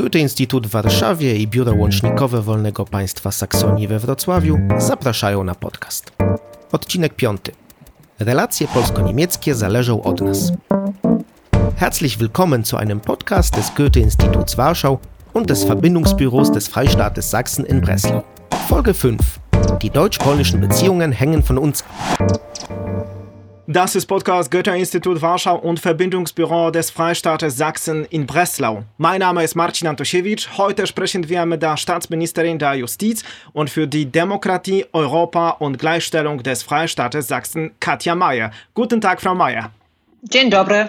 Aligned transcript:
Goethe-Instytut 0.00 0.66
w 0.66 0.70
Warszawie 0.70 1.36
i 1.36 1.48
Biuro 1.48 1.74
Łącznikowe 1.74 2.42
Wolnego 2.42 2.84
Państwa 2.84 3.30
Saksonii 3.30 3.88
we 3.88 3.98
Wrocławiu 3.98 4.58
zapraszają 4.78 5.44
na 5.44 5.54
podcast. 5.54 6.12
Odcinek 6.72 7.14
piąty. 7.14 7.52
Relacje 8.18 8.68
polsko-niemieckie 8.68 9.54
zależą 9.54 10.02
od 10.02 10.20
nas. 10.20 10.52
Herzlich 11.76 12.18
willkommen 12.18 12.64
zu 12.64 12.76
einem 12.76 13.00
Podcast 13.00 13.54
des 13.54 13.72
Goethe-Instituts 13.76 14.56
Warschau 14.56 14.98
und 15.34 15.50
des 15.50 15.64
Verbindungsbüros 15.64 16.52
des 16.52 16.68
Freistaates 16.68 17.30
Sachsen 17.30 17.66
in 17.66 17.80
Breslau. 17.80 18.22
Folge 18.68 18.94
5. 18.94 19.40
Die 19.82 19.90
deutsch-polnischen 19.90 20.60
Beziehungen 20.60 21.12
hängen 21.12 21.42
von 21.42 21.58
uns 21.58 21.84
ab. 22.18 22.49
Das 23.72 23.94
ist 23.94 24.06
Podcast 24.06 24.50
Goethe-Institut 24.50 25.22
Warschau 25.22 25.56
und 25.56 25.78
Verbindungsbüro 25.78 26.72
des 26.72 26.90
Freistaates 26.90 27.56
Sachsen 27.56 28.04
in 28.06 28.26
Breslau. 28.26 28.82
Mein 28.98 29.20
Name 29.20 29.44
ist 29.44 29.54
Marcin 29.54 29.86
Antosiewicz. 29.86 30.48
Heute 30.58 30.88
sprechen 30.88 31.28
wir 31.28 31.46
mit 31.46 31.62
der 31.62 31.76
Staatsministerin 31.76 32.58
der 32.58 32.74
Justiz 32.74 33.22
und 33.52 33.70
für 33.70 33.86
die 33.86 34.06
Demokratie, 34.06 34.86
Europa 34.92 35.50
und 35.50 35.78
Gleichstellung 35.78 36.42
des 36.42 36.64
Freistaates 36.64 37.28
Sachsen, 37.28 37.70
Katja 37.78 38.16
Mayer. 38.16 38.50
Guten 38.74 39.00
Tag, 39.00 39.20
Frau 39.20 39.36
Mayer. 39.36 39.70
Dzień 40.22 40.50
dobry. 40.50 40.88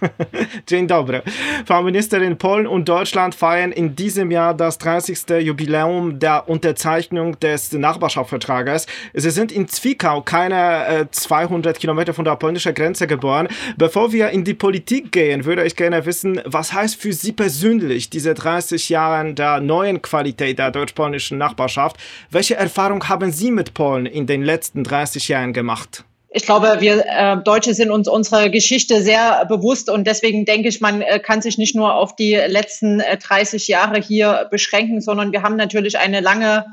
Dzień 0.66 0.86
dobry. 0.86 1.22
Frau 1.66 1.82
Ministerin, 1.82 2.36
Polen 2.36 2.66
und 2.66 2.88
Deutschland 2.88 3.34
feiern 3.34 3.72
in 3.72 3.94
diesem 3.94 4.30
Jahr 4.30 4.54
das 4.54 4.78
30. 4.78 5.18
Jubiläum 5.40 6.18
der 6.18 6.48
Unterzeichnung 6.48 7.38
des 7.40 7.72
Nachbarschaftsvertrages. 7.72 8.86
Sie 9.14 9.30
sind 9.30 9.52
in 9.52 9.68
Zwickau, 9.68 10.22
keine 10.22 10.86
äh, 10.86 11.06
200 11.10 11.78
Kilometer 11.78 12.14
von 12.14 12.24
der 12.24 12.36
polnischen 12.36 12.74
Grenze 12.74 13.06
geboren. 13.06 13.48
Bevor 13.76 14.12
wir 14.12 14.30
in 14.30 14.44
die 14.44 14.54
Politik 14.54 15.12
gehen, 15.12 15.44
würde 15.44 15.64
ich 15.64 15.76
gerne 15.76 16.06
wissen, 16.06 16.40
was 16.46 16.72
heißt 16.72 17.00
für 17.00 17.12
Sie 17.12 17.32
persönlich 17.32 18.08
diese 18.08 18.32
30 18.32 18.88
Jahre 18.88 19.34
der 19.34 19.60
neuen 19.60 20.00
Qualität 20.00 20.58
der 20.58 20.70
deutsch-polnischen 20.70 21.36
Nachbarschaft? 21.36 21.96
Welche 22.30 22.56
Erfahrung 22.56 23.06
haben 23.08 23.32
Sie 23.32 23.50
mit 23.50 23.74
Polen 23.74 24.06
in 24.06 24.26
den 24.26 24.42
letzten 24.42 24.82
30 24.82 25.28
Jahren 25.28 25.52
gemacht? 25.52 26.04
Ich 26.36 26.42
glaube, 26.42 26.76
wir 26.80 27.06
äh, 27.06 27.38
Deutsche 27.42 27.72
sind 27.72 27.90
uns 27.90 28.08
unserer 28.08 28.50
Geschichte 28.50 29.00
sehr 29.00 29.46
bewusst 29.46 29.88
und 29.88 30.06
deswegen 30.06 30.44
denke 30.44 30.68
ich, 30.68 30.82
man 30.82 31.00
äh, 31.00 31.18
kann 31.18 31.40
sich 31.40 31.56
nicht 31.56 31.74
nur 31.74 31.94
auf 31.94 32.14
die 32.14 32.34
letzten 32.34 33.00
äh, 33.00 33.16
30 33.16 33.66
Jahre 33.68 33.98
hier 33.98 34.46
beschränken, 34.50 35.00
sondern 35.00 35.32
wir 35.32 35.40
haben 35.40 35.56
natürlich 35.56 35.96
eine 35.96 36.20
lange 36.20 36.66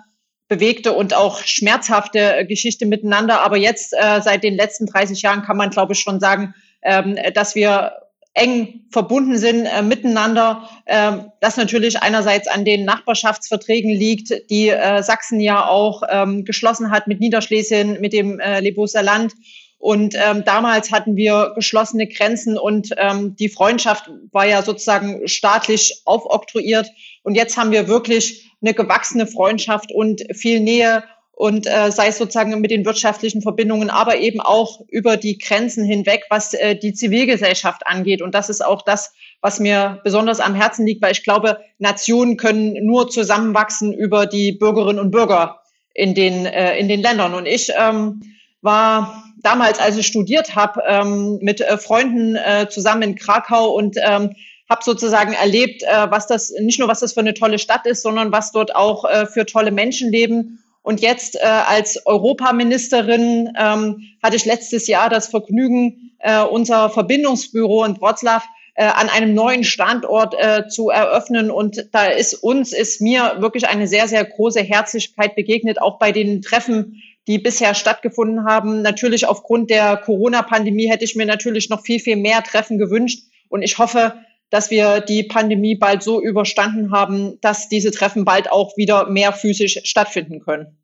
bewegte 0.50 0.91
und 0.91 1.16
auch 1.16 1.39
schmerzhafte 1.45 2.45
Geschichte 2.45 2.86
miteinander. 2.86 3.39
Aber 3.39 3.56
jetzt 3.56 3.94
äh, 3.94 4.19
seit 4.22 4.44
den 4.44 4.58
letzten 4.58 4.86
30 4.86 5.22
Jahren 5.22 5.44
kann 5.44 5.56
man, 5.56 5.69
glaube 5.69 5.94
ich, 5.94 6.00
schon 6.00 6.19
sagen, 6.19 6.53
ähm, 6.81 7.17
dass 7.34 7.56
wir 7.56 7.94
eng 8.33 8.85
verbunden 8.89 9.37
sind 9.37 9.65
äh, 9.65 9.81
miteinander. 9.81 10.67
Ähm, 10.87 11.31
das 11.39 11.57
natürlich 11.57 12.01
einerseits 12.01 12.47
an 12.47 12.65
den 12.65 12.85
Nachbarschaftsverträgen 12.85 13.91
liegt, 13.91 14.49
die 14.49 14.69
äh, 14.69 15.03
Sachsen 15.03 15.39
ja 15.39 15.67
auch 15.67 16.03
ähm, 16.09 16.43
geschlossen 16.43 16.91
hat 16.91 17.07
mit 17.07 17.19
Niederschlesien, 17.19 18.01
mit 18.01 18.13
dem 18.13 18.39
äh, 18.39 18.59
Lebuser 18.59 19.03
Land. 19.03 19.33
Und 19.77 20.15
ähm, 20.15 20.43
damals 20.45 20.91
hatten 20.91 21.17
wir 21.17 21.51
geschlossene 21.55 22.07
Grenzen 22.07 22.57
und 22.57 22.91
ähm, 22.97 23.35
die 23.35 23.49
Freundschaft 23.49 24.09
war 24.31 24.45
ja 24.47 24.61
sozusagen 24.61 25.27
staatlich 25.27 26.01
aufoktroyiert. 26.05 26.87
Und 27.23 27.35
jetzt 27.35 27.57
haben 27.57 27.71
wir 27.71 27.89
wirklich 27.89 28.49
eine 28.61 28.73
gewachsene 28.73 29.27
Freundschaft 29.27 29.91
und 29.91 30.23
viel 30.33 30.61
Nähe 30.61 31.03
und 31.44 31.67
äh, 31.67 31.91
sei 31.91 32.08
es 32.08 32.17
sozusagen 32.17 32.61
mit 32.61 32.72
den 32.72 32.86
wirtschaftlichen 32.86 33.41
Verbindungen, 33.41 33.89
aber 33.89 34.16
eben 34.16 34.39
auch 34.39 34.80
über 34.88 35.17
die 35.17 35.38
Grenzen 35.38 35.83
hinweg, 35.83 36.23
was 36.30 36.53
äh, 36.53 36.73
die 36.73 36.94
Zivilgesellschaft 36.94 37.85
angeht. 37.85 38.22
Und 38.22 38.33
das 38.33 38.50
ist 38.50 38.63
auch 38.63 38.81
das, 38.81 39.11
was 39.41 39.59
mir 39.59 40.00
besonders 40.05 40.39
am 40.39 40.55
Herzen 40.55 40.85
liegt, 40.85 41.02
weil 41.02 41.11
ich 41.11 41.22
glaube, 41.22 41.59
Nationen 41.80 42.38
können 42.38 42.85
nur 42.85 43.09
zusammenwachsen 43.09 43.91
über 43.91 44.25
die 44.25 44.53
Bürgerinnen 44.53 45.00
und 45.00 45.11
Bürger 45.11 45.59
in 45.94 46.16
den, 46.16 46.45
äh, 46.45 46.77
in 46.77 46.88
den 46.88 47.02
Ländern. 47.02 47.33
Und 47.33 47.45
ich 47.45 47.73
ähm, 47.78 48.22
war 48.62 49.25
damals, 49.41 49.79
als 49.79 49.97
ich 49.97 50.07
studiert 50.07 50.56
habe, 50.56 50.81
ähm, 50.88 51.40
mit 51.41 51.59
äh, 51.59 51.78
Freunden 51.78 52.38
äh, 52.38 52.69
zusammen 52.69 53.01
in 53.01 53.16
Krakau 53.16 53.69
und 53.72 53.97
ähm, 53.97 54.34
habe 54.69 54.81
sozusagen 54.81 55.34
erlebt, 55.34 55.84
äh, 55.84 56.09
was 56.09 56.25
das 56.25 56.53
nicht 56.62 56.79
nur 56.79 56.88
was 56.88 57.01
das 57.01 57.12
für 57.12 57.19
eine 57.19 57.34
tolle 57.34 57.59
Stadt 57.59 57.85
ist, 57.85 58.01
sondern 58.01 58.31
was 58.31 58.53
dort 58.53 58.73
auch 58.73 59.03
äh, 59.03 59.25
für 59.25 59.46
tolle 59.46 59.72
Menschen 59.72 60.09
leben 60.09 60.62
und 60.83 60.99
jetzt 60.99 61.35
äh, 61.35 61.39
als 61.39 62.05
Europaministerin 62.05 63.53
ähm, 63.57 64.01
hatte 64.21 64.35
ich 64.35 64.45
letztes 64.45 64.88
Jahr 64.88 65.09
das 65.09 65.29
Vergnügen, 65.29 66.11
äh, 66.19 66.44
unser 66.44 66.89
Verbindungsbüro 66.89 67.85
in 67.85 67.99
Wroclaw 67.99 68.44
äh, 68.75 68.83
an 68.83 69.07
einem 69.07 69.33
neuen 69.33 69.63
Standort 69.63 70.35
äh, 70.38 70.67
zu 70.67 70.89
eröffnen. 70.89 71.51
Und 71.51 71.88
da 71.93 72.07
ist 72.07 72.33
uns, 72.33 72.73
ist 72.73 72.99
mir 72.99 73.38
wirklich 73.39 73.67
eine 73.67 73.88
sehr, 73.88 74.09
sehr 74.09 74.25
große 74.25 74.61
Herzlichkeit 74.61 75.35
begegnet, 75.35 75.81
auch 75.81 75.99
bei 75.99 76.11
den 76.11 76.41
Treffen, 76.41 77.01
die 77.27 77.38
bisher 77.38 77.75
stattgefunden 77.75 78.43
haben. 78.45 78.81
Natürlich 78.81 79.25
aufgrund 79.25 79.69
der 79.69 79.95
Corona-Pandemie 79.95 80.89
hätte 80.89 81.05
ich 81.05 81.16
mir 81.16 81.25
natürlich 81.25 81.69
noch 81.69 81.81
viel, 81.81 82.01
viel 82.01 82.17
mehr 82.17 82.43
Treffen 82.43 82.77
gewünscht. 82.77 83.23
Und 83.47 83.61
ich 83.61 83.77
hoffe, 83.77 84.16
dass 84.53 84.69
wir 84.69 85.02
die 85.02 85.24
Pandemie 85.24 85.74
bald 85.74 86.03
so 86.03 86.22
überstanden 86.22 86.91
haben, 86.91 87.41
dass 87.41 87.69
diese 87.69 87.90
Treffen 87.90 88.24
bald 88.24 88.52
auch 88.52 88.78
wieder 88.78 89.09
mehr 89.09 89.34
physisch 89.34 89.80
stattfinden 89.84 90.41
können. 90.41 90.78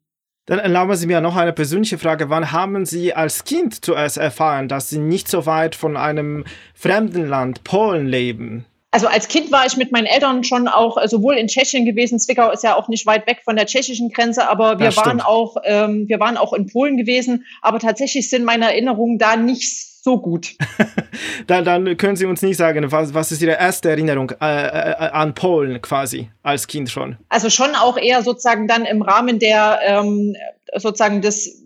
Dann 0.46 0.58
erlauben 0.58 0.96
Sie 0.96 1.06
mir 1.06 1.20
noch 1.20 1.36
eine 1.36 1.52
persönliche 1.52 1.96
Frage. 1.96 2.28
Wann 2.30 2.50
haben 2.50 2.84
Sie 2.84 3.14
als 3.14 3.44
Kind 3.44 3.84
zuerst 3.84 4.18
erfahren, 4.18 4.66
dass 4.66 4.90
Sie 4.90 4.98
nicht 4.98 5.28
so 5.28 5.46
weit 5.46 5.76
von 5.76 5.96
einem 5.96 6.44
fremden 6.74 7.28
Land, 7.28 7.62
Polen, 7.62 8.08
leben? 8.08 8.64
Also 8.90 9.06
als 9.06 9.28
Kind 9.28 9.52
war 9.52 9.64
ich 9.64 9.76
mit 9.76 9.92
meinen 9.92 10.06
Eltern 10.06 10.42
schon 10.42 10.66
auch 10.66 11.00
äh, 11.00 11.06
sowohl 11.06 11.36
in 11.36 11.46
Tschechien 11.46 11.84
gewesen. 11.84 12.18
Zwickau 12.18 12.50
ist 12.50 12.64
ja 12.64 12.74
auch 12.74 12.88
nicht 12.88 13.06
weit 13.06 13.28
weg 13.28 13.42
von 13.44 13.54
der 13.54 13.66
tschechischen 13.66 14.10
Grenze, 14.10 14.48
aber 14.48 14.80
wir 14.80 14.96
waren 14.96 15.20
auch, 15.20 15.58
ähm, 15.62 16.08
wir 16.08 16.18
waren 16.18 16.36
auch 16.36 16.54
in 16.54 16.66
Polen 16.66 16.96
gewesen. 16.96 17.44
Aber 17.62 17.78
tatsächlich 17.78 18.28
sind 18.28 18.44
meine 18.44 18.64
Erinnerungen 18.64 19.16
da 19.16 19.36
nicht 19.36 19.89
so 20.02 20.20
gut. 20.20 20.54
dann, 21.46 21.64
dann 21.64 21.96
können 21.96 22.16
Sie 22.16 22.26
uns 22.26 22.42
nicht 22.42 22.56
sagen, 22.56 22.90
was, 22.90 23.14
was 23.14 23.32
ist 23.32 23.42
Ihre 23.42 23.58
erste 23.58 23.90
Erinnerung 23.90 24.30
äh, 24.40 24.44
äh, 24.44 24.94
an 25.10 25.34
Polen 25.34 25.80
quasi 25.82 26.30
als 26.42 26.66
Kind 26.66 26.90
schon? 26.90 27.16
Also 27.28 27.50
schon 27.50 27.74
auch 27.74 27.96
eher 27.96 28.22
sozusagen 28.22 28.68
dann 28.68 28.84
im 28.84 29.02
Rahmen 29.02 29.38
der 29.38 29.80
ähm, 29.84 30.36
sozusagen 30.76 31.20
des 31.20 31.64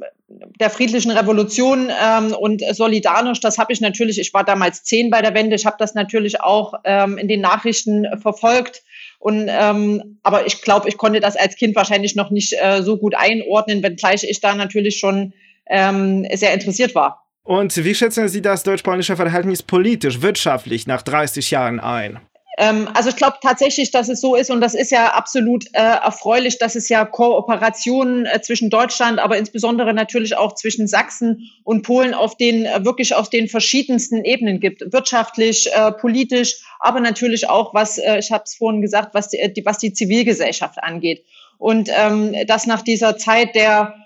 der 0.61 0.71
friedlichen 0.71 1.11
Revolution 1.11 1.91
ähm, 2.03 2.33
und 2.33 2.63
solidarisch, 2.75 3.41
das 3.41 3.59
habe 3.59 3.73
ich 3.73 3.81
natürlich, 3.81 4.19
ich 4.19 4.35
war 4.35 4.45
damals 4.45 4.83
zehn 4.83 5.11
bei 5.11 5.23
der 5.23 5.35
Wende, 5.35 5.57
ich 5.57 5.67
habe 5.67 5.77
das 5.79 5.95
natürlich 5.95 6.41
auch 6.41 6.75
ähm, 6.85 7.19
in 7.19 7.29
den 7.29 7.41
Nachrichten 7.41 8.07
verfolgt. 8.21 8.83
Und 9.19 9.49
ähm, 9.49 10.19
aber 10.23 10.47
ich 10.47 10.61
glaube, 10.61 10.89
ich 10.89 10.99
konnte 10.99 11.21
das 11.21 11.37
als 11.37 11.57
Kind 11.57 11.75
wahrscheinlich 11.77 12.15
noch 12.15 12.31
nicht 12.31 12.55
äh, 12.61 12.83
so 12.83 12.99
gut 12.99 13.15
einordnen, 13.17 13.83
wenngleich 13.83 14.25
ich 14.25 14.41
da 14.41 14.55
natürlich 14.55 14.99
schon 14.99 15.33
ähm, 15.67 16.27
sehr 16.35 16.53
interessiert 16.53 16.95
war. 16.95 17.24
Und 17.45 17.77
wie 17.85 17.95
schätzen 17.95 18.29
Sie 18.29 18.41
das 18.41 18.63
deutsch-polnische 18.63 19.17
Verhältnis 19.17 19.63
politisch, 19.63 20.23
wirtschaftlich 20.23 20.87
nach 20.87 21.03
30 21.03 21.51
Jahren 21.51 21.79
ein? 21.79 22.19
Ähm, 22.57 22.89
also 22.95 23.11
ich 23.11 23.17
glaube 23.17 23.37
tatsächlich, 23.43 23.91
dass 23.91 24.09
es 24.09 24.21
so 24.21 24.35
ist 24.35 24.51
und 24.51 24.61
das 24.61 24.75
ist 24.75 24.91
ja 24.91 25.09
absolut 25.09 25.67
äh, 25.73 25.81
erfreulich, 25.81 26.59
dass 26.59 26.75
es 26.75 26.89
ja 26.89 27.05
Kooperationen 27.05 28.27
äh, 28.27 28.41
zwischen 28.41 28.71
Deutschland, 28.71 29.19
aber 29.19 29.37
insbesondere 29.37 29.93
natürlich 29.93 30.37
auch 30.37 30.55
zwischen 30.55 30.87
Sachsen 30.87 31.51
und 31.65 31.83
Polen 31.83 32.15
auf 32.15 32.37
den 32.37 32.65
äh, 32.65 32.85
wirklich 32.85 33.15
auf 33.15 33.29
den 33.29 33.49
verschiedensten 33.49 34.25
Ebenen 34.25 34.61
gibt, 34.61 34.93
wirtschaftlich, 34.93 35.69
äh, 35.75 35.93
politisch, 35.93 36.63
aber 36.79 37.01
natürlich 37.01 37.49
auch 37.49 37.75
was 37.75 37.99
äh, 37.99 38.19
ich 38.19 38.31
habe 38.31 38.45
es 38.45 38.55
vorhin 38.55 38.83
gesagt, 38.83 39.15
was 39.15 39.31
die, 39.31 39.63
was 39.65 39.79
die 39.79 39.93
Zivilgesellschaft 39.93 40.83
angeht 40.83 41.25
und 41.59 41.91
ähm, 41.93 42.35
dass 42.47 42.67
nach 42.67 42.83
dieser 42.83 43.19
Zeit 43.19 43.57
der 43.57 43.97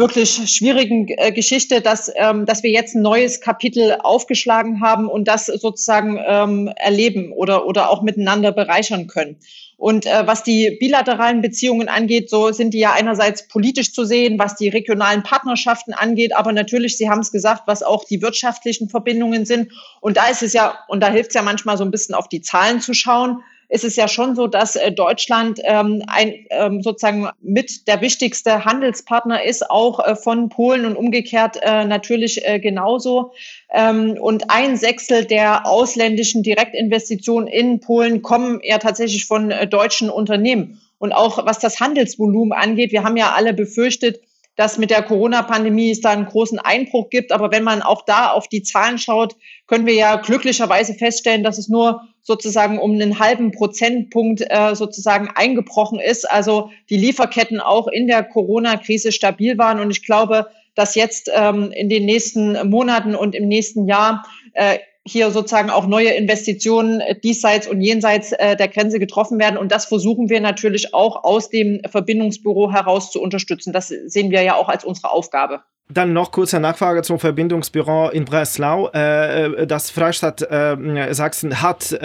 wirklich 0.00 0.50
schwierigen 0.52 1.06
äh, 1.08 1.30
Geschichte, 1.30 1.80
dass, 1.80 2.10
ähm, 2.16 2.46
dass 2.46 2.64
wir 2.64 2.70
jetzt 2.70 2.96
ein 2.96 3.02
neues 3.02 3.40
Kapitel 3.40 3.98
aufgeschlagen 4.02 4.80
haben 4.80 5.08
und 5.08 5.28
das 5.28 5.46
sozusagen 5.46 6.18
ähm, 6.26 6.72
erleben 6.74 7.32
oder, 7.32 7.66
oder 7.66 7.90
auch 7.90 8.02
miteinander 8.02 8.50
bereichern 8.50 9.06
können. 9.06 9.36
Und 9.76 10.04
äh, 10.04 10.26
was 10.26 10.42
die 10.42 10.76
bilateralen 10.78 11.40
Beziehungen 11.40 11.88
angeht, 11.88 12.28
so 12.28 12.52
sind 12.52 12.74
die 12.74 12.80
ja 12.80 12.92
einerseits 12.92 13.48
politisch 13.48 13.94
zu 13.94 14.04
sehen, 14.04 14.38
was 14.38 14.56
die 14.56 14.68
regionalen 14.68 15.22
Partnerschaften 15.22 15.94
angeht, 15.94 16.34
aber 16.34 16.52
natürlich, 16.52 16.98
Sie 16.98 17.08
haben 17.08 17.20
es 17.20 17.32
gesagt, 17.32 17.62
was 17.66 17.82
auch 17.82 18.04
die 18.04 18.20
wirtschaftlichen 18.20 18.90
Verbindungen 18.90 19.46
sind. 19.46 19.72
Und 20.00 20.16
da 20.16 20.28
ist 20.28 20.42
es 20.42 20.52
ja, 20.52 20.78
und 20.88 21.00
da 21.00 21.10
hilft 21.10 21.30
es 21.30 21.34
ja 21.34 21.42
manchmal 21.42 21.78
so 21.78 21.84
ein 21.84 21.90
bisschen 21.90 22.14
auf 22.14 22.28
die 22.28 22.42
Zahlen 22.42 22.80
zu 22.80 22.92
schauen 22.92 23.42
ist 23.70 23.84
es 23.84 23.96
ja 23.96 24.08
schon 24.08 24.34
so, 24.34 24.48
dass 24.48 24.76
äh, 24.76 24.92
Deutschland 24.92 25.60
ähm, 25.64 26.02
ein, 26.08 26.34
ähm, 26.50 26.82
sozusagen 26.82 27.28
mit 27.40 27.86
der 27.86 28.00
wichtigste 28.00 28.64
Handelspartner 28.64 29.44
ist, 29.44 29.70
auch 29.70 30.04
äh, 30.04 30.16
von 30.16 30.48
Polen 30.48 30.84
und 30.84 30.96
umgekehrt 30.96 31.56
äh, 31.62 31.84
natürlich 31.84 32.46
äh, 32.46 32.58
genauso. 32.58 33.32
Ähm, 33.72 34.18
und 34.20 34.50
ein 34.50 34.76
Sechstel 34.76 35.24
der 35.24 35.66
ausländischen 35.66 36.42
Direktinvestitionen 36.42 37.48
in 37.48 37.80
Polen 37.80 38.22
kommen 38.22 38.60
ja 38.64 38.78
tatsächlich 38.78 39.26
von 39.26 39.52
äh, 39.52 39.68
deutschen 39.68 40.10
Unternehmen. 40.10 40.80
Und 40.98 41.12
auch 41.12 41.46
was 41.46 41.60
das 41.60 41.80
Handelsvolumen 41.80 42.52
angeht, 42.52 42.90
wir 42.90 43.04
haben 43.04 43.16
ja 43.16 43.32
alle 43.32 43.54
befürchtet, 43.54 44.20
dass 44.56 44.78
mit 44.78 44.90
der 44.90 45.02
Corona-Pandemie 45.02 45.90
es 45.90 46.00
da 46.00 46.10
einen 46.10 46.26
großen 46.26 46.58
Einbruch 46.58 47.10
gibt. 47.10 47.32
Aber 47.32 47.50
wenn 47.50 47.64
man 47.64 47.82
auch 47.82 48.04
da 48.04 48.30
auf 48.32 48.48
die 48.48 48.62
Zahlen 48.62 48.98
schaut, 48.98 49.36
können 49.66 49.86
wir 49.86 49.94
ja 49.94 50.16
glücklicherweise 50.16 50.94
feststellen, 50.94 51.42
dass 51.42 51.58
es 51.58 51.68
nur 51.68 52.02
sozusagen 52.22 52.78
um 52.78 52.92
einen 52.92 53.18
halben 53.18 53.52
Prozentpunkt 53.52 54.42
äh, 54.48 54.74
sozusagen 54.74 55.30
eingebrochen 55.34 55.98
ist. 55.98 56.30
Also 56.30 56.70
die 56.90 56.96
Lieferketten 56.96 57.60
auch 57.60 57.88
in 57.88 58.06
der 58.06 58.22
Corona-Krise 58.22 59.12
stabil 59.12 59.56
waren. 59.56 59.80
Und 59.80 59.90
ich 59.90 60.04
glaube, 60.04 60.46
dass 60.74 60.94
jetzt 60.94 61.30
ähm, 61.34 61.72
in 61.72 61.88
den 61.88 62.04
nächsten 62.04 62.68
Monaten 62.68 63.14
und 63.14 63.34
im 63.34 63.48
nächsten 63.48 63.88
Jahr 63.88 64.24
äh, 64.52 64.78
hier 65.10 65.30
sozusagen 65.30 65.70
auch 65.70 65.86
neue 65.86 66.10
Investitionen 66.10 67.00
äh, 67.00 67.18
diesseits 67.18 67.66
und 67.66 67.80
jenseits 67.80 68.32
äh, 68.32 68.56
der 68.56 68.68
Grenze 68.68 68.98
getroffen 68.98 69.38
werden. 69.38 69.56
Und 69.56 69.72
das 69.72 69.86
versuchen 69.86 70.28
wir 70.28 70.40
natürlich 70.40 70.94
auch 70.94 71.24
aus 71.24 71.50
dem 71.50 71.80
Verbindungsbüro 71.88 72.72
heraus 72.72 73.10
zu 73.10 73.20
unterstützen. 73.20 73.72
Das 73.72 73.88
sehen 73.88 74.30
wir 74.30 74.42
ja 74.42 74.54
auch 74.54 74.68
als 74.68 74.84
unsere 74.84 75.10
Aufgabe. 75.10 75.62
Dann 75.92 76.12
noch 76.12 76.30
kurze 76.30 76.60
Nachfrage 76.60 77.02
zum 77.02 77.18
Verbindungsbüro 77.18 78.10
in 78.10 78.24
Breslau. 78.24 78.88
Äh, 78.90 79.66
das 79.66 79.90
Freistaat 79.90 80.40
Sachsen 81.10 81.62
hat 81.62 81.98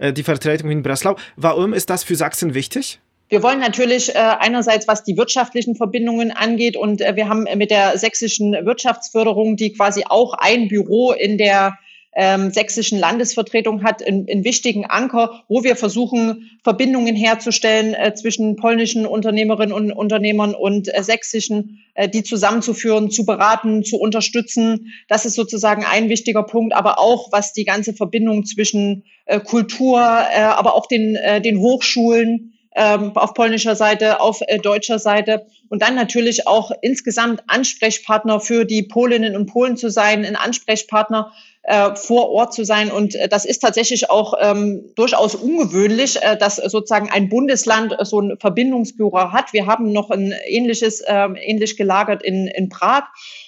die 0.00 0.22
Vertretung 0.22 0.70
in 0.70 0.82
Breslau. 0.82 1.16
Warum 1.36 1.72
ist 1.72 1.90
das 1.90 2.04
für 2.04 2.14
Sachsen 2.14 2.54
wichtig? 2.54 3.00
Wir 3.28 3.42
wollen 3.42 3.58
natürlich 3.58 4.14
einerseits, 4.16 4.86
was 4.86 5.02
die 5.02 5.16
wirtschaftlichen 5.16 5.74
Verbindungen 5.74 6.30
angeht, 6.30 6.76
und 6.76 7.00
wir 7.00 7.28
haben 7.28 7.46
mit 7.56 7.70
der 7.70 7.98
sächsischen 7.98 8.52
Wirtschaftsförderung, 8.52 9.56
die 9.56 9.72
quasi 9.72 10.04
auch 10.08 10.34
ein 10.34 10.68
Büro 10.68 11.12
in 11.12 11.38
der 11.38 11.78
ähm, 12.14 12.50
sächsischen 12.50 12.98
Landesvertretung 12.98 13.82
hat 13.82 14.06
einen, 14.06 14.28
einen, 14.28 14.44
wichtigen 14.44 14.84
Anker, 14.84 15.44
wo 15.48 15.64
wir 15.64 15.76
versuchen, 15.76 16.50
Verbindungen 16.62 17.16
herzustellen 17.16 17.94
äh, 17.94 18.14
zwischen 18.14 18.56
polnischen 18.56 19.06
Unternehmerinnen 19.06 19.72
und 19.72 19.92
Unternehmern 19.92 20.54
und 20.54 20.94
äh, 20.94 21.02
sächsischen, 21.02 21.80
äh, 21.94 22.08
die 22.08 22.22
zusammenzuführen, 22.22 23.10
zu 23.10 23.24
beraten, 23.24 23.82
zu 23.82 23.96
unterstützen. 23.96 24.92
Das 25.08 25.24
ist 25.24 25.34
sozusagen 25.34 25.84
ein 25.84 26.10
wichtiger 26.10 26.42
Punkt, 26.42 26.74
aber 26.74 26.98
auch 26.98 27.32
was 27.32 27.54
die 27.54 27.64
ganze 27.64 27.94
Verbindung 27.94 28.44
zwischen 28.44 29.04
äh, 29.24 29.40
Kultur, 29.40 30.00
äh, 30.00 30.40
aber 30.42 30.74
auch 30.74 30.86
den, 30.86 31.16
äh, 31.16 31.40
den 31.40 31.58
Hochschulen, 31.60 32.52
ähm, 32.74 33.14
auf 33.16 33.34
polnischer 33.34 33.76
Seite, 33.76 34.20
auf 34.20 34.40
deutscher 34.62 34.98
Seite 34.98 35.46
und 35.68 35.82
dann 35.82 35.94
natürlich 35.94 36.46
auch 36.46 36.70
insgesamt 36.80 37.42
Ansprechpartner 37.46 38.40
für 38.40 38.64
die 38.64 38.82
Polinnen 38.82 39.36
und 39.36 39.46
Polen 39.46 39.76
zu 39.76 39.90
sein, 39.90 40.24
ein 40.24 40.36
Ansprechpartner 40.36 41.32
äh, 41.62 41.94
vor 41.94 42.30
Ort 42.30 42.52
zu 42.52 42.64
sein. 42.64 42.90
Und 42.90 43.14
äh, 43.14 43.28
das 43.28 43.44
ist 43.44 43.60
tatsächlich 43.60 44.10
auch 44.10 44.34
ähm, 44.40 44.90
durchaus 44.96 45.34
ungewöhnlich, 45.34 46.20
äh, 46.20 46.36
dass 46.36 46.56
sozusagen 46.56 47.10
ein 47.10 47.28
Bundesland 47.28 47.96
so 48.00 48.20
ein 48.20 48.36
Verbindungsbüro 48.38 49.32
hat. 49.32 49.52
Wir 49.52 49.66
haben 49.66 49.92
noch 49.92 50.10
ein 50.10 50.34
ähnliches, 50.46 51.00
äh, 51.00 51.28
ähnlich 51.40 51.76
gelagert 51.76 52.22
in, 52.22 52.48
in 52.48 52.68
Prag. 52.68 53.04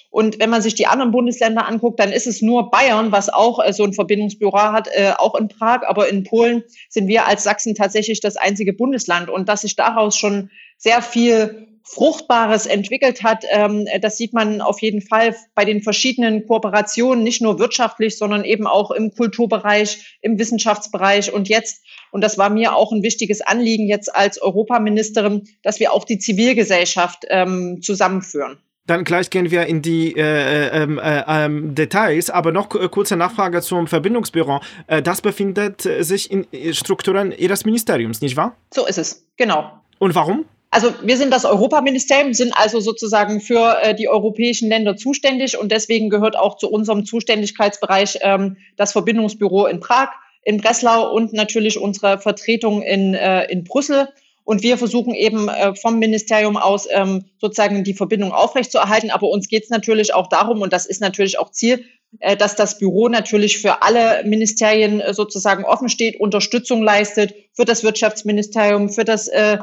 Und 0.09 0.39
wenn 0.39 0.49
man 0.49 0.61
sich 0.61 0.75
die 0.75 0.87
anderen 0.87 1.11
Bundesländer 1.11 1.67
anguckt, 1.67 1.99
dann 1.99 2.13
ist 2.13 2.25
es 2.25 2.41
nur 2.41 2.71
Bayern, 2.71 3.11
was 3.11 3.27
auch 3.27 3.59
äh, 3.61 3.73
so 3.73 3.83
ein 3.83 3.91
Verbindungsbüro 3.91 4.57
hat, 4.57 4.87
äh, 4.87 5.11
auch 5.17 5.35
in 5.35 5.49
Prag. 5.49 5.81
Aber 5.85 6.07
in 6.07 6.23
Polen 6.23 6.63
sind 6.87 7.09
wir 7.09 7.25
als 7.25 7.43
Sachsen 7.43 7.75
tatsächlich 7.75 8.21
das 8.21 8.37
einzige 8.37 8.71
Bundesland. 8.71 9.29
Und 9.29 9.49
dass 9.49 9.61
sich 9.61 9.75
daraus 9.75 10.17
schon 10.17 10.51
sehr 10.77 11.01
viel 11.01 11.67
Fruchtbares 11.87 12.65
entwickelt 12.65 13.23
hat. 13.23 13.45
Ähm, 13.49 13.87
das 14.01 14.17
sieht 14.17 14.33
man 14.33 14.59
auf 14.61 14.81
jeden 14.81 15.01
Fall 15.01 15.35
bei 15.53 15.65
den 15.65 15.81
verschiedenen 15.81 16.45
Kooperationen, 16.47 17.23
nicht 17.23 17.41
nur 17.41 17.59
wirtschaftlich, 17.59 18.17
sondern 18.17 18.43
eben 18.43 18.65
auch 18.65 18.91
im 18.91 19.13
Kulturbereich, 19.13 20.17
im 20.21 20.39
Wissenschaftsbereich 20.39 21.31
und 21.31 21.47
jetzt, 21.47 21.83
und 22.11 22.21
das 22.21 22.37
war 22.37 22.49
mir 22.49 22.75
auch 22.75 22.91
ein 22.91 23.03
wichtiges 23.03 23.41
Anliegen 23.41 23.87
jetzt 23.87 24.13
als 24.13 24.41
Europaministerin, 24.41 25.47
dass 25.61 25.79
wir 25.79 25.93
auch 25.93 26.05
die 26.05 26.17
Zivilgesellschaft 26.17 27.25
ähm, 27.29 27.81
zusammenführen. 27.81 28.57
Dann 28.87 29.03
gleich 29.03 29.31
gehen 29.31 29.49
wir 29.49 29.65
in 29.65 29.81
die 29.81 30.15
äh, 30.15 30.21
äh, 30.21 30.83
ähm, 30.83 30.99
äh, 30.99 31.45
äh, 31.45 31.73
Details, 31.73 32.29
aber 32.29 32.51
noch 32.51 32.69
kurze 32.69 33.15
Nachfrage 33.15 33.61
zum 33.61 33.87
Verbindungsbüro. 33.87 34.59
Äh, 34.87 35.01
das 35.01 35.21
befindet 35.21 35.81
sich 35.81 36.29
in 36.31 36.45
Strukturen 36.73 37.31
Ihres 37.31 37.65
Ministeriums, 37.65 38.21
nicht 38.21 38.37
wahr? 38.37 38.55
So 38.73 38.85
ist 38.85 38.99
es, 38.99 39.25
genau. 39.37 39.71
Und 39.97 40.13
warum? 40.13 40.45
Also 40.75 40.93
wir 41.01 41.15
sind 41.15 41.31
das 41.31 41.45
Europaministerium, 41.45 42.33
sind 42.33 42.51
also 42.53 42.81
sozusagen 42.81 43.39
für 43.39 43.77
äh, 43.81 43.95
die 43.95 44.09
europäischen 44.09 44.67
Länder 44.67 44.97
zuständig 44.97 45.57
und 45.57 45.71
deswegen 45.71 46.09
gehört 46.09 46.35
auch 46.35 46.57
zu 46.57 46.69
unserem 46.69 47.05
Zuständigkeitsbereich 47.05 48.17
ähm, 48.19 48.57
das 48.75 48.91
Verbindungsbüro 48.91 49.67
in 49.67 49.79
Prag, 49.79 50.09
in 50.43 50.57
Breslau 50.57 51.15
und 51.15 51.31
natürlich 51.31 51.79
unsere 51.79 52.19
Vertretung 52.19 52.81
in, 52.81 53.13
äh, 53.13 53.45
in 53.45 53.63
Brüssel. 53.63 54.09
Und 54.43 54.63
wir 54.63 54.77
versuchen 54.77 55.15
eben 55.15 55.47
äh, 55.47 55.73
vom 55.75 55.97
Ministerium 55.97 56.57
aus 56.57 56.89
ähm, 56.91 57.23
sozusagen 57.39 57.85
die 57.85 57.93
Verbindung 57.93 58.33
aufrechtzuerhalten. 58.33 59.11
Aber 59.11 59.29
uns 59.29 59.47
geht 59.47 59.63
es 59.63 59.69
natürlich 59.69 60.13
auch 60.13 60.27
darum, 60.27 60.61
und 60.61 60.73
das 60.73 60.85
ist 60.85 60.99
natürlich 60.99 61.39
auch 61.39 61.51
Ziel, 61.51 61.85
äh, 62.19 62.35
dass 62.35 62.57
das 62.57 62.79
Büro 62.79 63.07
natürlich 63.07 63.59
für 63.59 63.81
alle 63.81 64.25
Ministerien 64.25 64.99
äh, 64.99 65.13
sozusagen 65.13 65.63
offen 65.63 65.87
steht, 65.87 66.19
Unterstützung 66.19 66.83
leistet, 66.83 67.33
für 67.53 67.63
das 67.63 67.81
Wirtschaftsministerium, 67.85 68.89
für 68.89 69.05
das 69.05 69.29
äh, 69.29 69.57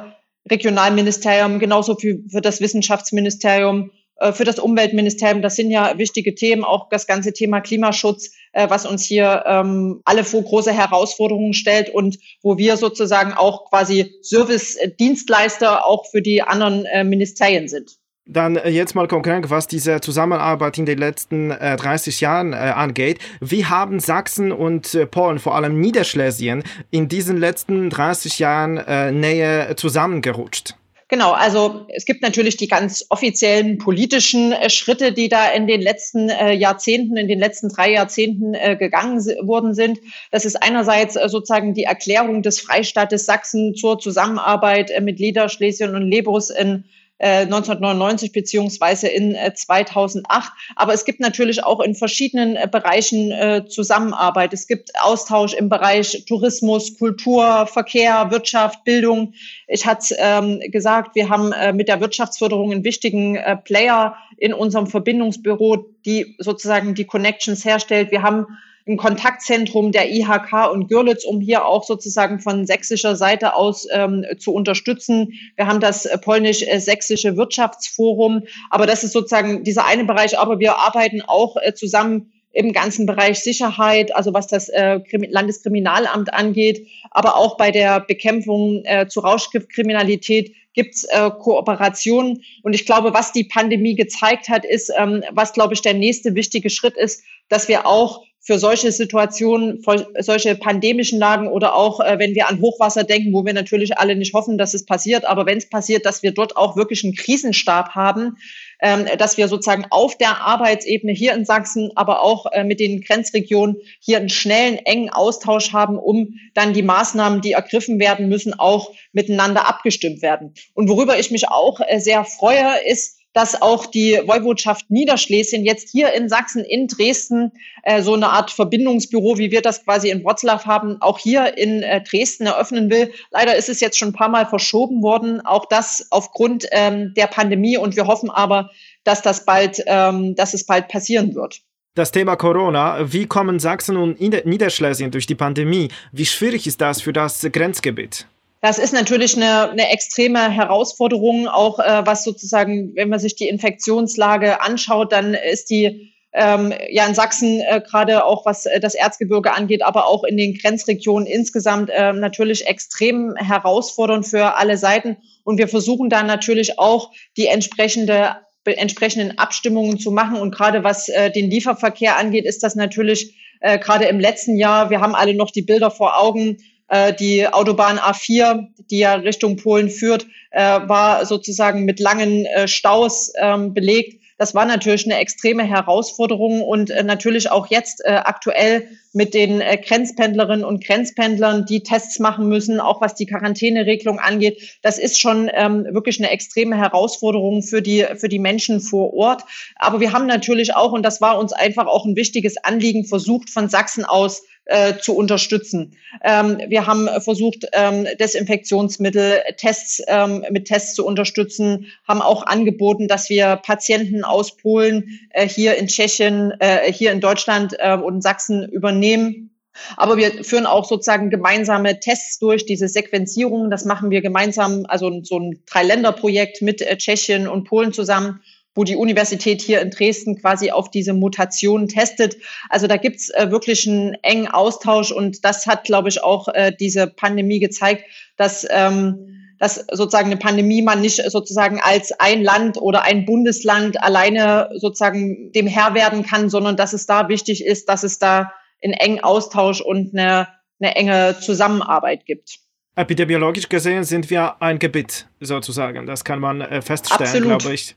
Regionalministerium, 0.51 1.59
genauso 1.59 1.97
für, 1.97 2.19
für 2.31 2.41
das 2.41 2.61
Wissenschaftsministerium, 2.61 3.91
äh, 4.17 4.33
für 4.33 4.45
das 4.45 4.59
Umweltministerium. 4.59 5.43
Das 5.43 5.57
sind 5.57 5.71
ja 5.71 5.99
wichtige 5.99 6.35
Themen, 6.35 6.65
auch 6.65 6.89
das 6.89 7.07
ganze 7.07 7.33
Thema 7.33 7.61
Klimaschutz, 7.61 8.31
äh, 8.53 8.69
was 8.69 8.87
uns 8.87 9.05
hier 9.05 9.45
ähm, 9.47 10.01
alle 10.05 10.25
vor 10.25 10.43
große 10.43 10.73
Herausforderungen 10.73 11.55
stellt 11.55 11.91
und 11.91 12.19
wo 12.43 12.59
wir 12.59 12.77
sozusagen 12.77 13.33
auch 13.33 13.69
quasi 13.69 14.15
Service-Dienstleister 14.23 15.87
auch 15.87 16.07
für 16.11 16.23
die 16.23 16.43
anderen 16.43 16.85
äh, 16.87 17.05
Ministerien 17.05 17.69
sind. 17.69 18.02
Dann 18.25 18.57
äh, 18.57 18.69
jetzt 18.69 18.95
mal 18.95 19.09
konkret, 19.09 19.51
was 19.51 19.67
diese 19.67 20.01
Zusammenarbeit 20.01 20.79
in 20.79 20.87
den 20.87 20.99
letzten 20.99 21.51
äh, 21.51 21.77
30 21.77 22.21
Jahren 22.21 22.53
äh, 22.53 22.57
angeht. 22.57 23.19
Wie 23.41 23.67
haben 23.67 23.99
Sachsen 23.99 24.53
und 24.53 24.95
äh, 24.95 25.07
Polen, 25.07 25.41
vor 25.41 25.57
allem 25.57 25.81
Niederschlesien, 25.81 26.63
in 26.91 27.09
diesen 27.09 27.37
letzten 27.37 27.91
30 27.91 28.39
Jahren 28.39 28.77
äh, 28.77 29.11
näher 29.11 29.77
zusammengerutscht? 29.77 30.77
Genau, 31.09 31.33
also 31.33 31.85
es 31.95 32.07
gibt 32.07 32.23
natürlich 32.23 32.57
die 32.57 32.69
ganz 32.69 33.05
offiziellen 33.11 33.79
politischen 33.79 34.53
äh, 34.53 34.71
Schritte, 34.71 35.13
die 35.13 35.29
da 35.29 35.51
in 35.51 35.67
den 35.67 35.83
letzten 35.83 36.29
Jahrzehnten, 36.29 37.17
in 37.17 37.27
den 37.27 37.41
letzten 37.41 37.71
drei 37.71 37.91
Jahrzehnten 37.91 38.53
gegangen 38.79 39.19
worden 39.47 39.75
sind. 39.75 39.99
Das 40.31 40.45
ist 40.45 40.63
einerseits 40.63 41.15
sozusagen 41.15 41.75
die 41.75 41.85
Erklärung 41.85 42.43
des 42.43 42.61
Freistaates 42.61 43.27
Sachsen 43.27 43.75
zur 43.75 43.99
Zusammenarbeit 43.99 44.93
mit 45.03 45.19
Niederschlesien 45.19 45.97
und 45.97 46.09
Lebus 46.09 46.51
in 46.51 46.85
1999 47.23 48.31
äh, 48.31 48.33
beziehungsweise 48.33 49.09
in 49.09 49.37
2008. 49.55 50.29
Äh, 50.29 50.73
Aber 50.77 50.93
es 50.93 51.05
gibt 51.05 51.21
natürlich 51.21 51.63
auch 51.63 51.81
in 51.81 51.95
verschiedenen 51.95 52.57
äh, 52.57 52.69
Bereichen 52.71 53.33
Zusammenarbeit. 53.69 54.53
Es 54.53 54.67
gibt 54.67 54.91
Austausch 55.01 55.55
im 55.55 55.69
Bereich 55.69 56.25
Tourismus, 56.27 56.99
Kultur, 56.99 57.67
Verkehr, 57.67 58.31
Wirtschaft, 58.31 58.85
Bildung. 58.85 59.35
Ich 59.69 59.87
hatte 59.87 60.17
ähm, 60.19 60.61
gesagt, 60.61 61.15
wir 61.15 61.29
haben 61.29 61.53
mit 61.77 61.89
der 61.89 62.01
Wirtschaftsförderung 62.01 62.73
einen 62.73 62.85
wichtigen 62.85 63.39
Player 63.65 64.17
in 64.37 64.53
unserem 64.53 64.87
Verbindungsbüro, 64.87 65.87
die 66.05 66.37
sozusagen 66.39 66.95
die 66.95 67.05
Connections 67.05 67.65
herstellt. 67.65 68.11
Wir 68.11 68.23
haben 68.23 68.47
ein 68.87 68.97
Kontaktzentrum 68.97 69.93
der 69.93 70.11
IHK 70.11 70.71
und 70.73 70.89
Görlitz, 70.89 71.25
um 71.25 71.41
hier 71.41 71.65
auch 71.65 71.85
sozusagen 71.85 72.41
von 72.41 72.67
sächsischer 72.67 73.17
Seite 73.17 73.55
aus 73.55 73.87
ähm, 73.93 74.25
zu 74.39 74.53
unterstützen. 74.53 75.35
Wir 75.57 75.67
haben 75.67 75.81
das 75.81 76.09
polnisch-sächsische 76.23 77.37
Wirtschaftsforum, 77.37 78.43
aber 78.71 78.87
das 78.87 79.05
ist 79.05 79.13
sozusagen 79.13 79.65
dieser 79.65 79.87
eine 79.87 80.05
Bereich. 80.05 80.39
Aber 80.39 80.59
wir 80.59 80.77
arbeiten 80.77 81.23
auch 81.23 81.57
äh, 81.57 81.75
zusammen 81.75 82.33
im 82.53 82.73
ganzen 82.73 83.07
Bereich 83.07 83.41
Sicherheit, 83.41 84.15
also 84.15 84.35
was 84.35 84.47
das 84.47 84.69
äh, 84.69 85.01
Landeskriminalamt 85.11 86.33
angeht, 86.35 86.87
aber 87.11 87.37
auch 87.37 87.57
bei 87.57 87.71
der 87.71 88.01
Bekämpfung 88.01 88.83
äh, 88.85 89.09
zu 89.09 89.21
Rauschgiftkriminalität 89.21 90.55
gibt's 90.75 91.05
äh, 91.05 91.31
Kooperationen. 91.31 92.43
Und 92.63 92.75
ich 92.75 92.87
glaube, 92.87 93.15
was 93.15 93.33
die 93.33 93.45
Pandemie 93.45 93.95
gezeigt 93.95 94.49
hat, 94.49 94.65
ist, 94.65 94.93
ähm, 94.97 95.23
was, 95.33 95.53
glaube 95.53 95.75
ich, 95.75 95.83
der 95.83 95.95
nächste 95.95 96.35
wichtige 96.35 96.71
Schritt 96.71 96.97
ist, 96.97 97.23
dass 97.49 97.69
wir 97.69 97.87
auch 97.87 98.23
für 98.45 98.59
solche 98.59 98.91
Situationen, 98.91 99.85
solche 100.19 100.57
pandemischen 100.57 101.21
Lagen 101.21 101.47
oder 101.47 101.77
auch, 101.77 102.01
äh, 102.01 102.19
wenn 102.19 102.35
wir 102.35 102.49
an 102.49 102.61
Hochwasser 102.61 103.05
denken, 103.05 103.33
wo 103.33 103.45
wir 103.45 103.53
natürlich 103.53 103.99
alle 103.99 104.17
nicht 104.17 104.35
hoffen, 104.35 104.59
dass 104.59 104.75
es 104.75 104.85
passiert, 104.85 105.25
aber 105.25 105.47
wenn 105.47 105.59
es 105.59 105.69
passiert, 105.69 106.05
dass 106.05 106.25
wir 106.25 106.33
dort 106.33 106.57
auch 106.57 106.77
wirklich 106.77 107.05
einen 107.05 107.15
Krisenstab 107.15 107.91
haben, 107.91 108.37
ähm, 108.81 109.07
dass 109.17 109.37
wir 109.37 109.47
sozusagen 109.47 109.87
auf 109.91 110.19
der 110.19 110.41
Arbeitsebene 110.41 111.13
hier 111.13 111.35
in 111.35 111.45
Sachsen, 111.45 111.93
aber 111.95 112.21
auch 112.21 112.47
äh, 112.51 112.65
mit 112.65 112.81
den 112.81 113.01
Grenzregionen 113.01 113.77
hier 114.01 114.19
einen 114.19 114.29
schnellen, 114.29 114.79
engen 114.79 115.09
Austausch 115.11 115.73
haben, 115.73 115.97
um 115.97 116.35
dann 116.55 116.73
die 116.73 116.83
Maßnahmen, 116.83 117.43
die 117.43 117.53
ergriffen 117.53 118.01
werden 118.01 118.29
müssen, 118.29 118.59
auch 118.59 118.91
miteinander 119.13 119.69
abgestimmt 119.69 120.21
werden. 120.21 120.55
Und 120.75 120.89
worüber 120.89 121.17
ich 121.17 121.31
mich 121.31 121.49
auch 121.49 121.81
äh, 121.87 122.01
sehr 122.01 122.25
freue, 122.25 122.85
ist, 122.89 123.22
dass 123.33 123.61
auch 123.61 123.87
die 123.87 124.21
Woiwodschaft 124.25 124.91
Niederschlesien 124.91 125.65
jetzt 125.65 125.89
hier 125.91 126.13
in 126.13 126.29
Sachsen, 126.29 126.65
in 126.65 126.87
Dresden, 126.87 127.53
äh, 127.83 128.03
so 128.03 128.15
eine 128.15 128.29
Art 128.29 128.51
Verbindungsbüro, 128.51 129.39
wie 129.39 129.51
wir 129.51 129.63
das 129.63 129.85
quasi 129.85 130.11
in 130.11 130.25
Wroclaw 130.25 130.65
haben, 130.65 131.01
auch 131.01 131.19
hier 131.19 131.57
in 131.57 131.83
äh, 131.83 132.03
Dresden 132.03 132.47
eröffnen 132.47 132.91
will. 132.91 133.13
Leider 133.31 133.57
ist 133.57 133.69
es 133.69 133.81
jetzt 133.81 133.99
schon 133.99 134.09
ein 134.09 134.15
paar 134.15 134.29
Mal 134.29 134.47
verschoben 134.47 135.03
worden, 135.03 135.41
auch 135.41 135.67
das 135.67 136.07
aufgrund 136.11 136.67
ähm, 136.73 137.15
der 137.17 137.27
Pandemie. 137.27 137.77
Und 137.77 137.97
wir 137.97 138.07
hoffen 138.07 138.31
aber, 138.31 138.71
dass 139.05 139.23
das 139.23 139.45
bald, 139.45 139.83
ähm, 139.87 140.35
dass 140.35 140.55
es 140.55 140.67
bald 140.67 140.89
passieren 140.89 141.35
wird. 141.35 141.61
Das 141.95 142.11
Thema 142.11 142.37
Corona. 142.37 143.13
Wie 143.13 143.27
kommen 143.27 143.59
Sachsen 143.59 143.99
und 143.99 144.19
Niederschlesien 144.19 145.11
durch 145.11 145.27
die 145.27 145.35
Pandemie? 145.35 145.89
Wie 146.11 146.25
schwierig 146.25 146.67
ist 146.67 146.81
das 146.81 147.03
für 147.03 147.13
das 147.13 147.47
Grenzgebiet? 147.53 148.27
Das 148.63 148.79
ist 148.79 148.93
natürlich 148.93 149.37
eine, 149.37 149.71
eine 149.71 149.91
extreme 149.91 150.49
Herausforderung, 150.49 151.49
auch 151.49 151.81
äh, 151.81 152.07
was 152.07 152.23
sozusagen, 152.23 152.95
wenn 152.95 153.09
man 153.09 153.19
sich 153.19 153.35
die 153.35 153.49
Infektionslage 153.49 154.61
anschaut, 154.61 155.11
dann 155.11 155.35
ist 155.35 155.69
die 155.69 156.15
ähm, 156.33 156.73
ja 156.89 157.05
in 157.07 157.15
Sachsen 157.15 157.61
äh, 157.61 157.83
gerade 157.85 158.25
auch 158.25 158.47
was 158.47 158.67
äh, 158.67 158.79
das 158.79 158.95
Erzgebirge 158.95 159.53
angeht, 159.53 159.85
aber 159.85 160.07
auch 160.07 160.23
in 160.23 160.37
den 160.37 160.55
Grenzregionen 160.55 161.27
insgesamt 161.27 161.91
äh, 161.91 162.13
natürlich 162.13 162.69
extrem 162.69 163.35
herausfordernd 163.35 164.29
für 164.29 164.55
alle 164.55 164.79
Seiten. 164.79 165.17
Und 165.43 165.59
wir 165.59 165.67
versuchen 165.67 166.09
dann 166.09 166.29
natürlich 166.29 166.79
auch 166.79 167.11
die 167.37 167.49
entsprechende 167.49 168.37
entsprechenden 168.65 169.39
Abstimmungen 169.39 169.99
zu 169.99 170.13
machen. 170.13 170.37
Und 170.37 170.55
gerade 170.55 170.85
was 170.85 171.09
äh, 171.09 171.33
den 171.33 171.51
Lieferverkehr 171.51 172.17
angeht, 172.17 172.45
ist 172.45 172.63
das 172.63 172.77
natürlich 172.77 173.35
äh, 173.61 173.77
gerade 173.81 174.05
im 174.05 174.21
letzten 174.21 174.57
Jahr, 174.57 174.91
wir 174.91 175.01
haben 175.01 175.17
alle 175.17 175.35
noch 175.35 175.51
die 175.51 175.63
Bilder 175.63 175.91
vor 175.91 176.21
Augen, 176.21 176.59
äh, 176.93 177.15
die 177.15 177.49
Autobahn 177.49 177.99
A4, 177.99 178.69
die 178.91 178.99
ja 178.99 179.15
Richtung 179.15 179.57
Polen 179.57 179.89
führt, 179.89 180.27
äh, 180.51 180.61
war 180.61 181.25
sozusagen 181.25 181.85
mit 181.85 181.99
langen 181.99 182.45
äh, 182.45 182.69
Staus 182.69 183.33
ähm, 183.41 183.73
belegt. 183.73 184.21
Das 184.37 184.55
war 184.55 184.67
natürlich 184.67 185.07
eine 185.07 185.19
extreme 185.19 185.65
Herausforderung 185.65 186.63
und 186.63 186.91
äh, 186.91 187.03
natürlich 187.03 187.51
auch 187.51 187.69
jetzt 187.69 188.05
äh, 188.05 188.11
aktuell 188.11 188.89
mit 189.15 189.33
den 189.33 189.63
äh, 189.63 189.79
Grenzpendlerinnen 189.79 190.67
und 190.67 190.85
Grenzpendlern, 190.85 191.65
die 191.65 191.83
Tests 191.83 192.19
machen 192.19 192.49
müssen, 192.49 192.79
auch 192.79 193.01
was 193.01 193.15
die 193.15 193.27
Quarantäneregelung 193.27 194.19
angeht. 194.19 194.79
Das 194.83 194.99
ist 194.99 195.19
schon 195.19 195.51
ähm, 195.55 195.87
wirklich 195.93 196.19
eine 196.19 196.31
extreme 196.31 196.77
Herausforderung 196.77 197.63
für 197.63 197.81
die, 197.81 198.05
für 198.17 198.29
die 198.29 198.39
Menschen 198.39 198.81
vor 198.81 199.15
Ort. 199.15 199.45
Aber 199.77 200.01
wir 200.01 200.13
haben 200.13 200.27
natürlich 200.27 200.75
auch, 200.75 200.93
und 200.93 201.05
das 201.05 201.23
war 201.23 201.39
uns 201.39 201.53
einfach 201.55 201.87
auch 201.87 202.05
ein 202.05 202.17
wichtiges 202.17 202.57
Anliegen, 202.59 203.07
versucht 203.07 203.49
von 203.49 203.71
Sachsen 203.71 204.05
aus 204.05 204.43
äh, 204.67 204.99
zu 204.99 205.17
unterstützen. 205.17 205.97
Ähm, 206.23 206.61
wir 206.69 206.87
haben 206.87 207.09
versucht, 207.21 207.67
ähm, 207.73 208.07
Desinfektionsmittel, 208.19 209.43
Tests 209.57 210.03
ähm, 210.07 210.45
mit 210.51 210.67
Tests 210.67 210.95
zu 210.95 211.05
unterstützen, 211.05 211.87
haben 212.07 212.23
auch 212.23 212.47
angeboten, 212.47 213.09
dass 213.09 213.29
wir 213.29 213.57
Patienten 213.57 214.25
aus 214.25 214.57
Polen 214.57 215.21
äh, 215.31 215.49
hier 215.49 215.77
in 215.77 215.89
Tschechien, 215.89 216.53
äh, 216.61 216.93
hier 216.93 217.13
in 217.13 217.21
Deutschland 217.21 217.75
äh, 217.79 217.97
und 217.97 218.23
Sachsen 218.23 218.69
übernehmen. 218.69 219.51
Aber 219.97 220.17
wir 220.17 220.45
führen 220.45 220.67
auch 220.67 220.85
sozusagen 220.85 221.31
gemeinsame 221.31 221.99
Tests 221.99 222.39
durch, 222.39 222.67
diese 222.67 222.89
Sequenzierung. 222.89 223.71
Das 223.71 223.85
machen 223.85 224.11
wir 224.11 224.21
gemeinsam, 224.21 224.85
also 224.87 225.23
so 225.23 225.39
ein 225.39 225.63
Dreiländerprojekt 225.67 226.63
mit 226.63 226.83
äh, 226.83 226.97
Tschechien 226.97 227.49
und 227.49 227.65
Polen 227.65 227.93
zusammen 227.93 228.41
wo 228.75 228.85
die 228.85 228.97
Universität 228.97 229.61
hier 229.61 229.81
in 229.81 229.91
Dresden 229.91 230.41
quasi 230.41 230.71
auf 230.71 230.91
diese 230.91 231.13
Mutation 231.13 231.89
testet. 231.89 232.37
Also 232.71 232.87
da 232.87 232.97
gibt's 232.97 233.29
äh, 233.31 233.51
wirklich 233.51 233.87
einen 233.87 234.15
engen 234.23 234.49
Austausch 234.49 235.13
und 235.13 235.45
das 235.45 235.67
hat, 235.67 235.85
glaube 235.85 236.09
ich, 236.09 236.23
auch 236.23 236.49
äh, 236.49 236.73
diese 236.79 237.07
Pandemie 237.07 237.61
gezeigt, 237.61 238.05
dass, 238.37 238.67
ähm, 238.71 239.55
dass 239.59 239.85
sozusagen 239.93 240.27
eine 240.27 240.39
Pandemie 240.39 240.81
man 240.81 241.03
nicht 241.03 241.23
sozusagen 241.31 241.81
als 241.83 242.13
ein 242.19 242.43
Land 242.43 242.79
oder 242.79 243.03
ein 243.03 243.27
Bundesland 243.27 244.03
alleine 244.03 244.71
sozusagen 244.75 245.53
dem 245.53 245.67
Herr 245.67 245.95
werden 245.95 246.25
kann, 246.25 246.49
sondern 246.49 246.77
dass 246.77 246.95
es 246.95 247.07
da 247.07 247.29
wichtig 247.29 247.65
ist, 247.65 247.89
dass 247.89 248.05
es 248.05 248.19
da 248.19 248.53
einen 248.83 248.95
engen 248.95 249.21
Austausch 249.21 249.83
und 249.83 250.15
eine, 250.15 250.49
eine 250.81 250.97
enge 250.97 251.37
Zusammenarbeit 251.39 252.25
gibt. 252.25 252.59
Epidemiologisch 252.95 253.69
gesehen 253.69 254.05
sind 254.05 254.29
wir 254.29 254.61
ein 254.61 254.79
Gebiet 254.79 255.27
sozusagen. 255.41 256.07
Das 256.07 256.25
kann 256.25 256.41
man 256.41 256.61
äh, 256.63 256.83
feststellen, 256.83 257.45
glaube 257.45 257.73
ich 257.73 257.97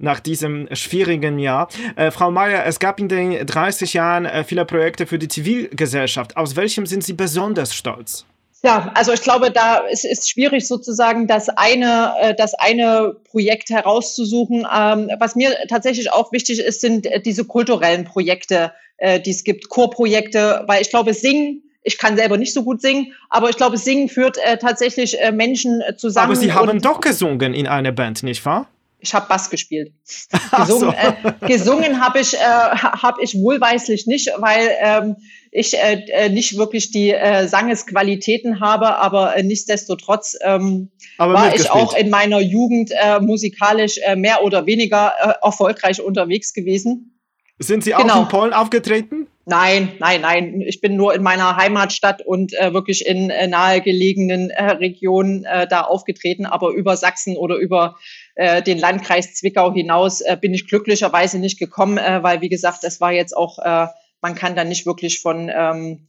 nach 0.00 0.20
diesem 0.20 0.68
schwierigen 0.72 1.38
Jahr. 1.38 1.68
Äh, 1.96 2.10
Frau 2.10 2.30
Mayer, 2.30 2.64
es 2.66 2.78
gab 2.78 2.98
in 3.00 3.08
den 3.08 3.46
30 3.46 3.94
Jahren 3.94 4.24
äh, 4.24 4.44
viele 4.44 4.64
Projekte 4.64 5.06
für 5.06 5.18
die 5.18 5.28
Zivilgesellschaft. 5.28 6.36
Aus 6.36 6.56
welchem 6.56 6.86
sind 6.86 7.04
Sie 7.04 7.12
besonders 7.12 7.74
stolz? 7.74 8.24
Ja, 8.62 8.92
also 8.94 9.12
ich 9.12 9.22
glaube, 9.22 9.50
da 9.50 9.78
ist 9.78 10.04
es 10.04 10.28
schwierig 10.28 10.68
sozusagen 10.68 11.26
das 11.26 11.48
eine, 11.48 12.14
äh, 12.20 12.34
das 12.34 12.52
eine 12.54 13.16
Projekt 13.30 13.70
herauszusuchen. 13.70 14.66
Ähm, 14.70 15.10
was 15.18 15.34
mir 15.34 15.54
tatsächlich 15.68 16.12
auch 16.12 16.30
wichtig 16.32 16.60
ist, 16.60 16.82
sind 16.82 17.06
äh, 17.06 17.20
diese 17.20 17.44
kulturellen 17.44 18.04
Projekte, 18.04 18.72
äh, 18.98 19.18
die 19.18 19.30
es 19.30 19.44
gibt, 19.44 19.70
Chorprojekte, 19.70 20.64
weil 20.66 20.82
ich 20.82 20.90
glaube, 20.90 21.14
Singen 21.14 21.62
ich 21.82 21.96
kann 21.96 22.14
selber 22.14 22.36
nicht 22.36 22.52
so 22.52 22.62
gut 22.62 22.82
singen, 22.82 23.14
aber 23.30 23.48
ich 23.48 23.56
glaube, 23.56 23.78
Singen 23.78 24.10
führt 24.10 24.36
äh, 24.36 24.58
tatsächlich 24.58 25.18
äh, 25.18 25.32
Menschen 25.32 25.82
zusammen. 25.96 26.26
Aber 26.26 26.36
Sie 26.36 26.52
haben 26.52 26.82
doch 26.82 27.00
gesungen 27.00 27.54
in 27.54 27.66
einer 27.66 27.90
Band, 27.90 28.22
nicht 28.22 28.44
wahr? 28.44 28.68
Ich 29.00 29.14
habe 29.14 29.26
Bass 29.28 29.50
gespielt. 29.50 29.92
Gesungen, 30.56 30.94
so. 31.22 31.28
äh, 31.28 31.48
gesungen 31.48 32.00
habe 32.00 32.20
ich, 32.20 32.34
äh, 32.34 32.38
hab 32.38 33.18
ich 33.20 33.34
wohlweislich 33.34 34.06
nicht, 34.06 34.30
weil 34.38 34.70
ähm, 34.80 35.16
ich 35.50 35.76
äh, 35.76 36.04
äh, 36.12 36.28
nicht 36.28 36.56
wirklich 36.56 36.90
die 36.90 37.10
äh, 37.10 37.48
Sangesqualitäten 37.48 38.60
habe, 38.60 38.96
aber 38.96 39.36
äh, 39.36 39.42
nichtsdestotrotz 39.42 40.36
ähm, 40.42 40.90
aber 41.18 41.34
war 41.34 41.54
ich 41.54 41.70
auch 41.70 41.94
in 41.94 42.10
meiner 42.10 42.40
Jugend 42.40 42.92
äh, 42.92 43.20
musikalisch 43.20 43.98
äh, 43.98 44.16
mehr 44.16 44.44
oder 44.44 44.66
weniger 44.66 45.12
äh, 45.20 45.32
erfolgreich 45.44 46.00
unterwegs 46.00 46.52
gewesen. 46.52 47.18
Sind 47.58 47.84
Sie 47.84 47.94
auch 47.94 48.00
genau. 48.00 48.22
in 48.22 48.28
Polen 48.28 48.52
aufgetreten? 48.54 49.26
Nein, 49.44 49.92
nein, 49.98 50.20
nein. 50.20 50.60
Ich 50.60 50.80
bin 50.80 50.96
nur 50.96 51.14
in 51.14 51.22
meiner 51.22 51.56
Heimatstadt 51.56 52.24
und 52.24 52.54
äh, 52.54 52.72
wirklich 52.72 53.04
in 53.04 53.30
äh, 53.30 53.48
nahegelegenen 53.48 54.50
äh, 54.50 54.70
Regionen 54.72 55.44
äh, 55.44 55.66
da 55.66 55.82
aufgetreten, 55.82 56.46
aber 56.46 56.70
über 56.70 56.96
Sachsen 56.96 57.36
oder 57.36 57.56
über 57.56 57.96
äh, 58.40 58.62
den 58.62 58.78
Landkreis 58.78 59.34
Zwickau 59.34 59.70
hinaus 59.74 60.22
äh, 60.22 60.34
bin 60.40 60.54
ich 60.54 60.66
glücklicherweise 60.66 61.38
nicht 61.38 61.58
gekommen, 61.58 61.98
äh, 61.98 62.22
weil 62.22 62.40
wie 62.40 62.48
gesagt, 62.48 62.82
das 62.82 62.98
war 62.98 63.12
jetzt 63.12 63.36
auch, 63.36 63.58
äh, 63.58 63.86
man 64.22 64.34
kann 64.34 64.56
da 64.56 64.64
nicht 64.64 64.86
wirklich 64.86 65.20
von, 65.20 65.50
ähm, 65.54 66.06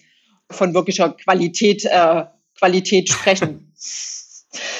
von 0.50 0.74
wirklicher 0.74 1.10
Qualität, 1.10 1.84
äh, 1.84 2.24
Qualität 2.58 3.10
sprechen. 3.10 3.74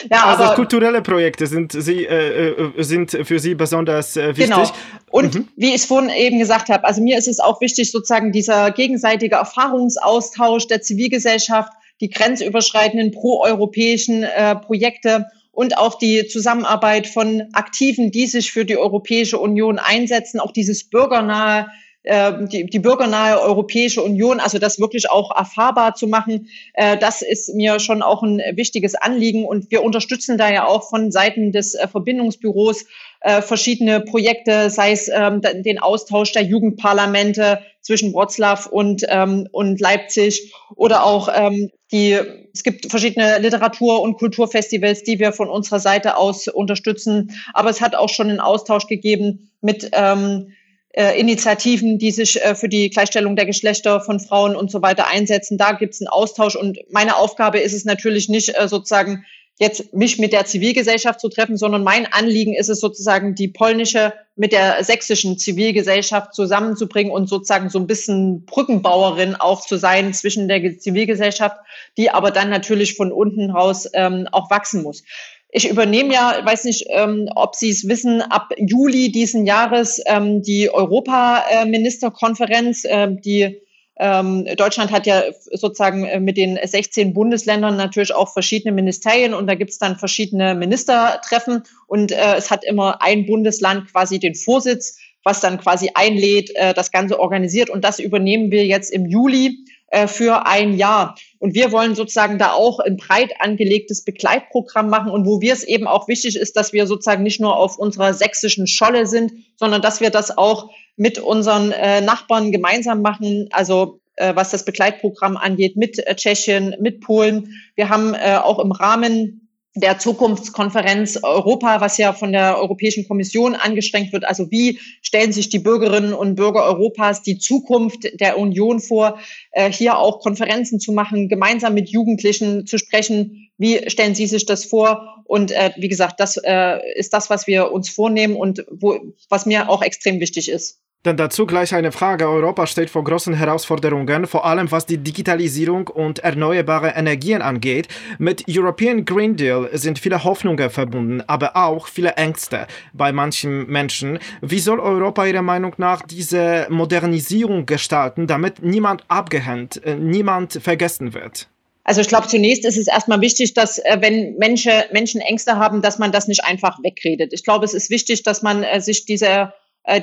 Ja, 0.10 0.28
also 0.28 0.44
aber, 0.44 0.56
kulturelle 0.56 1.02
Projekte 1.02 1.46
sind, 1.46 1.74
sie, 1.74 2.06
äh, 2.06 2.52
äh, 2.52 2.84
sind 2.84 3.12
für 3.24 3.40
Sie 3.40 3.56
besonders 3.56 4.16
äh, 4.16 4.30
wichtig. 4.38 4.56
Genau. 4.56 4.72
Und 5.12 5.36
mhm. 5.36 5.48
wie 5.58 5.70
ich 5.70 5.76
es 5.76 5.86
vorhin 5.86 6.10
eben 6.10 6.40
gesagt 6.40 6.70
habe, 6.70 6.86
also 6.86 7.02
mir 7.02 7.18
ist 7.18 7.28
es 7.28 7.42
auch 7.42 7.60
wichtig, 7.60 7.92
sozusagen 7.92 8.32
dieser 8.32 8.72
gegenseitige 8.72 9.36
Erfahrungsaustausch 9.36 10.68
der 10.68 10.82
Zivilgesellschaft, 10.82 11.74
die 12.00 12.10
grenzüberschreitenden 12.10 13.12
proeuropäischen 13.12 14.24
äh, 14.24 14.56
Projekte 14.56 15.26
und 15.62 15.78
auch 15.78 16.00
die 16.00 16.26
Zusammenarbeit 16.26 17.06
von 17.06 17.44
Aktiven, 17.54 18.10
die 18.10 18.26
sich 18.26 18.52
für 18.52 18.66
die 18.66 18.78
Europäische 18.78 19.38
Union 19.38 19.78
einsetzen, 19.78 20.40
auch 20.40 20.52
dieses 20.52 20.90
bürgernahe 20.90 21.68
äh, 22.02 22.48
die, 22.48 22.66
die 22.66 22.80
bürgernahe 22.80 23.40
Europäische 23.40 24.02
Union, 24.02 24.40
also 24.40 24.58
das 24.58 24.80
wirklich 24.80 25.12
auch 25.12 25.30
erfahrbar 25.38 25.94
zu 25.94 26.08
machen, 26.08 26.48
äh, 26.74 26.98
das 26.98 27.22
ist 27.22 27.54
mir 27.54 27.80
schon 27.80 28.02
auch 28.02 28.24
ein 28.24 28.42
wichtiges 28.56 28.96
Anliegen. 28.96 29.46
Und 29.46 29.70
wir 29.70 29.84
unterstützen 29.84 30.40
da 30.40 30.52
ja 30.52 30.66
auch 30.66 30.90
von 30.90 31.12
Seiten 31.12 31.52
des 31.52 31.76
äh, 31.76 31.88
Verbindungsbüros 31.88 32.86
äh, 33.20 33.44
verschiedene 33.44 34.02
Projekte, 34.02 34.72
sei 34.72 34.94
es 34.94 35.10
ähm, 35.10 35.42
den 35.44 35.78
Austausch 35.78 36.32
der 36.32 36.42
Jugendparlamente 36.42 37.60
zwischen 37.82 38.16
Wroclaw 38.16 38.68
und, 38.72 39.06
ähm, 39.08 39.48
und 39.52 39.80
Leipzig 39.80 40.56
oder 40.76 41.06
auch 41.06 41.30
ähm, 41.32 41.70
die, 41.92 42.18
es 42.54 42.64
gibt 42.64 42.90
verschiedene 42.90 43.40
Literatur- 43.40 44.02
und 44.02 44.18
Kulturfestivals, 44.18 45.04
die 45.04 45.20
wir 45.20 45.34
von 45.34 45.50
unserer 45.50 45.80
Seite 45.80 46.18
aus 46.18 46.48
unterstützen. 46.48 47.32
Aber 47.54 47.70
es 47.70 47.82
hat 47.82 47.96
auch 47.96 48.10
schon 48.10 48.30
einen 48.30 48.40
Austausch 48.40 48.88
gegeben 48.88 49.52
mit 49.62 49.90
ähm, 49.94 50.54
äh, 50.94 51.20
Initiativen, 51.20 52.00
die 52.00 52.12
sich 52.12 52.42
äh, 52.42 52.56
für 52.56 52.70
die 52.70 52.90
Gleichstellung 52.90 53.36
der 53.36 53.46
Geschlechter 53.46 54.02
von 54.02 54.20
Frauen 54.20 54.56
und 54.56 54.72
so 54.72 54.82
weiter 54.82 55.08
einsetzen. 55.08 55.58
Da 55.58 55.74
gibt 55.74 55.94
es 55.94 56.02
einen 56.02 56.08
Austausch 56.08 56.56
und 56.56 56.80
meine 56.90 57.16
Aufgabe 57.16 57.60
ist 57.60 57.74
es 57.74 57.86
natürlich 57.86 58.30
nicht 58.30 58.58
äh, 58.58 58.68
sozusagen 58.68 59.26
jetzt 59.62 59.94
mich 59.94 60.18
mit 60.18 60.34
der 60.34 60.46
Zivilgesellschaft 60.46 61.20
zu 61.20 61.30
treffen, 61.30 61.56
sondern 61.56 61.84
mein 61.84 62.12
Anliegen 62.12 62.56
ist 62.56 62.68
es 62.68 62.80
sozusagen, 62.80 63.36
die 63.36 63.48
polnische 63.48 64.12
mit 64.36 64.54
der 64.54 64.84
sächsischen 64.84 65.38
Zivilgesellschaft 65.38 66.34
zusammenzubringen 66.34 67.14
und 67.14 67.30
sozusagen 67.30 67.70
so 67.70 67.78
ein 67.78 67.86
bisschen 67.86 68.44
Brückenbauerin 68.46 69.36
auch 69.36 69.64
zu 69.64 69.78
sein 69.78 70.16
zwischen 70.16 70.48
der 70.48 70.80
Zivilgesellschaft, 70.80 71.58
die 71.96 72.10
aber 72.10 72.32
dann 72.32 72.50
natürlich 72.50 72.96
von 72.96 73.12
unten 73.12 73.52
raus 73.52 73.88
ähm, 73.94 74.28
auch 74.32 74.50
wachsen 74.50 74.82
muss. 74.82 75.04
Ich 75.52 75.70
übernehme 75.70 76.12
ja, 76.12 76.42
weiß 76.44 76.64
nicht, 76.64 76.88
ähm, 76.90 77.30
ob 77.36 77.54
Sie 77.54 77.70
es 77.70 77.88
wissen, 77.88 78.24
ab 78.24 78.50
Juli 78.58 79.12
diesen 79.12 79.46
Jahres 79.46 80.02
ähm, 80.08 80.42
die 80.42 80.74
Europaministerkonferenz, 80.74 82.84
äh, 82.86 83.10
die 83.12 83.62
ähm, 83.98 84.46
Deutschland 84.58 84.92
hat 84.92 85.06
ja 85.06 85.24
sozusagen 85.52 86.06
äh, 86.06 86.20
mit 86.20 86.38
den 86.38 86.58
16 86.64 87.14
Bundesländern 87.14 87.76
natürlich 87.76 88.14
auch 88.14 88.32
verschiedene 88.32 88.74
Ministerien 88.74 89.34
und 89.34 89.48
da 89.48 89.56
gibt 89.56 89.72
es 89.72 89.78
dann 89.78 89.98
verschiedene 89.98 90.56
Ministertreffen 90.56 91.64
und 91.88 92.12
äh, 92.12 92.36
es 92.36 92.50
hat 92.50 92.64
immer 92.64 93.02
ein 93.02 93.26
Bundesland 93.26 93.92
quasi 93.92 94.20
den 94.20 94.36
Vorsitz, 94.36 94.98
was 95.24 95.42
dann 95.42 95.60
quasi 95.60 95.92
einlädt, 95.94 96.52
äh, 96.56 96.74
das 96.74 96.92
Ganze 96.92 97.20
organisiert 97.20 97.70
und 97.70 97.84
das 97.84 98.00
übernehmen 98.00 98.50
wir 98.50 98.66
jetzt 98.66 98.92
im 98.92 99.06
Juli 99.06 99.66
äh, 99.92 100.08
für 100.08 100.46
ein 100.46 100.78
Jahr. 100.78 101.16
Und 101.38 101.54
wir 101.54 101.74
wollen 101.74 101.96
sozusagen 101.96 102.40
da 102.40 102.54
auch 102.54 102.80
ein 102.80 102.96
breit 102.96 103.34
angelegtes 103.40 104.06
Begleitprogramm 104.06 104.90
machen 104.90 105.12
und 105.12 105.26
wo 105.26 105.42
wir 105.42 105.52
es 105.52 105.66
eben 105.66 105.86
auch 105.86 106.08
wichtig 106.08 106.38
ist, 106.38 106.56
dass 106.56 106.72
wir 106.72 106.88
sozusagen 106.88 107.24
nicht 107.24 107.42
nur 107.42 107.58
auf 107.58 107.78
unserer 107.78 108.14
sächsischen 108.14 108.68
Scholle 108.68 109.06
sind, 109.06 109.34
sondern 109.58 109.82
dass 109.82 110.00
wir 110.00 110.10
das 110.10 110.38
auch 110.38 110.72
mit 110.96 111.20
unseren 111.20 111.72
äh, 111.72 112.02
Nachbarn 112.02 112.52
gemeinsam 112.52 113.02
machen. 113.02 113.50
Also 113.52 114.00
äh, 114.16 114.36
was 114.36 114.52
das 114.52 114.66
Begleitprogramm 114.66 115.38
angeht, 115.38 115.78
mit 115.78 116.06
äh, 116.06 116.16
Tschechien, 116.16 116.76
mit 116.80 117.02
Polen. 117.02 117.54
Wir 117.76 117.90
haben 117.90 118.14
äh, 118.14 118.38
auch 118.38 118.60
im 118.60 118.72
Rahmen 118.72 119.41
der 119.74 120.00
Zukunftskonferenz 120.00 121.20
Europa, 121.24 121.80
was 121.80 121.98
ja 121.98 122.12
von 122.12 122.34
der 122.34 122.58
Europäischen 122.58 123.08
Kommission 123.08 123.56
angestrengt 123.56 124.12
wird. 124.12 124.26
Also 124.26 124.52
wie 124.52 124.80
stellen 125.02 125.32
sich 125.32 125.48
die 125.48 125.60
Bürgerinnen 125.60 126.14
und 126.14 126.36
Bürger 126.36 126.64
Europas 126.66 127.24
die 127.24 127.38
Zukunft 127.38 128.20
der 128.20 128.38
Union 128.38 128.82
vor, 128.82 129.20
äh, 129.52 129.72
hier 129.72 129.98
auch 129.98 130.20
Konferenzen 130.20 130.80
zu 130.80 130.92
machen, 130.92 131.30
gemeinsam 131.30 131.74
mit 131.74 131.90
Jugendlichen 131.90 132.68
zu 132.68 132.78
sprechen. 132.78 133.50
Wie 133.58 133.90
stellen 133.90 134.16
Sie 134.16 134.28
sich 134.28 134.46
das 134.46 134.66
vor? 134.66 135.24
Und 135.24 135.52
äh, 135.52 135.72
wie 135.78 135.88
gesagt, 135.88 136.20
das 136.20 136.36
äh, 136.36 136.80
ist 136.96 137.14
das, 137.14 137.30
was 137.30 137.48
wir 137.48 137.72
uns 137.72 137.90
vornehmen 137.90 138.36
und 138.36 138.66
wo, 138.70 139.00
was 139.30 139.46
mir 139.46 139.70
auch 139.70 139.82
extrem 139.82 140.20
wichtig 140.20 140.50
ist. 140.50 140.82
Dann 141.04 141.18
dazu 141.18 141.48
gleich 141.48 141.74
eine 141.74 141.92
Frage. 141.92 142.30
Europa 142.30 142.68
steht 142.68 142.92
vor 142.92 143.04
großen 143.04 143.34
Herausforderungen, 143.34 144.28
vor 144.28 144.46
allem 144.46 144.72
was 144.72 144.86
die 144.86 145.00
Digitalisierung 145.00 145.88
und 145.88 146.20
erneuerbare 146.20 146.90
Energien 146.90 147.42
angeht. 147.42 147.88
Mit 148.20 148.46
European 148.48 149.04
Green 149.04 149.36
Deal 149.36 149.68
sind 149.74 149.98
viele 149.98 150.24
Hoffnungen 150.24 150.70
verbunden, 150.70 151.24
aber 151.26 151.56
auch 151.56 151.88
viele 151.88 152.12
Ängste 152.18 152.68
bei 152.94 153.12
manchen 153.12 153.66
Menschen. 153.66 154.20
Wie 154.42 154.60
soll 154.60 154.80
Europa 154.80 155.26
Ihrer 155.26 155.42
Meinung 155.42 155.74
nach 155.78 156.04
diese 156.04 156.68
Modernisierung 156.70 157.66
gestalten, 157.66 158.28
damit 158.28 158.62
niemand 158.62 159.04
abgehängt, 159.08 159.84
äh, 159.84 159.96
niemand 159.96 160.54
vergessen 160.62 161.16
wird? 161.16 161.48
Also 161.84 162.02
ich 162.02 162.10
glaube, 162.10 162.28
zunächst 162.28 162.64
ist 162.64 162.78
es 162.78 162.88
erstmal 162.88 163.22
wichtig, 163.22 163.56
dass 163.56 163.80
äh, 163.80 163.98
wenn 164.02 164.36
Menschen, 164.38 164.72
Menschen 164.92 165.20
Ängste 165.20 165.56
haben, 165.56 165.82
dass 165.82 165.98
man 165.98 166.12
das 166.12 166.28
nicht 166.28 166.44
einfach 166.44 166.78
wegredet. 166.84 167.34
Ich 167.34 167.44
glaube, 167.44 167.66
es 167.66 167.74
ist 167.74 167.90
wichtig, 167.90 168.22
dass 168.22 168.44
man 168.44 168.62
äh, 168.62 168.80
sich 168.82 169.06
dieser 169.06 169.56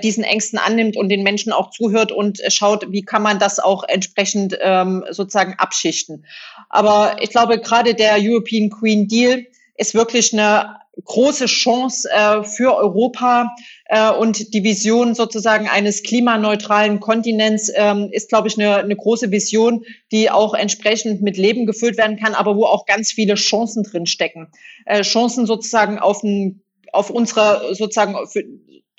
diesen 0.03 0.25
Ängsten 0.25 0.59
annimmt 0.59 0.97
und 0.97 1.09
den 1.09 1.23
Menschen 1.23 1.53
auch 1.53 1.71
zuhört 1.71 2.13
und 2.13 2.41
äh, 2.41 2.51
schaut, 2.51 2.91
wie 2.91 3.03
kann 3.03 3.23
man 3.23 3.39
das 3.39 3.59
auch 3.59 3.85
entsprechend 3.87 4.59
ähm, 4.61 5.05
sozusagen 5.11 5.55
abschichten. 5.59 6.25
Aber 6.69 7.17
ich 7.21 7.31
glaube, 7.31 7.61
gerade 7.61 7.95
der 7.95 8.17
European 8.19 8.71
Green 8.71 9.09
Deal 9.09 9.47
ist 9.77 9.95
wirklich 9.95 10.33
eine 10.33 10.77
große 11.05 11.47
Chance 11.47 12.09
äh, 12.11 12.43
für 12.43 12.77
Europa 12.77 13.55
äh, 13.85 14.11
und 14.11 14.53
die 14.53 14.65
Vision 14.65 15.15
sozusagen 15.15 15.69
eines 15.69 16.03
klimaneutralen 16.03 16.99
Kontinents 16.99 17.71
ähm, 17.75 18.09
ist, 18.11 18.29
glaube 18.29 18.49
ich, 18.49 18.59
eine, 18.59 18.77
eine 18.77 18.97
große 18.97 19.31
Vision, 19.31 19.85
die 20.11 20.31
auch 20.31 20.55
entsprechend 20.55 21.23
mit 21.23 21.37
Leben 21.37 21.67
gefüllt 21.67 21.97
werden 21.97 22.17
kann, 22.17 22.35
aber 22.35 22.57
wo 22.57 22.65
auch 22.65 22.85
ganz 22.85 23.13
viele 23.13 23.35
Chancen 23.35 23.85
drin 23.85 24.07
stecken. 24.07 24.49
Äh, 24.87 25.03
Chancen 25.03 25.47
sozusagen 25.47 25.99
auf 25.99 26.23
ein 26.23 26.63
auf 26.93 27.11
unsere 27.11 27.75
sozusagen 27.75 28.17
für, 28.27 28.45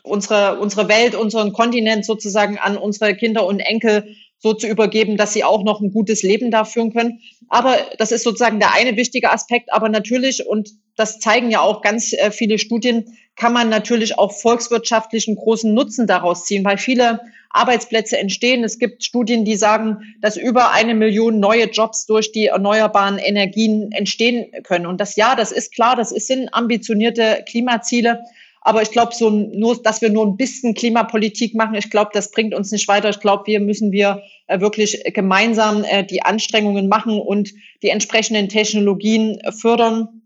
unsere, 0.03 0.60
unsere 0.60 0.88
Welt, 0.88 1.15
unseren 1.15 1.53
Kontinent 1.53 2.06
sozusagen 2.06 2.58
an 2.58 2.77
unsere 2.77 3.15
Kinder 3.15 3.46
und 3.46 3.60
Enkel 3.60 4.15
so 4.39 4.53
zu 4.53 4.68
übergeben, 4.68 5.18
dass 5.18 5.34
sie 5.34 5.44
auch 5.44 5.63
noch 5.63 5.82
ein 5.82 5.91
gutes 5.91 6.24
Leben 6.24 6.50
da 6.50 6.63
führen 6.63 6.94
können. 6.94 7.20
Aber 7.50 7.77
das 7.98 8.12
ist 8.12 8.24
sozusagen 8.24 8.60
der 8.60 8.74
eine 8.74 8.96
wichtige 8.96 9.32
Aspekt. 9.32 9.72
Aber 9.74 9.89
natürlich, 9.89 10.48
und 10.48 10.70
das 10.96 11.20
zeigen 11.20 11.51
ja 11.51 11.60
auch 11.60 11.82
ganz 11.82 12.13
äh, 12.13 12.32
viele 12.32 12.58
Studien, 12.58 13.18
kann 13.36 13.53
man 13.53 13.70
natürlich 13.70 14.18
auch 14.18 14.34
volkswirtschaftlichen 14.34 15.36
großen 15.36 15.74
Nutzen 15.74 16.08
daraus 16.08 16.46
ziehen, 16.46 16.63
weil 16.65 16.77
viele 16.77 17.22
Arbeitsplätze 17.50 18.18
entstehen. 18.18 18.63
Es 18.63 18.79
gibt 18.79 19.03
Studien, 19.03 19.46
die 19.46 19.56
sagen, 19.56 20.15
dass 20.22 20.38
über 20.38 20.72
eine 20.72 20.94
Million 20.94 21.39
neue 21.39 21.70
Jobs 21.70 22.06
durch 22.06 22.32
die 22.32 22.48
erneuerbaren 22.48 23.18
Energien 23.18 23.91
entstehen 23.91 24.51
können. 24.63 24.86
Und 24.86 25.01
das 25.01 25.15
ja, 25.15 25.36
das 25.36 25.51
ist 25.51 25.74
klar, 25.74 25.96
das 25.96 26.10
sind 26.10 26.53
ambitionierte 26.53 27.44
Klimaziele. 27.48 28.20
Aber 28.62 28.82
ich 28.82 28.92
glaube, 28.92 29.16
so 29.16 29.30
nur, 29.30 29.82
dass 29.82 30.01
wir 30.01 30.10
nur 30.10 30.25
ein 30.25 30.38
bisschen 30.38 30.74
Klimapolitik 30.74 31.56
machen, 31.56 31.75
ich 31.75 31.89
glaube, 31.89 32.12
das 32.13 32.32
bringt 32.32 32.54
uns 32.54 32.72
nicht 32.72 32.88
weiter. 32.88 33.10
Ich 33.10 33.20
glaube, 33.20 33.44
wir 33.48 33.60
müssen 33.60 33.92
wir 33.92 34.22
äh, 34.48 34.60
wirklich 34.60 35.01
gemeinsam 35.13 35.84
äh, 35.84 36.04
die 36.04 36.24
Anstrengungen 36.24 36.89
machen 36.89 37.20
und 37.20 37.54
die 37.82 37.89
entsprechenden 37.89 38.50
Technologien 38.50 39.39
fördern 39.58 40.24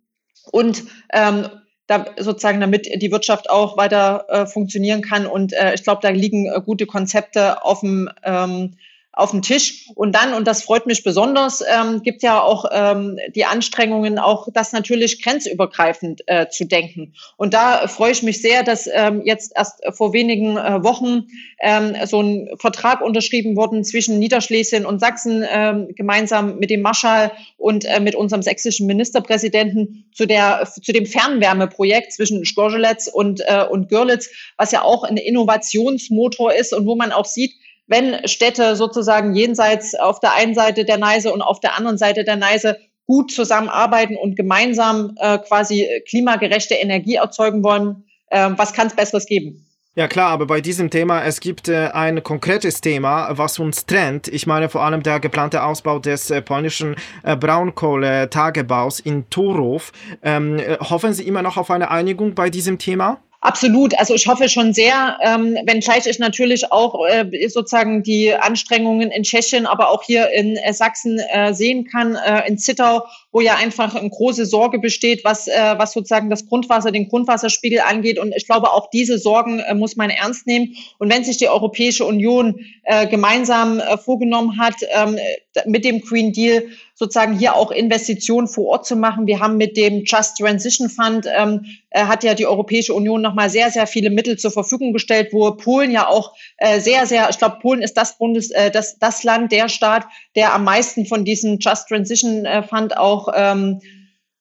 und 0.51 0.83
ähm, 1.13 1.47
da 1.87 2.05
sozusagen, 2.17 2.61
damit 2.61 2.89
die 3.01 3.11
Wirtschaft 3.11 3.49
auch 3.49 3.77
weiter 3.77 4.25
äh, 4.29 4.45
funktionieren 4.45 5.01
kann. 5.01 5.25
Und 5.25 5.53
äh, 5.53 5.73
ich 5.73 5.83
glaube, 5.83 5.99
da 6.01 6.09
liegen 6.09 6.47
äh, 6.47 6.61
gute 6.65 6.85
Konzepte 6.85 7.63
auf 7.63 7.81
dem 7.81 8.09
ähm, 8.23 8.75
auf 9.13 9.29
dem 9.29 9.43
Tisch. 9.43 9.89
Und 9.93 10.15
dann, 10.15 10.33
und 10.33 10.47
das 10.47 10.63
freut 10.63 10.87
mich 10.87 11.03
besonders, 11.03 11.61
ähm, 11.61 12.01
gibt 12.01 12.23
ja 12.23 12.41
auch 12.41 12.65
ähm, 12.71 13.19
die 13.35 13.45
Anstrengungen, 13.45 14.17
auch 14.17 14.47
das 14.51 14.71
natürlich 14.73 15.21
grenzübergreifend 15.21 16.23
äh, 16.25 16.49
zu 16.49 16.65
denken. 16.65 17.13
Und 17.37 17.53
da 17.53 17.87
freue 17.87 18.11
ich 18.11 18.23
mich 18.23 18.41
sehr, 18.41 18.63
dass 18.63 18.89
ähm, 18.91 19.21
jetzt 19.23 19.53
erst 19.55 19.81
vor 19.91 20.13
wenigen 20.13 20.57
äh, 20.57 20.83
Wochen 20.83 21.27
ähm, 21.61 21.95
so 22.05 22.21
ein 22.21 22.49
Vertrag 22.57 23.01
unterschrieben 23.01 23.55
worden 23.55 23.83
zwischen 23.83 24.17
Niederschlesien 24.17 24.85
und 24.85 24.99
Sachsen, 24.99 25.45
ähm, 25.47 25.89
gemeinsam 25.95 26.57
mit 26.57 26.71
dem 26.71 26.81
Marschall 26.81 27.31
und 27.57 27.85
äh, 27.85 27.99
mit 27.99 28.15
unserem 28.15 28.41
sächsischen 28.41 28.87
Ministerpräsidenten 28.87 30.05
zu 30.11 30.25
der 30.25 30.67
zu 30.81 30.91
dem 30.91 31.05
Fernwärmeprojekt 31.05 32.13
zwischen 32.13 32.43
Skorzelitz 32.45 33.07
und 33.07 33.41
äh, 33.41 33.63
und 33.69 33.89
Görlitz, 33.89 34.29
was 34.57 34.71
ja 34.71 34.81
auch 34.81 35.03
ein 35.03 35.17
Innovationsmotor 35.17 36.53
ist 36.53 36.73
und 36.73 36.87
wo 36.87 36.95
man 36.95 37.11
auch 37.11 37.25
sieht, 37.25 37.53
wenn 37.93 38.27
Städte 38.27 38.75
sozusagen 38.75 39.35
jenseits 39.35 39.93
auf 39.93 40.19
der 40.19 40.33
einen 40.33 40.55
Seite 40.55 40.83
der 40.83 40.97
Neise 40.97 41.31
und 41.31 41.43
auf 41.43 41.59
der 41.59 41.77
anderen 41.77 41.99
Seite 41.99 42.23
der 42.23 42.37
Neise 42.37 42.79
gut 43.05 43.31
zusammenarbeiten 43.31 44.17
und 44.17 44.35
gemeinsam 44.35 45.15
äh, 45.19 45.37
quasi 45.37 45.87
klimagerechte 46.09 46.73
Energie 46.73 47.15
erzeugen 47.15 47.63
wollen, 47.63 48.05
äh, 48.29 48.49
was 48.57 48.73
kann 48.73 48.87
es 48.87 48.95
Besseres 48.95 49.27
geben? 49.27 49.63
Ja 49.95 50.07
klar, 50.07 50.31
aber 50.31 50.47
bei 50.47 50.59
diesem 50.59 50.89
Thema, 50.89 51.23
es 51.23 51.39
gibt 51.39 51.69
äh, 51.69 51.89
ein 51.93 52.23
konkretes 52.23 52.81
Thema, 52.81 53.37
was 53.37 53.59
uns 53.59 53.85
trennt. 53.85 54.27
Ich 54.27 54.47
meine 54.47 54.69
vor 54.69 54.81
allem 54.81 55.03
der 55.03 55.19
geplante 55.19 55.61
Ausbau 55.61 55.99
des 55.99 56.31
äh, 56.31 56.41
polnischen 56.41 56.95
äh, 57.21 57.35
Braunkohletagebaus 57.35 59.01
in 59.01 59.29
Turów. 59.29 59.91
Ähm, 60.23 60.57
äh, 60.57 60.77
hoffen 60.79 61.13
Sie 61.13 61.27
immer 61.27 61.43
noch 61.43 61.57
auf 61.57 61.69
eine 61.69 61.91
Einigung 61.91 62.33
bei 62.33 62.49
diesem 62.49 62.79
Thema? 62.79 63.19
Absolut. 63.43 63.99
Also 63.99 64.13
ich 64.13 64.25
hoffe 64.25 64.47
schon 64.47 64.73
sehr, 64.73 65.17
ähm, 65.21 65.57
wenngleich 65.65 66.07
ich 66.07 66.17
natürlich 66.17 66.71
auch 66.71 67.05
äh, 67.05 67.49
sozusagen 67.49 68.01
die 68.01 68.33
Anstrengungen 68.33 69.11
in 69.11 69.23
Tschechien, 69.23 69.65
aber 69.65 69.89
auch 69.89 70.01
hier 70.01 70.29
in 70.29 70.55
äh, 70.55 70.73
Sachsen 70.73 71.19
äh, 71.19 71.53
sehen 71.53 71.83
kann, 71.83 72.15
äh, 72.15 72.47
in 72.47 72.57
Zittau, 72.57 73.05
wo 73.33 73.41
ja 73.41 73.55
einfach 73.55 73.95
eine 73.95 74.09
große 74.09 74.45
Sorge 74.45 74.79
besteht, 74.79 75.25
was, 75.25 75.49
äh, 75.49 75.75
was 75.75 75.91
sozusagen 75.91 76.29
das 76.29 76.47
Grundwasser, 76.47 76.93
den 76.93 77.09
Grundwasserspiegel 77.09 77.81
angeht. 77.81 78.17
Und 78.17 78.33
ich 78.33 78.45
glaube, 78.45 78.71
auch 78.71 78.89
diese 78.89 79.17
Sorgen 79.17 79.59
äh, 79.59 79.75
muss 79.75 79.97
man 79.97 80.09
ernst 80.09 80.47
nehmen. 80.47 80.77
Und 80.97 81.11
wenn 81.11 81.25
sich 81.25 81.35
die 81.35 81.49
Europäische 81.49 82.05
Union 82.05 82.61
äh, 82.83 83.07
gemeinsam 83.07 83.81
äh, 83.81 83.97
vorgenommen 83.97 84.57
hat, 84.57 84.75
ähm, 84.89 85.17
mit 85.65 85.83
dem 85.83 85.99
Green 85.99 86.31
Deal 86.31 86.63
sozusagen 86.95 87.37
hier 87.37 87.55
auch 87.55 87.71
Investitionen 87.71 88.47
vor 88.47 88.65
Ort 88.65 88.85
zu 88.85 88.95
machen. 88.95 89.25
Wir 89.25 89.39
haben 89.39 89.57
mit 89.57 89.77
dem 89.77 90.03
Just 90.05 90.37
Transition 90.37 90.89
Fund, 90.89 91.25
ähm, 91.27 91.65
äh, 91.89 92.03
hat 92.05 92.23
ja 92.23 92.35
die 92.35 92.45
Europäische 92.45 92.93
Union 92.93 93.21
nochmal 93.21 93.49
sehr, 93.49 93.71
sehr 93.71 93.87
viele 93.87 94.09
Mittel 94.09 94.37
zur 94.37 94.51
Verfügung 94.51 94.93
gestellt, 94.93 95.29
wo 95.31 95.51
Polen 95.51 95.91
ja 95.91 96.07
auch 96.07 96.33
äh, 96.57 96.79
sehr, 96.79 97.07
sehr, 97.07 97.29
ich 97.29 97.37
glaube, 97.37 97.57
Polen 97.61 97.81
ist 97.81 97.97
das 97.97 98.17
Bundes, 98.17 98.51
äh, 98.51 98.69
das, 98.69 98.99
das 98.99 99.23
Land, 99.23 99.51
der 99.51 99.69
Staat, 99.69 100.05
der 100.35 100.53
am 100.53 100.63
meisten 100.63 101.05
von 101.05 101.25
diesem 101.25 101.57
Just 101.59 101.87
Transition 101.87 102.45
äh, 102.45 102.61
Fund 102.63 102.95
auch 102.95 103.29
ähm, 103.35 103.81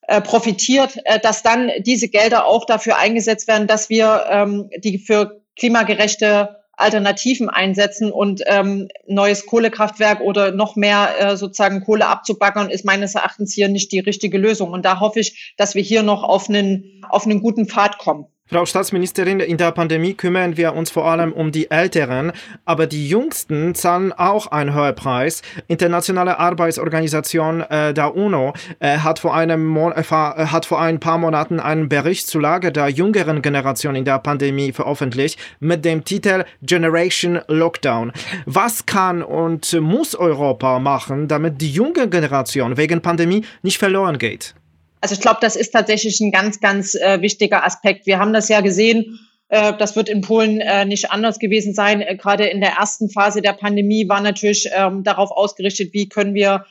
äh, 0.03 0.21
profitiert, 0.21 0.99
dass 1.23 1.43
dann 1.43 1.71
diese 1.79 2.09
Gelder 2.09 2.47
auch 2.47 2.67
dafür 2.67 2.99
eingesetzt 2.99 3.49
werden, 3.49 3.67
dass 3.67 3.89
wir 3.89 4.25
ähm, 4.29 4.69
die 4.79 4.99
für 4.99 5.41
klimagerechte 5.57 6.62
Alternativen 6.77 7.51
einsetzen 7.51 8.11
und 8.11 8.43
ähm, 8.47 8.89
neues 9.07 9.47
Kohlekraftwerk 9.47 10.21
oder 10.21 10.53
noch 10.53 10.75
mehr 10.77 11.11
äh, 11.19 11.37
sozusagen 11.37 11.85
Kohle 11.85 12.07
abzubaggern, 12.07 12.71
ist 12.71 12.85
meines 12.85 13.15
Erachtens 13.15 13.53
hier 13.53 13.69
nicht 13.69 13.93
die 13.93 14.01
richtige 14.01 14.39
Lösung. 14.39 14.71
Und 14.71 14.85
da 14.85 15.01
hoffe 15.01 15.21
ich, 15.21 15.55
dass 15.57 15.75
wir 15.75 15.83
hier 15.83 16.03
noch 16.03 16.23
auf 16.23 16.49
einen, 16.49 17.05
auf 17.09 17.25
einen 17.25 17.41
guten 17.41 17.67
Pfad 17.67 17.99
kommen. 17.99 18.27
Frau 18.53 18.67
Staatsministerin, 18.67 19.41
in 19.41 19.57
der 19.57 19.73
Pandemie 19.73 20.13
kümmern 20.13 20.59
wir 20.59 20.75
uns 20.75 20.91
vor 20.91 21.07
allem 21.07 21.33
um 21.33 21.53
die 21.53 21.71
Älteren, 21.71 22.33
aber 22.67 22.87
die 22.87 23.09
Jüngsten 23.09 23.75
zahlen 23.75 24.13
auch 24.13 24.49
einen 24.49 24.75
höheren 24.75 24.95
Preis. 24.95 25.41
Internationale 25.69 26.39
Arbeitsorganisation 26.39 27.63
äh, 27.63 27.95
der 27.95 28.15
UNO 28.15 28.53
äh, 28.79 28.99
hat, 28.99 29.21
vor 29.21 29.35
einem 29.35 29.65
Mon 29.65 29.93
äh, 29.93 30.03
hat 30.03 30.67
vor 30.67 30.83
ein 30.83 31.01
paar 31.01 31.17
Monaten 31.17 31.61
einen 31.61 31.89
Bericht 31.89 32.27
zur 32.27 32.43
Lage 32.43 32.73
der 32.73 32.89
jüngeren 32.91 33.41
Generation 33.41 33.95
in 33.95 34.05
der 34.05 34.19
Pandemie 34.19 34.73
veröffentlicht 34.73 35.41
mit 35.59 35.87
dem 35.87 36.05
Titel 36.05 36.45
Generation 36.61 37.41
Lockdown. 37.49 38.13
Was 38.45 38.85
kann 38.85 39.23
und 39.23 39.73
muss 39.81 40.15
Europa 40.15 40.79
machen, 40.79 41.27
damit 41.27 41.63
die 41.63 41.73
junge 41.73 42.07
Generation 42.07 42.77
wegen 42.77 43.01
Pandemie 43.01 43.47
nicht 43.63 43.79
verloren 43.79 44.19
geht? 44.19 44.55
Also 45.03 45.15
ich 45.15 45.21
glaube, 45.21 45.39
das 45.43 45.57
ist 45.57 45.73
tatsächlich 45.73 46.19
ein 46.21 46.33
ganz, 46.33 46.61
ganz 46.61 46.95
äh, 46.95 47.21
wichtiger 47.21 47.67
Aspekt. 47.67 48.07
Wir 48.07 48.19
haben 48.19 48.33
das 48.33 48.49
ja 48.49 48.63
gesehen, 48.63 49.19
Äh, 49.53 49.75
das 49.77 49.97
wird 49.97 50.09
in 50.09 50.23
Polen 50.23 50.61
äh, 50.61 50.87
nicht 50.87 51.11
anders 51.11 51.39
gewesen 51.39 51.75
sein. 51.75 52.01
Äh, 52.01 52.17
gerade 52.17 52.47
in 52.47 52.63
der 52.63 52.71
ersten 52.71 53.11
Phase 53.11 53.43
der 53.43 53.53
Pandemie 53.53 54.09
war 54.09 54.23
natürlich 54.23 54.71
ähm, 54.75 55.05
darauf 55.05 55.31
ausgerichtet, 55.31 55.93
wie 55.93 56.09
können 56.09 56.35
wir 56.35 56.65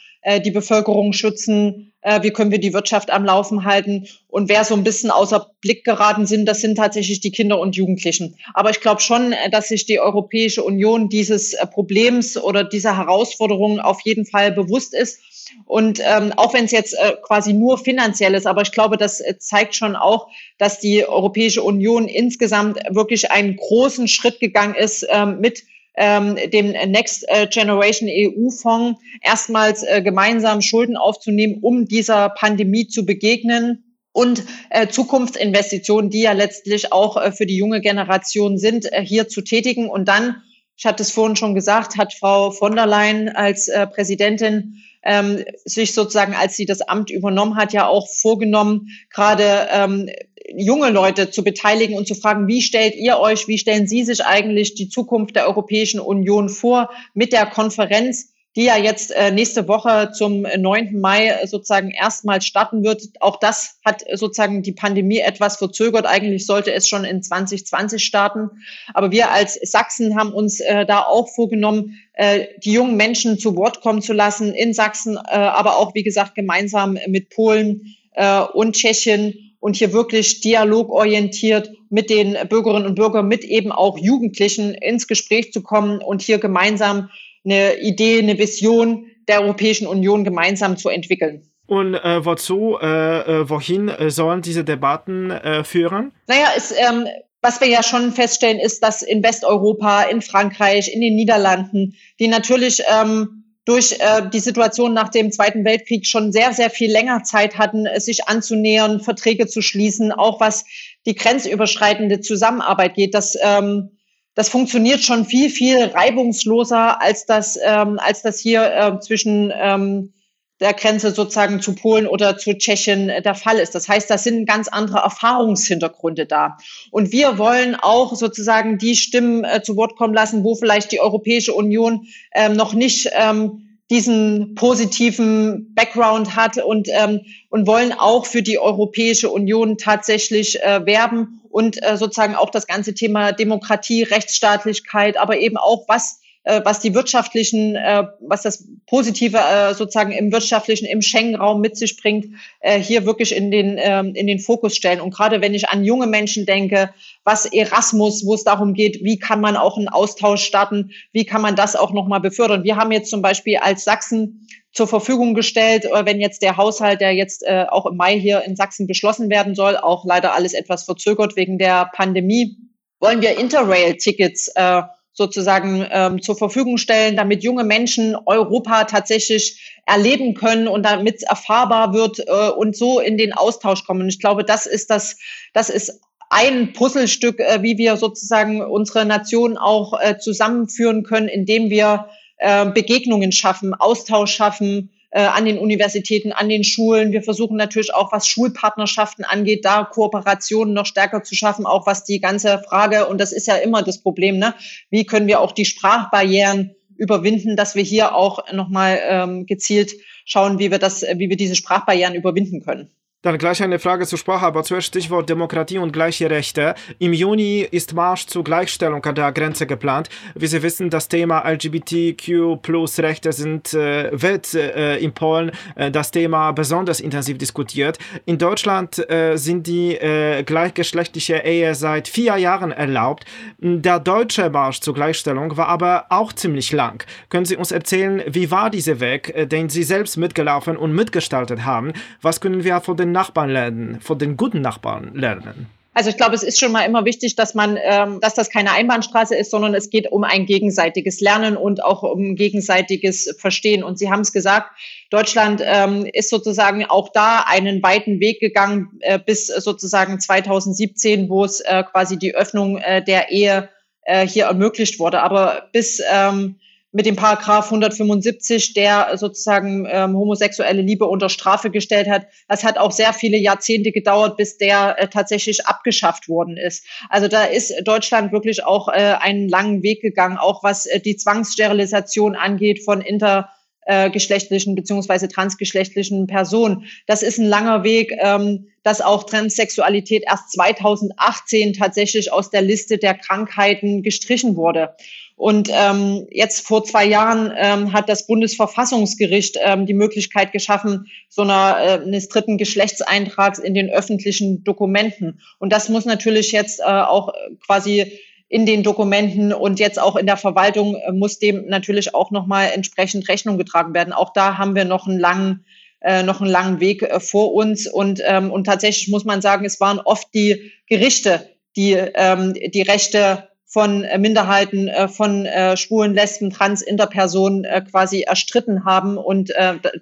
die 0.43 0.51
Bevölkerung 0.51 1.13
schützen, 1.13 1.93
wie 2.21 2.29
können 2.29 2.51
wir 2.51 2.59
die 2.59 2.73
Wirtschaft 2.73 3.09
am 3.09 3.25
Laufen 3.25 3.65
halten. 3.65 4.05
Und 4.27 4.49
wer 4.49 4.63
so 4.65 4.75
ein 4.75 4.83
bisschen 4.83 5.09
außer 5.09 5.49
Blick 5.61 5.83
geraten 5.83 6.27
sind, 6.27 6.45
das 6.45 6.61
sind 6.61 6.75
tatsächlich 6.75 7.21
die 7.21 7.31
Kinder 7.31 7.59
und 7.59 7.75
Jugendlichen. 7.75 8.35
Aber 8.53 8.69
ich 8.69 8.81
glaube 8.81 9.01
schon, 9.01 9.33
dass 9.49 9.69
sich 9.69 9.87
die 9.87 9.99
Europäische 9.99 10.61
Union 10.61 11.09
dieses 11.09 11.57
Problems 11.73 12.37
oder 12.37 12.63
dieser 12.63 12.97
Herausforderung 12.97 13.79
auf 13.79 14.01
jeden 14.01 14.27
Fall 14.27 14.51
bewusst 14.51 14.93
ist 14.93 15.21
und 15.65 15.99
ähm, 16.03 16.33
auch 16.35 16.53
wenn 16.53 16.65
es 16.65 16.71
jetzt 16.71 16.93
äh, 16.93 17.13
quasi 17.21 17.53
nur 17.53 17.77
finanziell 17.77 18.33
ist, 18.33 18.47
aber 18.47 18.61
ich 18.61 18.71
glaube, 18.71 18.97
das 18.97 19.19
äh, 19.19 19.37
zeigt 19.39 19.75
schon 19.75 19.95
auch, 19.95 20.27
dass 20.57 20.79
die 20.79 21.05
Europäische 21.07 21.63
Union 21.63 22.07
insgesamt 22.07 22.79
wirklich 22.89 23.31
einen 23.31 23.55
großen 23.55 24.07
Schritt 24.07 24.39
gegangen 24.39 24.75
ist 24.75 25.05
ähm, 25.09 25.39
mit 25.39 25.63
ähm, 25.95 26.37
dem 26.51 26.71
Next 26.91 27.25
äh, 27.27 27.47
Generation 27.47 28.09
EU-Fonds, 28.09 28.99
erstmals 29.21 29.83
äh, 29.83 30.01
gemeinsam 30.01 30.61
Schulden 30.61 30.97
aufzunehmen, 30.97 31.59
um 31.61 31.85
dieser 31.85 32.29
Pandemie 32.29 32.87
zu 32.87 33.05
begegnen 33.05 33.83
und 34.13 34.43
äh, 34.69 34.87
Zukunftsinvestitionen, 34.87 36.09
die 36.09 36.21
ja 36.21 36.33
letztlich 36.33 36.91
auch 36.91 37.17
äh, 37.17 37.31
für 37.31 37.45
die 37.45 37.57
junge 37.57 37.81
Generation 37.81 38.57
sind, 38.57 38.91
äh, 38.91 39.03
hier 39.03 39.27
zu 39.27 39.41
tätigen. 39.41 39.89
Und 39.89 40.07
dann, 40.07 40.41
ich 40.77 40.85
hatte 40.85 41.03
es 41.03 41.11
vorhin 41.11 41.35
schon 41.35 41.55
gesagt, 41.55 41.97
hat 41.97 42.13
Frau 42.13 42.51
von 42.51 42.75
der 42.75 42.87
Leyen 42.87 43.29
als 43.29 43.67
äh, 43.67 43.87
Präsidentin 43.87 44.83
ähm, 45.03 45.43
sich 45.65 45.93
sozusagen, 45.93 46.33
als 46.33 46.55
sie 46.55 46.65
das 46.65 46.81
Amt 46.81 47.09
übernommen 47.09 47.55
hat, 47.55 47.73
ja 47.73 47.87
auch 47.87 48.07
vorgenommen, 48.09 48.87
gerade 49.09 49.67
ähm, 49.71 50.09
junge 50.55 50.89
Leute 50.89 51.31
zu 51.31 51.43
beteiligen 51.43 51.97
und 51.97 52.07
zu 52.07 52.15
fragen, 52.15 52.47
wie 52.47 52.61
stellt 52.61 52.95
ihr 52.95 53.19
euch, 53.19 53.47
wie 53.47 53.57
stellen 53.57 53.87
Sie 53.87 54.03
sich 54.03 54.25
eigentlich 54.25 54.75
die 54.75 54.89
Zukunft 54.89 55.35
der 55.35 55.47
Europäischen 55.47 55.99
Union 55.99 56.49
vor 56.49 56.89
mit 57.13 57.33
der 57.33 57.45
Konferenz? 57.45 58.33
Die 58.55 58.65
ja 58.65 58.77
jetzt 58.77 59.11
äh, 59.11 59.31
nächste 59.31 59.67
Woche 59.67 60.11
zum 60.13 60.41
9. 60.41 60.99
Mai 60.99 61.45
sozusagen 61.45 61.89
erstmals 61.91 62.45
starten 62.45 62.83
wird. 62.83 63.01
Auch 63.21 63.39
das 63.39 63.79
hat 63.85 64.03
sozusagen 64.13 64.61
die 64.61 64.73
Pandemie 64.73 65.19
etwas 65.19 65.57
verzögert. 65.57 66.05
Eigentlich 66.05 66.45
sollte 66.45 66.73
es 66.73 66.89
schon 66.89 67.05
in 67.05 67.23
2020 67.23 68.03
starten. 68.03 68.49
Aber 68.93 69.11
wir 69.11 69.31
als 69.31 69.53
Sachsen 69.63 70.17
haben 70.17 70.33
uns 70.33 70.59
äh, 70.59 70.85
da 70.85 71.03
auch 71.03 71.29
vorgenommen, 71.29 71.97
äh, 72.13 72.47
die 72.63 72.73
jungen 72.73 72.97
Menschen 72.97 73.39
zu 73.39 73.55
Wort 73.55 73.81
kommen 73.81 74.01
zu 74.01 74.11
lassen 74.11 74.53
in 74.53 74.73
Sachsen, 74.73 75.15
äh, 75.15 75.35
aber 75.35 75.77
auch, 75.77 75.95
wie 75.95 76.03
gesagt, 76.03 76.35
gemeinsam 76.35 76.97
mit 77.07 77.29
Polen 77.29 77.95
äh, 78.15 78.41
und 78.41 78.75
Tschechien 78.75 79.53
und 79.61 79.77
hier 79.77 79.93
wirklich 79.93 80.41
dialogorientiert 80.41 81.71
mit 81.89 82.09
den 82.09 82.35
Bürgerinnen 82.49 82.85
und 82.85 82.95
Bürgern, 82.95 83.27
mit 83.27 83.45
eben 83.45 83.71
auch 83.71 83.97
Jugendlichen 83.97 84.73
ins 84.73 85.07
Gespräch 85.07 85.53
zu 85.53 85.61
kommen 85.61 85.99
und 85.99 86.21
hier 86.21 86.39
gemeinsam 86.39 87.09
eine 87.43 87.79
Idee, 87.79 88.19
eine 88.19 88.37
Vision 88.37 89.07
der 89.27 89.41
Europäischen 89.41 89.87
Union 89.87 90.23
gemeinsam 90.23 90.77
zu 90.77 90.89
entwickeln. 90.89 91.43
Und 91.67 91.95
äh, 91.95 92.25
wozu, 92.25 92.77
äh, 92.81 93.19
äh 93.19 93.49
wohin 93.49 93.87
äh, 93.87 94.09
sollen 94.09 94.41
diese 94.41 94.63
Debatten 94.63 95.31
äh, 95.31 95.63
führen? 95.63 96.11
Naja, 96.27 96.47
es, 96.55 96.71
ähm, 96.71 97.07
was 97.41 97.61
wir 97.61 97.67
ja 97.67 97.81
schon 97.81 98.11
feststellen, 98.11 98.59
ist, 98.59 98.83
dass 98.83 99.01
in 99.01 99.23
Westeuropa, 99.23 100.03
in 100.03 100.21
Frankreich, 100.21 100.93
in 100.93 101.01
den 101.01 101.15
Niederlanden, 101.15 101.95
die 102.19 102.27
natürlich 102.27 102.83
ähm, 102.87 103.41
durch 103.65 103.93
äh, 103.99 104.27
die 104.31 104.39
Situation 104.39 104.93
nach 104.93 105.09
dem 105.09 105.31
Zweiten 105.31 105.63
Weltkrieg 105.65 106.05
schon 106.05 106.31
sehr, 106.31 106.51
sehr 106.53 106.69
viel 106.69 106.91
länger 106.91 107.23
Zeit 107.23 107.57
hatten, 107.57 107.87
sich 107.97 108.27
anzunähern, 108.27 108.99
Verträge 108.99 109.47
zu 109.47 109.61
schließen, 109.61 110.11
auch 110.11 110.39
was 110.39 110.65
die 111.05 111.15
grenzüberschreitende 111.15 112.21
Zusammenarbeit 112.21 112.95
geht. 112.95 113.13
Das 113.13 113.37
ähm, 113.41 113.91
das 114.35 114.49
funktioniert 114.49 115.01
schon 115.01 115.25
viel, 115.25 115.49
viel 115.49 115.83
reibungsloser, 115.83 117.01
als 117.01 117.25
das, 117.25 117.59
ähm, 117.63 117.99
als 117.99 118.21
das 118.21 118.39
hier 118.39 118.63
äh, 118.63 118.99
zwischen 118.99 119.51
ähm, 119.53 120.13
der 120.61 120.73
Grenze 120.73 121.11
sozusagen 121.11 121.59
zu 121.59 121.73
Polen 121.73 122.07
oder 122.07 122.37
zu 122.37 122.55
Tschechien 122.55 123.09
äh, 123.09 123.21
der 123.21 123.35
Fall 123.35 123.57
ist. 123.57 123.75
Das 123.75 123.89
heißt, 123.89 124.09
da 124.09 124.17
sind 124.17 124.45
ganz 124.45 124.67
andere 124.67 124.99
Erfahrungshintergründe 124.99 126.27
da. 126.27 126.57
Und 126.91 127.11
wir 127.11 127.37
wollen 127.37 127.75
auch 127.75 128.15
sozusagen 128.15 128.77
die 128.77 128.95
Stimmen 128.95 129.43
äh, 129.43 129.61
zu 129.63 129.75
Wort 129.75 129.95
kommen 129.95 130.13
lassen, 130.13 130.43
wo 130.43 130.55
vielleicht 130.55 130.91
die 130.91 131.01
Europäische 131.01 131.53
Union 131.53 132.05
ähm, 132.33 132.53
noch 132.53 132.73
nicht 132.73 133.09
ähm, 133.13 133.79
diesen 133.89 134.55
positiven 134.55 135.73
Background 135.73 136.37
hat 136.37 136.63
und, 136.63 136.87
ähm, 136.89 137.21
und 137.49 137.67
wollen 137.67 137.91
auch 137.91 138.25
für 138.25 138.41
die 138.41 138.57
Europäische 138.57 139.29
Union 139.29 139.77
tatsächlich 139.77 140.61
äh, 140.61 140.85
werben 140.85 141.40
und 141.51 141.81
äh, 141.83 141.97
sozusagen 141.97 142.35
auch 142.35 142.49
das 142.49 142.67
ganze 142.67 142.93
Thema 142.93 143.31
Demokratie, 143.31 144.03
Rechtsstaatlichkeit, 144.03 145.17
aber 145.17 145.37
eben 145.37 145.57
auch 145.57 145.85
was 145.87 146.21
äh, 146.43 146.61
was 146.63 146.79
die 146.79 146.95
wirtschaftlichen, 146.95 147.75
äh, 147.75 148.03
was 148.19 148.41
das 148.41 148.67
Positive 148.87 149.37
äh, 149.37 149.73
sozusagen 149.73 150.11
im 150.11 150.31
wirtschaftlichen, 150.31 150.85
im 150.85 151.01
Schengen-Raum 151.01 151.61
mit 151.61 151.77
sich 151.77 151.97
bringt, 151.97 152.35
äh, 152.61 152.79
hier 152.79 153.05
wirklich 153.05 153.35
in 153.35 153.51
den, 153.51 153.77
ähm, 153.79 154.15
in 154.15 154.25
den 154.25 154.39
Fokus 154.39 154.75
stellen. 154.75 155.01
Und 155.01 155.13
gerade 155.13 155.41
wenn 155.41 155.53
ich 155.53 155.69
an 155.69 155.83
junge 155.83 156.07
Menschen 156.07 156.45
denke, 156.45 156.89
was 157.23 157.45
Erasmus, 157.45 158.25
wo 158.25 158.33
es 158.33 158.43
darum 158.43 158.73
geht, 158.73 159.03
wie 159.03 159.19
kann 159.19 159.39
man 159.39 159.55
auch 159.55 159.77
einen 159.77 159.87
Austausch 159.89 160.43
starten, 160.43 160.91
wie 161.11 161.25
kann 161.25 161.41
man 161.41 161.55
das 161.55 161.75
auch 161.75 161.93
nochmal 161.93 162.21
befördern. 162.21 162.63
Wir 162.63 162.75
haben 162.75 162.91
jetzt 162.91 163.11
zum 163.11 163.21
Beispiel 163.21 163.57
als 163.57 163.83
Sachsen 163.83 164.47
zur 164.73 164.87
Verfügung 164.87 165.33
gestellt, 165.33 165.85
äh, 165.85 166.05
wenn 166.05 166.19
jetzt 166.19 166.41
der 166.41 166.57
Haushalt, 166.57 167.01
der 167.01 167.13
jetzt 167.13 167.43
äh, 167.43 167.65
auch 167.69 167.85
im 167.85 167.97
Mai 167.97 168.19
hier 168.19 168.43
in 168.43 168.55
Sachsen 168.55 168.87
beschlossen 168.87 169.29
werden 169.29 169.55
soll, 169.55 169.77
auch 169.77 170.05
leider 170.05 170.33
alles 170.33 170.53
etwas 170.53 170.83
verzögert 170.83 171.35
wegen 171.35 171.57
der 171.57 171.89
Pandemie, 171.93 172.57
wollen 172.99 173.21
wir 173.21 173.37
Interrail-Tickets 173.37 174.49
äh, 174.55 174.81
sozusagen 175.13 175.85
ähm, 175.91 176.21
zur 176.21 176.37
Verfügung 176.37 176.77
stellen, 176.77 177.17
damit 177.17 177.43
junge 177.43 177.65
Menschen 177.65 178.15
Europa 178.25 178.85
tatsächlich 178.85 179.75
erleben 179.85 180.35
können 180.35 180.69
und 180.69 180.83
damit 180.83 181.17
es 181.17 181.23
erfahrbar 181.23 181.93
wird 181.93 182.19
und 182.55 182.77
so 182.77 183.01
in 183.01 183.17
den 183.17 183.33
Austausch 183.33 183.83
kommen. 183.83 184.07
Ich 184.07 184.21
glaube, 184.21 184.45
das 184.45 184.67
ist 184.67 184.89
das, 184.89 185.17
das 185.53 185.69
ist 185.69 185.99
ein 186.29 186.71
Puzzlestück, 186.71 187.39
wie 187.59 187.77
wir 187.77 187.97
sozusagen 187.97 188.61
unsere 188.61 189.05
Nation 189.05 189.57
auch 189.57 189.99
zusammenführen 190.19 191.03
können, 191.03 191.27
indem 191.27 191.69
wir 191.69 192.07
äh, 192.41 192.65
Begegnungen 192.65 193.31
schaffen, 193.31 193.73
Austausch 193.73 194.33
schaffen, 194.35 194.91
äh, 195.11 195.21
an 195.21 195.45
den 195.45 195.59
Universitäten, 195.59 196.31
an 196.31 196.49
den 196.49 196.63
Schulen. 196.63 197.11
Wir 197.11 197.21
versuchen 197.21 197.55
natürlich 197.55 197.93
auch, 197.93 198.11
was 198.11 198.27
Schulpartnerschaften 198.27 199.25
angeht, 199.25 199.63
da 199.63 199.83
Kooperationen 199.83 200.73
noch 200.73 200.85
stärker 200.85 201.21
zu 201.23 201.35
schaffen, 201.35 201.65
auch 201.65 201.85
was 201.85 202.03
die 202.03 202.19
ganze 202.19 202.63
Frage, 202.67 203.07
und 203.07 203.19
das 203.19 203.31
ist 203.31 203.47
ja 203.47 203.55
immer 203.55 203.83
das 203.83 204.01
Problem, 204.01 204.39
ne? 204.39 204.55
wie 204.89 205.05
können 205.05 205.27
wir 205.27 205.39
auch 205.39 205.51
die 205.51 205.65
Sprachbarrieren 205.65 206.75
überwinden, 206.97 207.55
dass 207.55 207.75
wir 207.75 207.83
hier 207.83 208.15
auch 208.15 208.51
nochmal 208.51 208.99
ähm, 209.03 209.45
gezielt 209.45 209.93
schauen, 210.25 210.59
wie 210.59 210.71
wir 210.71 210.79
das, 210.79 211.01
wie 211.01 211.29
wir 211.29 211.37
diese 211.37 211.55
Sprachbarrieren 211.55 212.15
überwinden 212.15 212.63
können. 212.63 212.91
Dann 213.23 213.37
gleich 213.37 213.61
eine 213.61 213.77
Frage 213.77 214.07
zur 214.07 214.17
Sprache, 214.17 214.47
aber 214.47 214.63
zuerst 214.63 214.87
Stichwort 214.87 215.29
Demokratie 215.29 215.77
und 215.77 215.91
gleiche 215.91 216.27
Rechte. 216.27 216.73
Im 216.97 217.13
Juni 217.13 217.59
ist 217.59 217.93
Marsch 217.93 218.25
zur 218.25 218.43
Gleichstellung 218.43 219.05
an 219.05 219.13
der 219.13 219.31
Grenze 219.31 219.67
geplant. 219.67 220.09
Wie 220.33 220.47
Sie 220.47 220.63
wissen, 220.63 220.89
das 220.89 221.07
Thema 221.07 221.47
LGBTQ-Plus-Rechte 221.47 223.31
sind, 223.31 223.75
äh, 223.75 224.09
wird 224.11 224.55
äh, 224.55 224.97
in 224.97 225.13
Polen 225.13 225.51
äh, 225.75 225.91
das 225.91 226.09
Thema 226.09 226.51
besonders 226.51 226.99
intensiv 226.99 227.37
diskutiert. 227.37 227.99
In 228.25 228.39
Deutschland 228.39 228.97
äh, 229.07 229.37
sind 229.37 229.67
die 229.67 229.97
äh, 229.97 230.41
gleichgeschlechtliche 230.41 231.43
Ehe 231.45 231.75
seit 231.75 232.07
vier 232.07 232.37
Jahren 232.37 232.71
erlaubt. 232.71 233.25
Der 233.59 233.99
deutsche 233.99 234.49
Marsch 234.49 234.79
zur 234.79 234.95
Gleichstellung 234.95 235.55
war 235.57 235.67
aber 235.67 236.07
auch 236.09 236.33
ziemlich 236.33 236.71
lang. 236.71 237.05
Können 237.29 237.45
Sie 237.45 237.55
uns 237.55 237.71
erzählen, 237.71 238.23
wie 238.25 238.49
war 238.49 238.71
dieser 238.71 238.99
Weg, 238.99 239.29
äh, 239.35 239.45
den 239.45 239.69
Sie 239.69 239.83
selbst 239.83 240.17
mitgelaufen 240.17 240.75
und 240.75 240.91
mitgestaltet 240.93 241.65
haben? 241.65 241.93
Was 242.23 242.41
können 242.41 242.63
wir 242.63 242.81
von 242.81 242.97
den 242.97 243.10
Nachbarn 243.11 243.49
lernen, 243.49 244.01
von 244.01 244.17
den 244.17 244.37
guten 244.37 244.61
Nachbarn 244.61 245.13
lernen? 245.15 245.67
Also 245.93 246.09
ich 246.09 246.15
glaube, 246.15 246.35
es 246.35 246.43
ist 246.43 246.57
schon 246.57 246.71
mal 246.71 246.85
immer 246.85 247.03
wichtig, 247.03 247.35
dass 247.35 247.53
man, 247.53 247.77
ähm, 247.81 248.21
dass 248.21 248.33
das 248.33 248.49
keine 248.49 248.71
Einbahnstraße 248.71 249.35
ist, 249.35 249.51
sondern 249.51 249.73
es 249.75 249.89
geht 249.89 250.09
um 250.09 250.23
ein 250.23 250.45
gegenseitiges 250.45 251.19
Lernen 251.19 251.57
und 251.57 251.83
auch 251.83 252.03
um 252.03 252.35
gegenseitiges 252.35 253.35
Verstehen. 253.37 253.83
Und 253.83 253.99
Sie 253.99 254.09
haben 254.09 254.21
es 254.21 254.31
gesagt, 254.31 254.71
Deutschland 255.09 255.61
ähm, 255.65 256.05
ist 256.13 256.29
sozusagen 256.29 256.85
auch 256.85 257.09
da 257.09 257.43
einen 257.45 257.83
weiten 257.83 258.21
Weg 258.21 258.39
gegangen 258.39 258.99
äh, 259.01 259.19
bis 259.19 259.47
sozusagen 259.47 260.21
2017, 260.21 261.27
wo 261.27 261.43
es 261.43 261.59
äh, 261.59 261.83
quasi 261.83 262.17
die 262.17 262.35
Öffnung 262.35 262.77
äh, 262.77 263.03
der 263.03 263.29
Ehe 263.29 263.67
äh, 264.03 264.25
hier 264.25 264.45
ermöglicht 264.45 264.97
wurde. 264.97 265.21
Aber 265.21 265.67
bis 265.73 266.01
ähm, 266.09 266.55
mit 266.91 267.05
dem 267.05 267.15
Paragraph 267.15 267.65
175, 267.65 268.73
der 268.73 269.17
sozusagen 269.17 269.87
ähm, 269.89 270.15
homosexuelle 270.15 270.81
Liebe 270.81 271.05
unter 271.05 271.29
Strafe 271.29 271.69
gestellt 271.69 272.09
hat. 272.09 272.27
Das 272.47 272.63
hat 272.63 272.77
auch 272.77 272.91
sehr 272.91 273.13
viele 273.13 273.37
Jahrzehnte 273.37 273.91
gedauert, 273.91 274.35
bis 274.37 274.57
der 274.57 274.99
äh, 274.99 275.07
tatsächlich 275.07 275.65
abgeschafft 275.65 276.27
worden 276.27 276.57
ist. 276.57 276.85
Also 277.09 277.27
da 277.27 277.45
ist 277.45 277.73
Deutschland 277.85 278.33
wirklich 278.33 278.65
auch 278.65 278.89
äh, 278.89 279.15
einen 279.19 279.47
langen 279.47 279.83
Weg 279.83 280.01
gegangen, 280.01 280.37
auch 280.37 280.63
was 280.63 280.85
äh, 280.85 280.99
die 280.99 281.15
Zwangssterilisation 281.15 282.35
angeht 282.35 282.83
von 282.83 282.99
inter 282.99 283.49
äh, 283.85 284.09
geschlechtlichen 284.09 284.75
beziehungsweise 284.75 285.27
transgeschlechtlichen 285.27 286.27
Personen. 286.27 286.85
Das 287.07 287.23
ist 287.23 287.39
ein 287.39 287.47
langer 287.47 287.83
Weg, 287.83 288.13
ähm, 288.19 288.67
dass 288.83 289.01
auch 289.01 289.23
Transsexualität 289.23 290.23
erst 290.27 290.51
2018 290.51 291.73
tatsächlich 291.73 292.31
aus 292.31 292.49
der 292.49 292.61
Liste 292.61 292.97
der 292.97 293.15
Krankheiten 293.15 294.03
gestrichen 294.03 294.55
wurde. 294.55 294.95
Und 295.41 295.71
ähm, 295.73 296.27
jetzt 296.29 296.67
vor 296.67 296.83
zwei 296.83 297.03
Jahren 297.03 297.51
ähm, 297.57 297.93
hat 297.93 298.09
das 298.09 298.27
Bundesverfassungsgericht 298.27 299.57
ähm, 299.59 299.87
die 299.87 299.95
Möglichkeit 299.95 300.51
geschaffen, 300.51 301.07
so 301.29 301.41
einer, 301.41 301.77
äh, 301.79 301.93
eines 302.03 302.29
dritten 302.29 302.59
Geschlechtseintrags 302.59 303.57
in 303.57 303.73
den 303.73 303.89
öffentlichen 303.89 304.63
Dokumenten. 304.63 305.39
Und 305.57 305.73
das 305.73 305.89
muss 305.89 306.05
natürlich 306.05 306.51
jetzt 306.51 306.79
äh, 306.79 306.83
auch 306.83 307.33
quasi 307.65 308.19
in 308.49 308.67
den 308.67 308.83
Dokumenten 308.83 309.51
und 309.51 309.79
jetzt 309.79 309.99
auch 309.99 310.15
in 310.15 310.27
der 310.27 310.37
Verwaltung 310.37 310.93
äh, 310.93 311.11
muss 311.11 311.39
dem 311.39 311.65
natürlich 311.65 312.13
auch 312.13 312.29
nochmal 312.29 312.69
entsprechend 312.75 313.27
Rechnung 313.27 313.57
getragen 313.57 313.95
werden. 313.95 314.13
Auch 314.13 314.33
da 314.33 314.59
haben 314.59 314.75
wir 314.75 314.85
noch 314.85 315.07
einen 315.07 315.17
langen, 315.17 315.65
äh, 316.01 316.21
noch 316.21 316.41
einen 316.41 316.51
langen 316.51 316.79
Weg 316.79 317.01
äh, 317.01 317.19
vor 317.19 317.51
uns. 317.55 317.87
Und, 317.87 318.21
ähm, 318.23 318.51
und 318.51 318.65
tatsächlich 318.65 319.07
muss 319.07 319.25
man 319.25 319.41
sagen, 319.41 319.65
es 319.65 319.79
waren 319.79 320.01
oft 320.01 320.27
die 320.35 320.71
Gerichte, 320.85 321.49
die 321.75 321.93
ähm, 321.93 322.53
die 322.53 322.83
Rechte 322.83 323.47
von 323.71 324.03
äh, 324.03 324.17
Minderheiten, 324.17 324.89
äh, 324.89 325.07
von 325.07 325.45
äh, 325.45 325.77
Schwulen, 325.77 326.13
Lesben, 326.13 326.49
Trans, 326.49 326.81
Interpersonen 326.81 327.65
quasi 327.89 328.23
erstritten 328.23 328.83
haben 328.83 329.17
und 329.17 329.53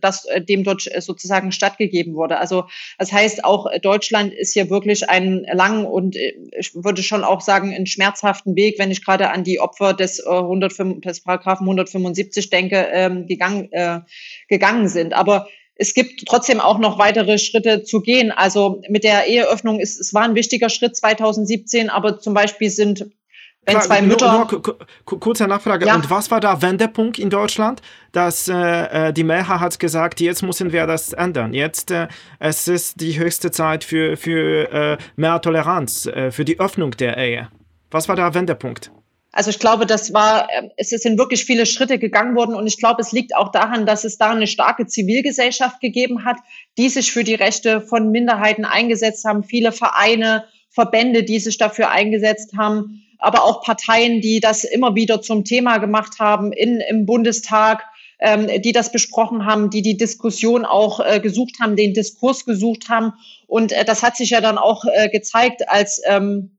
das 0.01 0.25
dem 0.47 0.63
dort 0.63 0.81
sozusagen 0.99 1.51
stattgegeben 1.51 2.15
wurde. 2.15 2.39
Also 2.39 2.65
das 2.97 3.11
heißt, 3.11 3.43
auch 3.43 3.67
Deutschland 3.81 4.33
ist 4.33 4.53
hier 4.53 4.69
wirklich 4.69 5.09
einen 5.09 5.43
langen 5.43 5.85
und 5.85 6.15
ich 6.15 6.73
würde 6.73 7.03
schon 7.03 7.23
auch 7.23 7.41
sagen, 7.41 7.73
einen 7.73 7.85
schmerzhaften 7.85 8.55
Weg, 8.55 8.79
wenn 8.79 8.91
ich 8.91 9.03
gerade 9.03 9.29
an 9.29 9.43
die 9.43 9.59
Opfer 9.59 9.93
des, 9.93 10.25
105, 10.25 11.01
des 11.01 11.21
Paragraphen 11.21 11.65
175 11.65 12.49
denke, 12.49 12.87
ähm, 12.91 13.27
gegangen, 13.27 13.69
gegangen 14.47 14.87
sind. 14.87 15.13
Aber 15.13 15.47
es 15.75 15.93
gibt 15.93 16.25
trotzdem 16.27 16.59
auch 16.59 16.79
noch 16.79 16.97
weitere 16.97 17.37
Schritte 17.37 17.83
zu 17.83 18.01
gehen. 18.01 18.31
Also 18.31 18.81
mit 18.89 19.03
der 19.03 19.27
Eheöffnung 19.27 19.79
ist, 19.79 19.99
es 19.99 20.13
war 20.13 20.23
ein 20.23 20.35
wichtiger 20.35 20.69
Schritt 20.69 20.95
2017, 20.95 21.89
aber 21.89 22.19
zum 22.19 22.33
Beispiel 22.33 22.69
sind 22.69 23.09
wenn 23.73 23.81
zwei 23.81 24.01
Mütter. 24.01 24.31
Nur, 24.31 24.51
nur, 24.51 25.19
kurze 25.19 25.47
Nachfrage. 25.47 25.85
Ja. 25.85 25.95
Und 25.95 26.09
was 26.09 26.29
war 26.31 26.39
der 26.39 26.61
Wendepunkt 26.61 27.19
in 27.19 27.29
Deutschland? 27.29 27.81
Dass 28.11 28.47
äh, 28.47 28.53
äh, 29.09 29.13
die 29.13 29.23
Mehrheit 29.23 29.59
hat 29.59 29.79
gesagt, 29.79 30.19
jetzt 30.19 30.41
müssen 30.41 30.71
wir 30.71 30.87
das 30.87 31.13
ändern. 31.13 31.53
Jetzt 31.53 31.91
äh, 31.91 32.07
es 32.39 32.67
ist 32.67 33.01
die 33.01 33.19
höchste 33.19 33.51
Zeit 33.51 33.83
für, 33.83 34.17
für 34.17 34.71
äh, 34.71 34.97
mehr 35.15 35.41
Toleranz, 35.41 36.05
äh, 36.05 36.31
für 36.31 36.45
die 36.45 36.59
Öffnung 36.59 36.91
der 36.91 37.17
Ehe. 37.17 37.49
Was 37.91 38.07
war 38.07 38.15
der 38.15 38.33
Wendepunkt? 38.33 38.91
Also 39.31 39.51
ich 39.51 39.59
glaube, 39.59 39.85
das 39.85 40.13
war, 40.13 40.49
äh, 40.49 40.69
es 40.77 40.89
sind 40.89 41.19
wirklich 41.19 41.45
viele 41.45 41.65
Schritte 41.65 41.99
gegangen 41.99 42.35
worden 42.35 42.55
und 42.55 42.65
ich 42.65 42.77
glaube, 42.77 43.01
es 43.01 43.11
liegt 43.11 43.35
auch 43.35 43.51
daran, 43.51 43.85
dass 43.85 44.03
es 44.03 44.17
da 44.17 44.31
eine 44.31 44.47
starke 44.47 44.87
Zivilgesellschaft 44.87 45.79
gegeben 45.81 46.25
hat, 46.25 46.37
die 46.77 46.89
sich 46.89 47.11
für 47.11 47.23
die 47.23 47.35
Rechte 47.35 47.81
von 47.81 48.11
Minderheiten 48.11 48.65
eingesetzt 48.65 49.25
haben, 49.25 49.43
viele 49.43 49.71
Vereine, 49.71 50.45
Verbände, 50.69 51.23
die 51.23 51.39
sich 51.39 51.57
dafür 51.57 51.91
eingesetzt 51.91 52.53
haben 52.57 53.03
aber 53.19 53.43
auch 53.43 53.61
Parteien, 53.61 54.21
die 54.21 54.39
das 54.39 54.63
immer 54.63 54.95
wieder 54.95 55.21
zum 55.21 55.43
Thema 55.43 55.77
gemacht 55.77 56.19
haben 56.19 56.51
in, 56.51 56.79
im 56.79 57.05
Bundestag, 57.05 57.83
ähm, 58.19 58.61
die 58.61 58.71
das 58.71 58.91
besprochen 58.91 59.45
haben, 59.45 59.69
die 59.69 59.81
die 59.81 59.97
Diskussion 59.97 60.65
auch 60.65 60.99
äh, 60.99 61.19
gesucht 61.19 61.57
haben, 61.61 61.75
den 61.75 61.93
Diskurs 61.93 62.45
gesucht 62.45 62.89
haben. 62.89 63.13
Und 63.47 63.71
äh, 63.71 63.85
das 63.85 64.03
hat 64.03 64.17
sich 64.17 64.31
ja 64.31 64.41
dann 64.41 64.57
auch 64.57 64.85
äh, 64.85 65.09
gezeigt, 65.09 65.69
als 65.69 66.01
ähm, 66.05 66.57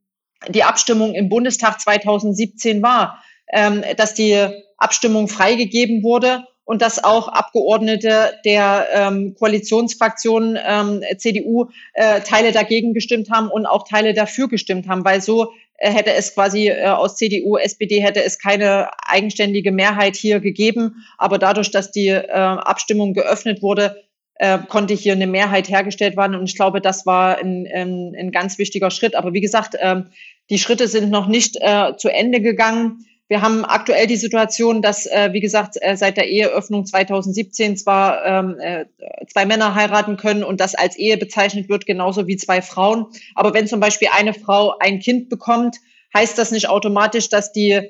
die 0.48 0.62
Abstimmung 0.62 1.14
im 1.14 1.28
Bundestag 1.28 1.80
2017 1.80 2.82
war, 2.82 3.22
ähm, 3.52 3.82
dass 3.96 4.14
die 4.14 4.46
Abstimmung 4.78 5.28
freigegeben 5.28 6.02
wurde 6.02 6.44
und 6.64 6.82
dass 6.82 7.02
auch 7.02 7.28
Abgeordnete 7.28 8.32
der 8.44 8.86
ähm, 8.92 9.34
Koalitionsfraktion 9.38 10.58
ähm, 10.64 11.02
CDU 11.18 11.66
äh, 11.94 12.20
Teile 12.20 12.52
dagegen 12.52 12.94
gestimmt 12.94 13.30
haben 13.30 13.50
und 13.50 13.66
auch 13.66 13.86
Teile 13.88 14.14
dafür 14.14 14.48
gestimmt 14.48 14.88
haben, 14.88 15.04
weil 15.04 15.20
so 15.20 15.52
äh, 15.80 15.90
hätte 15.90 16.12
es 16.12 16.34
quasi 16.34 16.68
äh, 16.68 16.86
aus 16.86 17.16
CDU, 17.16 17.56
SPD 17.56 18.00
hätte 18.00 18.22
es 18.22 18.38
keine 18.38 18.90
eigenständige 19.04 19.72
Mehrheit 19.72 20.14
hier 20.14 20.38
gegeben. 20.38 21.04
Aber 21.18 21.38
dadurch, 21.38 21.70
dass 21.70 21.90
die 21.90 22.08
äh, 22.08 22.30
Abstimmung 22.30 23.14
geöffnet 23.14 23.62
wurde, 23.62 23.96
äh, 24.34 24.58
konnte 24.68 24.94
hier 24.94 25.14
eine 25.14 25.26
Mehrheit 25.26 25.68
hergestellt 25.68 26.16
werden. 26.16 26.36
Und 26.36 26.44
ich 26.48 26.56
glaube, 26.56 26.80
das 26.80 27.06
war 27.06 27.38
ein, 27.38 27.66
ein, 27.66 28.14
ein 28.18 28.30
ganz 28.30 28.58
wichtiger 28.58 28.90
Schritt. 28.90 29.14
Aber 29.14 29.32
wie 29.32 29.40
gesagt, 29.40 29.74
äh, 29.74 30.02
die 30.50 30.58
Schritte 30.58 30.86
sind 30.86 31.10
noch 31.10 31.28
nicht 31.28 31.56
äh, 31.60 31.96
zu 31.96 32.08
Ende 32.08 32.40
gegangen. 32.40 33.06
Wir 33.30 33.42
haben 33.42 33.64
aktuell 33.64 34.08
die 34.08 34.16
Situation, 34.16 34.82
dass, 34.82 35.06
äh, 35.06 35.28
wie 35.32 35.38
gesagt, 35.38 35.76
äh, 35.80 35.96
seit 35.96 36.16
der 36.16 36.28
Eheöffnung 36.28 36.84
2017 36.84 37.76
zwar 37.76 38.26
ähm, 38.26 38.58
äh, 38.58 38.86
zwei 39.32 39.46
Männer 39.46 39.76
heiraten 39.76 40.16
können 40.16 40.42
und 40.42 40.60
das 40.60 40.74
als 40.74 40.96
Ehe 40.96 41.16
bezeichnet 41.16 41.68
wird, 41.68 41.86
genauso 41.86 42.26
wie 42.26 42.36
zwei 42.36 42.60
Frauen. 42.60 43.06
Aber 43.36 43.54
wenn 43.54 43.68
zum 43.68 43.78
Beispiel 43.78 44.08
eine 44.12 44.34
Frau 44.34 44.76
ein 44.80 44.98
Kind 44.98 45.28
bekommt, 45.28 45.76
heißt 46.12 46.36
das 46.38 46.50
nicht 46.50 46.68
automatisch, 46.68 47.28
dass 47.28 47.52
die, 47.52 47.80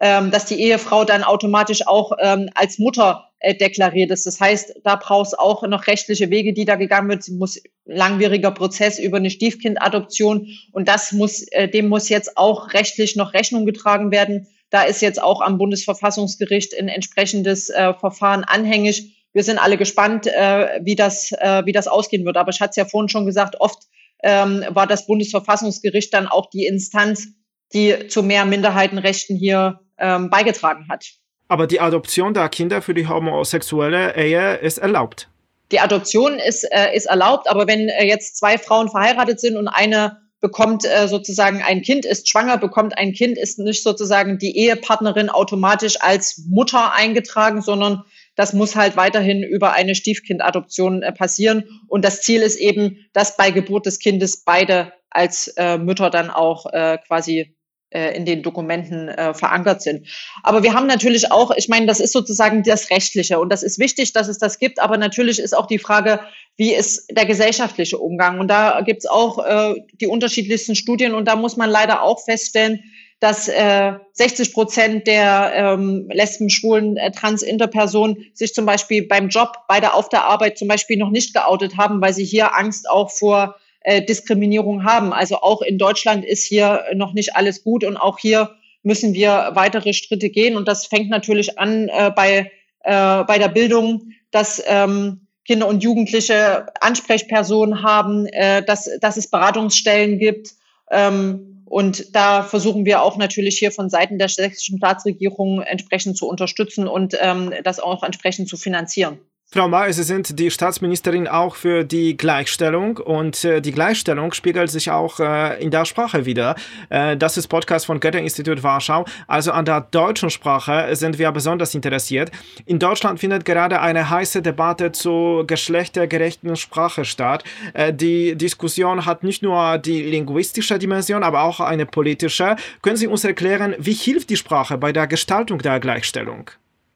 ähm, 0.00 0.32
dass 0.32 0.46
die 0.46 0.60
Ehefrau 0.60 1.04
dann 1.04 1.22
automatisch 1.22 1.86
auch 1.86 2.10
ähm, 2.18 2.50
als 2.56 2.80
Mutter 2.80 3.30
äh, 3.38 3.54
deklariert 3.54 4.10
ist. 4.10 4.26
Das 4.26 4.40
heißt, 4.40 4.80
da 4.82 4.96
braucht 4.96 5.28
es 5.28 5.34
auch 5.34 5.62
noch 5.68 5.86
rechtliche 5.86 6.30
Wege, 6.30 6.52
die 6.52 6.64
da 6.64 6.74
gegangen 6.74 7.10
wird. 7.10 7.22
Sie 7.22 7.36
muss 7.36 7.62
langwieriger 7.84 8.50
Prozess 8.50 8.98
über 8.98 9.18
eine 9.18 9.30
Stiefkindadoption 9.30 10.48
und 10.72 10.88
das 10.88 11.12
muss, 11.12 11.42
äh, 11.52 11.68
dem 11.68 11.88
muss 11.88 12.08
jetzt 12.08 12.36
auch 12.36 12.72
rechtlich 12.72 13.14
noch 13.14 13.34
Rechnung 13.34 13.66
getragen 13.66 14.10
werden. 14.10 14.48
Da 14.70 14.82
ist 14.82 15.02
jetzt 15.02 15.20
auch 15.20 15.40
am 15.40 15.58
Bundesverfassungsgericht 15.58 16.78
ein 16.78 16.88
entsprechendes 16.88 17.70
äh, 17.70 17.92
Verfahren 17.94 18.44
anhängig. 18.44 19.16
Wir 19.32 19.44
sind 19.44 19.58
alle 19.58 19.76
gespannt, 19.76 20.26
äh, 20.26 20.80
wie, 20.82 20.94
das, 20.94 21.32
äh, 21.32 21.62
wie 21.64 21.72
das 21.72 21.88
ausgehen 21.88 22.24
wird. 22.24 22.36
Aber 22.36 22.50
ich 22.50 22.60
hatte 22.60 22.70
es 22.70 22.76
ja 22.76 22.84
vorhin 22.84 23.08
schon 23.08 23.26
gesagt, 23.26 23.60
oft 23.60 23.82
ähm, 24.22 24.64
war 24.70 24.86
das 24.86 25.06
Bundesverfassungsgericht 25.06 26.12
dann 26.14 26.26
auch 26.26 26.50
die 26.50 26.66
Instanz, 26.66 27.28
die 27.72 28.08
zu 28.08 28.22
mehr 28.22 28.44
Minderheitenrechten 28.44 29.36
hier 29.36 29.80
ähm, 29.98 30.30
beigetragen 30.30 30.86
hat. 30.88 31.06
Aber 31.48 31.66
die 31.66 31.80
Adoption 31.80 32.32
der 32.32 32.48
Kinder 32.48 32.80
für 32.80 32.94
die 32.94 33.08
homosexuelle 33.08 34.16
Ehe 34.16 34.56
ist 34.56 34.78
erlaubt. 34.78 35.28
Die 35.72 35.80
Adoption 35.80 36.38
ist, 36.38 36.64
äh, 36.64 36.94
ist 36.94 37.06
erlaubt, 37.06 37.48
aber 37.48 37.66
wenn 37.66 37.88
äh, 37.88 38.04
jetzt 38.04 38.36
zwei 38.36 38.58
Frauen 38.58 38.88
verheiratet 38.88 39.40
sind 39.40 39.56
und 39.56 39.68
eine 39.68 40.18
bekommt 40.40 40.84
äh, 40.84 41.06
sozusagen 41.06 41.62
ein 41.62 41.82
Kind, 41.82 42.04
ist 42.04 42.28
schwanger, 42.28 42.56
bekommt 42.56 42.96
ein 42.96 43.12
Kind, 43.12 43.36
ist 43.36 43.58
nicht 43.58 43.82
sozusagen 43.82 44.38
die 44.38 44.56
Ehepartnerin 44.56 45.28
automatisch 45.28 46.00
als 46.00 46.44
Mutter 46.48 46.94
eingetragen, 46.94 47.60
sondern 47.60 48.04
das 48.36 48.54
muss 48.54 48.74
halt 48.74 48.96
weiterhin 48.96 49.42
über 49.42 49.72
eine 49.72 49.94
Stiefkindadoption 49.94 51.02
äh, 51.02 51.12
passieren. 51.12 51.64
Und 51.88 52.04
das 52.04 52.22
Ziel 52.22 52.40
ist 52.40 52.56
eben, 52.56 53.06
dass 53.12 53.36
bei 53.36 53.50
Geburt 53.50 53.86
des 53.86 53.98
Kindes 53.98 54.44
beide 54.44 54.92
als 55.10 55.48
äh, 55.56 55.76
Mütter 55.76 56.08
dann 56.08 56.30
auch 56.30 56.66
äh, 56.72 56.98
quasi 57.06 57.54
in 57.90 58.24
den 58.24 58.42
Dokumenten 58.42 59.08
äh, 59.08 59.34
verankert 59.34 59.82
sind. 59.82 60.06
Aber 60.42 60.62
wir 60.62 60.74
haben 60.74 60.86
natürlich 60.86 61.32
auch, 61.32 61.50
ich 61.50 61.68
meine, 61.68 61.86
das 61.86 62.00
ist 62.00 62.12
sozusagen 62.12 62.62
das 62.62 62.90
Rechtliche 62.90 63.38
und 63.40 63.50
das 63.50 63.62
ist 63.62 63.78
wichtig, 63.78 64.12
dass 64.12 64.28
es 64.28 64.38
das 64.38 64.58
gibt, 64.58 64.80
aber 64.80 64.96
natürlich 64.96 65.38
ist 65.38 65.56
auch 65.56 65.66
die 65.66 65.78
Frage, 65.78 66.20
wie 66.56 66.74
ist 66.74 67.06
der 67.10 67.26
gesellschaftliche 67.26 67.98
Umgang? 67.98 68.38
Und 68.38 68.48
da 68.48 68.80
gibt 68.82 69.00
es 69.00 69.06
auch 69.06 69.44
äh, 69.44 69.74
die 70.00 70.06
unterschiedlichsten 70.06 70.74
Studien 70.74 71.14
und 71.14 71.26
da 71.26 71.36
muss 71.36 71.56
man 71.56 71.70
leider 71.70 72.02
auch 72.02 72.22
feststellen, 72.22 72.84
dass 73.20 73.48
äh, 73.48 73.92
60 74.14 74.52
Prozent 74.54 75.06
der 75.06 75.52
ähm, 75.54 76.08
Lesben, 76.10 76.48
Schwulen, 76.48 76.96
äh, 76.96 77.10
Trans, 77.12 77.42
Interpersonen 77.42 78.30
sich 78.32 78.54
zum 78.54 78.64
Beispiel 78.64 79.06
beim 79.06 79.28
Job, 79.28 79.58
bei 79.68 79.78
der 79.78 79.94
auf 79.94 80.08
der 80.08 80.24
Arbeit 80.24 80.56
zum 80.56 80.68
Beispiel 80.68 80.96
noch 80.96 81.10
nicht 81.10 81.34
geoutet 81.34 81.76
haben, 81.76 82.00
weil 82.00 82.14
sie 82.14 82.24
hier 82.24 82.56
Angst 82.56 82.88
auch 82.88 83.10
vor 83.10 83.56
äh, 83.80 84.02
Diskriminierung 84.02 84.84
haben. 84.84 85.12
Also 85.12 85.36
auch 85.36 85.62
in 85.62 85.78
Deutschland 85.78 86.24
ist 86.24 86.44
hier 86.44 86.84
noch 86.94 87.12
nicht 87.12 87.36
alles 87.36 87.62
gut 87.62 87.84
und 87.84 87.96
auch 87.96 88.18
hier 88.18 88.50
müssen 88.82 89.14
wir 89.14 89.50
weitere 89.54 89.92
Schritte 89.92 90.30
gehen. 90.30 90.56
Und 90.56 90.68
das 90.68 90.86
fängt 90.86 91.10
natürlich 91.10 91.58
an 91.58 91.88
äh, 91.88 92.10
bei, 92.14 92.50
äh, 92.84 93.24
bei 93.24 93.38
der 93.38 93.48
Bildung, 93.48 94.12
dass 94.30 94.62
ähm, 94.66 95.26
Kinder 95.44 95.66
und 95.66 95.82
Jugendliche 95.82 96.66
Ansprechpersonen 96.80 97.82
haben, 97.82 98.26
äh, 98.26 98.62
dass, 98.64 98.88
dass 99.00 99.16
es 99.16 99.30
Beratungsstellen 99.30 100.18
gibt. 100.18 100.50
Ähm, 100.90 101.64
und 101.64 102.16
da 102.16 102.42
versuchen 102.42 102.84
wir 102.84 103.02
auch 103.02 103.16
natürlich 103.16 103.58
hier 103.58 103.70
von 103.70 103.90
Seiten 103.90 104.18
der 104.18 104.28
sächsischen 104.28 104.78
Staatsregierung 104.78 105.62
entsprechend 105.62 106.16
zu 106.16 106.28
unterstützen 106.28 106.88
und 106.88 107.16
ähm, 107.20 107.52
das 107.62 107.78
auch 107.78 108.02
entsprechend 108.02 108.48
zu 108.48 108.56
finanzieren. 108.56 109.18
Frau 109.52 109.66
Mayer, 109.66 109.92
Sie 109.92 110.04
sind 110.04 110.38
die 110.38 110.48
Staatsministerin 110.48 111.26
auch 111.26 111.56
für 111.56 111.82
die 111.82 112.16
Gleichstellung 112.16 112.98
und 112.98 113.44
äh, 113.44 113.60
die 113.60 113.72
Gleichstellung 113.72 114.32
spiegelt 114.32 114.70
sich 114.70 114.92
auch 114.92 115.18
äh, 115.18 115.60
in 115.60 115.72
der 115.72 115.86
Sprache 115.86 116.24
wieder. 116.24 116.54
Äh, 116.88 117.16
das 117.16 117.36
ist 117.36 117.48
Podcast 117.48 117.86
von 117.86 117.98
Goethe-Institut 117.98 118.62
Warschau. 118.62 119.06
Also 119.26 119.50
an 119.50 119.64
der 119.64 119.80
deutschen 119.80 120.30
Sprache 120.30 120.94
sind 120.94 121.18
wir 121.18 121.32
besonders 121.32 121.74
interessiert. 121.74 122.30
In 122.64 122.78
Deutschland 122.78 123.18
findet 123.18 123.44
gerade 123.44 123.80
eine 123.80 124.08
heiße 124.08 124.40
Debatte 124.40 124.92
zur 124.92 125.44
geschlechtergerechten 125.48 126.54
Sprache 126.54 127.04
statt. 127.04 127.42
Äh, 127.74 127.92
die 127.92 128.36
Diskussion 128.36 129.04
hat 129.04 129.24
nicht 129.24 129.42
nur 129.42 129.78
die 129.78 130.02
linguistische 130.02 130.78
Dimension, 130.78 131.24
aber 131.24 131.42
auch 131.42 131.58
eine 131.58 131.86
politische. 131.86 132.54
Können 132.82 132.96
Sie 132.96 133.08
uns 133.08 133.24
erklären, 133.24 133.74
wie 133.80 133.94
hilft 133.94 134.30
die 134.30 134.36
Sprache 134.36 134.78
bei 134.78 134.92
der 134.92 135.08
Gestaltung 135.08 135.58
der 135.58 135.80
Gleichstellung? 135.80 136.52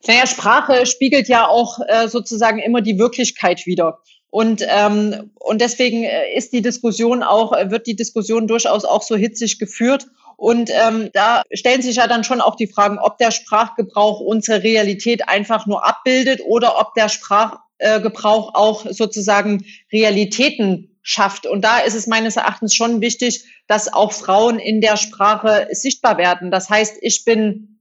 Naja, 0.06 0.26
Sprache 0.26 0.86
spiegelt 0.86 1.28
ja 1.28 1.48
auch 1.48 1.78
äh, 1.86 2.08
sozusagen 2.08 2.58
immer 2.58 2.82
die 2.82 2.98
Wirklichkeit 2.98 3.64
wider. 3.66 4.00
Und, 4.28 4.66
ähm, 4.68 5.30
und 5.38 5.60
deswegen 5.60 6.02
äh, 6.02 6.34
ist 6.36 6.52
die 6.52 6.60
Diskussion 6.60 7.22
auch, 7.22 7.52
äh, 7.52 7.70
wird 7.70 7.86
die 7.86 7.96
Diskussion 7.96 8.48
durchaus 8.48 8.84
auch 8.84 9.02
so 9.02 9.16
hitzig 9.16 9.58
geführt. 9.58 10.08
Und 10.36 10.70
ähm, 10.70 11.10
da 11.12 11.42
stellen 11.52 11.82
sich 11.82 11.96
ja 11.96 12.08
dann 12.08 12.24
schon 12.24 12.40
auch 12.40 12.56
die 12.56 12.66
Fragen, 12.66 12.98
ob 12.98 13.16
der 13.18 13.30
Sprachgebrauch 13.30 14.20
unsere 14.20 14.64
Realität 14.64 15.28
einfach 15.28 15.66
nur 15.66 15.86
abbildet 15.86 16.40
oder 16.44 16.80
ob 16.80 16.94
der 16.94 17.08
Sprachgebrauch 17.08 18.54
auch 18.54 18.86
sozusagen 18.90 19.64
Realitäten 19.92 20.98
schafft. 21.02 21.46
Und 21.46 21.62
da 21.62 21.78
ist 21.78 21.94
es 21.94 22.08
meines 22.08 22.36
Erachtens 22.36 22.74
schon 22.74 23.00
wichtig, 23.00 23.44
dass 23.68 23.92
auch 23.92 24.12
Frauen 24.12 24.58
in 24.58 24.80
der 24.80 24.96
Sprache 24.96 25.68
sichtbar 25.70 26.18
werden. 26.18 26.50
Das 26.50 26.68
heißt, 26.68 26.96
ich 27.02 27.24
bin 27.24 27.73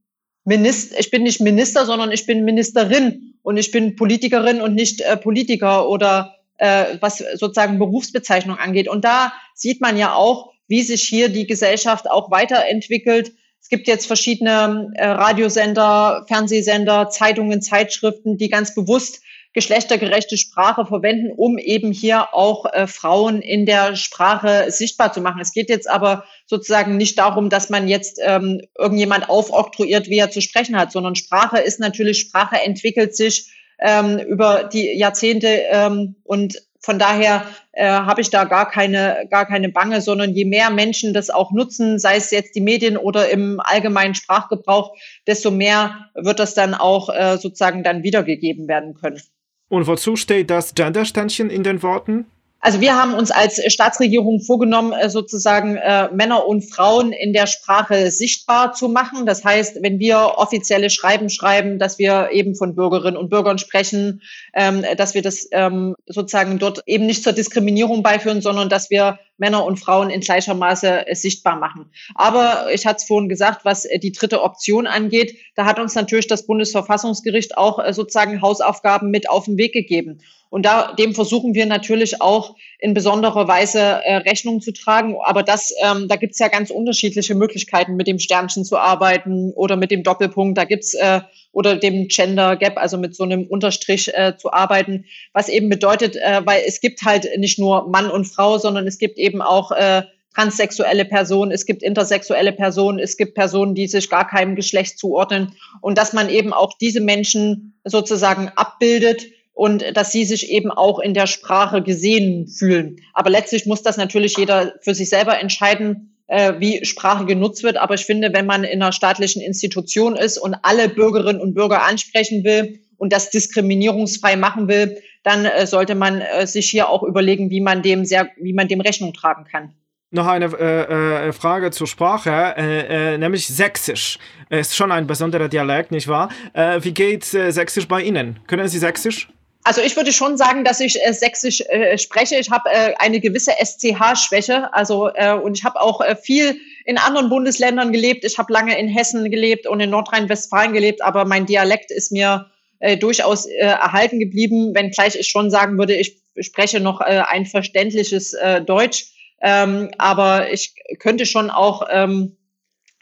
Minister, 0.44 0.98
ich 0.98 1.10
bin 1.10 1.22
nicht 1.22 1.40
Minister, 1.40 1.86
sondern 1.86 2.12
ich 2.12 2.26
bin 2.26 2.44
Ministerin 2.44 3.34
und 3.42 3.56
ich 3.56 3.70
bin 3.70 3.96
Politikerin 3.96 4.60
und 4.60 4.74
nicht 4.74 5.00
äh, 5.00 5.16
Politiker 5.16 5.88
oder 5.88 6.36
äh, 6.58 6.98
was 7.00 7.18
sozusagen 7.18 7.78
Berufsbezeichnung 7.78 8.58
angeht. 8.58 8.88
Und 8.88 9.04
da 9.04 9.32
sieht 9.54 9.80
man 9.80 9.96
ja 9.96 10.14
auch, 10.14 10.52
wie 10.68 10.82
sich 10.82 11.02
hier 11.02 11.28
die 11.28 11.46
Gesellschaft 11.46 12.10
auch 12.10 12.30
weiterentwickelt. 12.30 13.32
Es 13.60 13.68
gibt 13.68 13.88
jetzt 13.88 14.06
verschiedene 14.06 14.92
äh, 14.94 15.06
Radiosender, 15.06 16.24
Fernsehsender, 16.28 17.08
Zeitungen, 17.08 17.62
Zeitschriften, 17.62 18.36
die 18.36 18.50
ganz 18.50 18.74
bewusst 18.74 19.22
geschlechtergerechte 19.54 20.36
Sprache 20.36 20.84
verwenden, 20.84 21.30
um 21.30 21.58
eben 21.58 21.92
hier 21.92 22.34
auch 22.34 22.66
äh, 22.66 22.86
Frauen 22.86 23.40
in 23.40 23.66
der 23.66 23.96
Sprache 23.96 24.70
sichtbar 24.70 25.12
zu 25.12 25.20
machen. 25.20 25.40
Es 25.40 25.52
geht 25.52 25.70
jetzt 25.70 25.88
aber 25.88 26.24
sozusagen 26.46 26.96
nicht 26.96 27.18
darum, 27.18 27.48
dass 27.48 27.70
man 27.70 27.88
jetzt 27.88 28.20
ähm, 28.22 28.60
irgendjemand 28.76 29.30
aufoktroyiert, 29.30 30.08
wie 30.08 30.18
er 30.18 30.30
zu 30.30 30.42
sprechen 30.42 30.76
hat, 30.76 30.92
sondern 30.92 31.14
Sprache 31.14 31.58
ist 31.58 31.80
natürlich, 31.80 32.18
Sprache 32.18 32.56
entwickelt 32.56 33.16
sich 33.16 33.52
ähm, 33.78 34.18
über 34.18 34.64
die 34.64 34.98
Jahrzehnte 34.98 35.46
ähm, 35.70 36.16
und 36.24 36.60
von 36.80 36.98
daher 36.98 37.46
äh, 37.72 37.86
habe 37.86 38.20
ich 38.20 38.28
da 38.28 38.44
gar 38.44 38.70
keine, 38.70 39.26
gar 39.30 39.46
keine 39.46 39.70
Bange, 39.70 40.02
sondern 40.02 40.34
je 40.34 40.44
mehr 40.44 40.68
Menschen 40.70 41.14
das 41.14 41.30
auch 41.30 41.50
nutzen, 41.50 41.98
sei 41.98 42.16
es 42.16 42.30
jetzt 42.30 42.54
die 42.54 42.60
Medien 42.60 42.98
oder 42.98 43.30
im 43.30 43.58
allgemeinen 43.58 44.14
Sprachgebrauch, 44.14 44.94
desto 45.26 45.50
mehr 45.50 46.10
wird 46.14 46.40
das 46.40 46.52
dann 46.54 46.74
auch 46.74 47.08
äh, 47.08 47.38
sozusagen 47.38 47.84
dann 47.84 48.02
wiedergegeben 48.02 48.68
werden 48.68 48.94
können. 48.94 49.20
Und 49.68 49.86
wozu 49.86 50.16
steht 50.16 50.50
das 50.50 50.74
Genderständchen 50.74 51.50
in 51.50 51.62
den 51.62 51.82
Worten? 51.82 52.26
Also 52.64 52.80
wir 52.80 52.96
haben 52.96 53.12
uns 53.12 53.30
als 53.30 53.60
Staatsregierung 53.70 54.40
vorgenommen, 54.40 54.94
äh, 54.94 55.10
sozusagen 55.10 55.76
äh, 55.76 56.08
Männer 56.14 56.46
und 56.46 56.62
Frauen 56.62 57.12
in 57.12 57.34
der 57.34 57.46
Sprache 57.46 58.10
sichtbar 58.10 58.72
zu 58.72 58.88
machen. 58.88 59.26
Das 59.26 59.44
heißt, 59.44 59.82
wenn 59.82 59.98
wir 59.98 60.38
offizielle 60.38 60.88
Schreiben 60.88 61.28
schreiben, 61.28 61.78
dass 61.78 61.98
wir 61.98 62.30
eben 62.32 62.54
von 62.54 62.74
Bürgerinnen 62.74 63.18
und 63.18 63.28
Bürgern 63.28 63.58
sprechen, 63.58 64.22
ähm, 64.54 64.82
dass 64.96 65.12
wir 65.12 65.20
das 65.20 65.46
ähm, 65.52 65.94
sozusagen 66.06 66.58
dort 66.58 66.80
eben 66.86 67.04
nicht 67.04 67.22
zur 67.22 67.34
Diskriminierung 67.34 68.02
beiführen, 68.02 68.40
sondern 68.40 68.70
dass 68.70 68.88
wir 68.88 69.18
Männer 69.36 69.66
und 69.66 69.78
Frauen 69.78 70.08
in 70.08 70.20
gleicher 70.20 70.54
Maße 70.54 71.06
äh, 71.06 71.14
sichtbar 71.14 71.56
machen. 71.56 71.90
Aber 72.14 72.72
ich 72.72 72.86
hatte 72.86 72.98
es 72.98 73.04
vorhin 73.04 73.28
gesagt, 73.28 73.66
was 73.66 73.84
äh, 73.84 73.98
die 73.98 74.12
dritte 74.12 74.42
Option 74.42 74.86
angeht, 74.86 75.36
da 75.54 75.66
hat 75.66 75.78
uns 75.78 75.94
natürlich 75.94 76.28
das 76.28 76.46
Bundesverfassungsgericht 76.46 77.58
auch 77.58 77.78
äh, 77.78 77.92
sozusagen 77.92 78.40
Hausaufgaben 78.40 79.10
mit 79.10 79.28
auf 79.28 79.44
den 79.44 79.58
Weg 79.58 79.74
gegeben. 79.74 80.20
Und 80.54 80.64
da, 80.66 80.92
dem 80.92 81.16
versuchen 81.16 81.54
wir 81.54 81.66
natürlich 81.66 82.22
auch 82.22 82.54
in 82.78 82.94
besonderer 82.94 83.48
Weise 83.48 83.80
äh, 83.80 84.18
Rechnung 84.18 84.60
zu 84.60 84.72
tragen. 84.72 85.16
Aber 85.24 85.42
das, 85.42 85.74
ähm, 85.82 86.06
da 86.06 86.14
gibt's 86.14 86.38
ja 86.38 86.46
ganz 86.46 86.70
unterschiedliche 86.70 87.34
Möglichkeiten, 87.34 87.96
mit 87.96 88.06
dem 88.06 88.20
Sternchen 88.20 88.64
zu 88.64 88.78
arbeiten 88.78 89.50
oder 89.56 89.74
mit 89.74 89.90
dem 89.90 90.04
Doppelpunkt. 90.04 90.56
Da 90.56 90.62
gibt's 90.62 90.94
äh, 90.94 91.22
oder 91.50 91.74
dem 91.74 92.06
Gender 92.06 92.54
Gap, 92.54 92.78
also 92.78 92.98
mit 92.98 93.16
so 93.16 93.24
einem 93.24 93.48
Unterstrich 93.48 94.14
äh, 94.14 94.36
zu 94.36 94.52
arbeiten, 94.52 95.06
was 95.32 95.48
eben 95.48 95.68
bedeutet, 95.68 96.14
äh, 96.14 96.42
weil 96.44 96.62
es 96.64 96.80
gibt 96.80 97.02
halt 97.02 97.26
nicht 97.36 97.58
nur 97.58 97.88
Mann 97.88 98.08
und 98.08 98.26
Frau, 98.26 98.56
sondern 98.56 98.86
es 98.86 98.98
gibt 98.98 99.18
eben 99.18 99.42
auch 99.42 99.72
äh, 99.72 100.02
transsexuelle 100.36 101.04
Personen, 101.04 101.50
es 101.50 101.66
gibt 101.66 101.82
intersexuelle 101.82 102.52
Personen, 102.52 103.00
es 103.00 103.16
gibt 103.16 103.34
Personen, 103.34 103.74
die 103.74 103.88
sich 103.88 104.08
gar 104.08 104.28
keinem 104.28 104.54
Geschlecht 104.54 105.00
zuordnen 105.00 105.56
und 105.80 105.98
dass 105.98 106.12
man 106.12 106.28
eben 106.28 106.52
auch 106.52 106.74
diese 106.80 107.00
Menschen 107.00 107.76
sozusagen 107.82 108.52
abbildet 108.54 109.24
und 109.54 109.84
dass 109.96 110.12
sie 110.12 110.24
sich 110.24 110.50
eben 110.50 110.70
auch 110.70 110.98
in 110.98 111.14
der 111.14 111.26
Sprache 111.26 111.82
gesehen 111.82 112.48
fühlen. 112.48 112.96
Aber 113.14 113.30
letztlich 113.30 113.66
muss 113.66 113.82
das 113.82 113.96
natürlich 113.96 114.36
jeder 114.36 114.74
für 114.82 114.94
sich 114.94 115.08
selber 115.08 115.38
entscheiden, 115.38 116.16
äh, 116.26 116.54
wie 116.58 116.84
Sprache 116.84 117.24
genutzt 117.24 117.62
wird. 117.62 117.76
Aber 117.76 117.94
ich 117.94 118.04
finde, 118.04 118.32
wenn 118.32 118.46
man 118.46 118.64
in 118.64 118.82
einer 118.82 118.92
staatlichen 118.92 119.40
Institution 119.40 120.16
ist 120.16 120.38
und 120.38 120.56
alle 120.62 120.88
Bürgerinnen 120.88 121.40
und 121.40 121.54
Bürger 121.54 121.84
ansprechen 121.84 122.44
will 122.44 122.80
und 122.96 123.12
das 123.12 123.30
diskriminierungsfrei 123.30 124.36
machen 124.36 124.68
will, 124.68 124.98
dann 125.22 125.44
äh, 125.44 125.66
sollte 125.66 125.94
man 125.94 126.20
äh, 126.20 126.46
sich 126.46 126.68
hier 126.68 126.88
auch 126.88 127.02
überlegen, 127.02 127.50
wie 127.50 127.60
man 127.60 127.82
dem 127.82 128.04
sehr, 128.04 128.28
wie 128.36 128.52
man 128.52 128.68
dem 128.68 128.80
Rechnung 128.80 129.14
tragen 129.14 129.44
kann. 129.44 129.72
Noch 130.10 130.26
eine 130.26 130.46
äh, 130.46 131.28
äh, 131.28 131.32
Frage 131.32 131.72
zur 131.72 131.88
Sprache, 131.88 132.30
äh, 132.30 133.14
äh, 133.14 133.18
nämlich 133.18 133.48
Sächsisch. 133.48 134.18
Ist 134.48 134.76
schon 134.76 134.92
ein 134.92 135.08
besonderer 135.08 135.48
Dialekt, 135.48 135.90
nicht 135.90 136.06
wahr? 136.06 136.28
Äh, 136.52 136.78
wie 136.82 136.92
geht 136.92 137.34
äh, 137.34 137.50
Sächsisch 137.50 137.88
bei 137.88 138.02
Ihnen? 138.02 138.38
Können 138.46 138.68
Sie 138.68 138.78
Sächsisch? 138.78 139.28
Also 139.66 139.80
ich 139.80 139.96
würde 139.96 140.12
schon 140.12 140.36
sagen, 140.36 140.62
dass 140.62 140.80
ich 140.80 141.02
äh, 141.02 141.14
sächsisch 141.14 141.62
äh, 141.62 141.96
spreche. 141.96 142.36
Ich 142.36 142.50
habe 142.50 142.70
äh, 142.70 142.94
eine 142.98 143.18
gewisse 143.18 143.52
SCH-Schwäche. 143.52 144.72
Also 144.74 145.08
äh, 145.14 145.32
und 145.32 145.56
ich 145.56 145.64
habe 145.64 145.80
auch 145.80 146.02
äh, 146.02 146.14
viel 146.16 146.60
in 146.84 146.98
anderen 146.98 147.30
Bundesländern 147.30 147.90
gelebt. 147.90 148.24
Ich 148.24 148.36
habe 148.36 148.52
lange 148.52 148.78
in 148.78 148.88
Hessen 148.88 149.30
gelebt 149.30 149.66
und 149.66 149.80
in 149.80 149.88
Nordrhein-Westfalen 149.88 150.74
gelebt, 150.74 151.02
aber 151.02 151.24
mein 151.24 151.46
Dialekt 151.46 151.90
ist 151.90 152.12
mir 152.12 152.50
äh, 152.80 152.98
durchaus 152.98 153.46
äh, 153.46 153.54
erhalten 153.56 154.20
geblieben, 154.20 154.74
wenngleich 154.74 155.16
ich 155.16 155.28
schon 155.28 155.50
sagen 155.50 155.78
würde, 155.78 155.94
ich 155.94 156.20
spreche 156.40 156.80
noch 156.80 157.00
äh, 157.00 157.22
ein 157.26 157.46
verständliches 157.46 158.34
äh, 158.34 158.60
Deutsch. 158.60 159.06
Ähm, 159.40 159.90
aber 159.96 160.52
ich 160.52 160.74
könnte 160.98 161.24
schon 161.24 161.50
auch 161.50 161.86
ähm, 161.90 162.36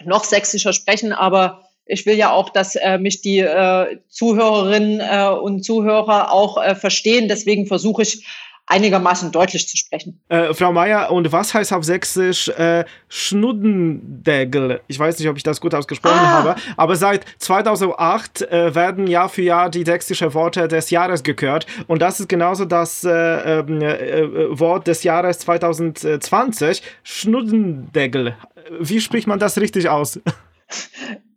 noch 0.04 0.22
sächsischer 0.22 0.72
sprechen, 0.72 1.12
aber 1.12 1.68
ich 1.86 2.06
will 2.06 2.16
ja 2.16 2.32
auch, 2.32 2.50
dass 2.50 2.76
äh, 2.76 2.98
mich 2.98 3.22
die 3.22 3.38
äh, 3.38 3.98
Zuhörerinnen 4.08 5.00
äh, 5.00 5.28
und 5.28 5.64
Zuhörer 5.64 6.32
auch 6.32 6.62
äh, 6.62 6.74
verstehen. 6.74 7.28
Deswegen 7.28 7.66
versuche 7.66 8.02
ich 8.02 8.24
einigermaßen 8.66 9.32
deutlich 9.32 9.68
zu 9.68 9.76
sprechen. 9.76 10.20
Äh, 10.28 10.54
Frau 10.54 10.72
Meier, 10.72 11.10
und 11.10 11.30
was 11.32 11.52
heißt 11.52 11.72
auf 11.72 11.84
Sächsisch 11.84 12.48
äh, 12.48 12.84
Schnuddendegel? 13.08 14.80
Ich 14.86 14.98
weiß 14.98 15.18
nicht, 15.18 15.28
ob 15.28 15.36
ich 15.36 15.42
das 15.42 15.60
gut 15.60 15.74
ausgesprochen 15.74 16.18
ah. 16.18 16.32
habe, 16.32 16.54
aber 16.76 16.96
seit 16.96 17.24
2008 17.38 18.42
äh, 18.42 18.74
werden 18.74 19.06
Jahr 19.06 19.28
für 19.28 19.42
Jahr 19.42 19.68
die 19.68 19.84
sächsischen 19.84 20.32
Worte 20.32 20.68
des 20.68 20.90
Jahres 20.90 21.22
gekürt 21.22 21.66
und 21.86 22.00
das 22.00 22.20
ist 22.20 22.28
genauso 22.28 22.64
das 22.64 23.04
äh, 23.04 23.10
ähm, 23.10 23.82
äh, 23.82 24.58
Wort 24.58 24.86
des 24.86 25.02
Jahres 25.02 25.40
2020, 25.40 26.82
Schnuddendegel. 27.02 28.36
Wie 28.78 29.00
spricht 29.00 29.26
man 29.26 29.38
das 29.38 29.58
richtig 29.58 29.88
aus? 29.88 30.20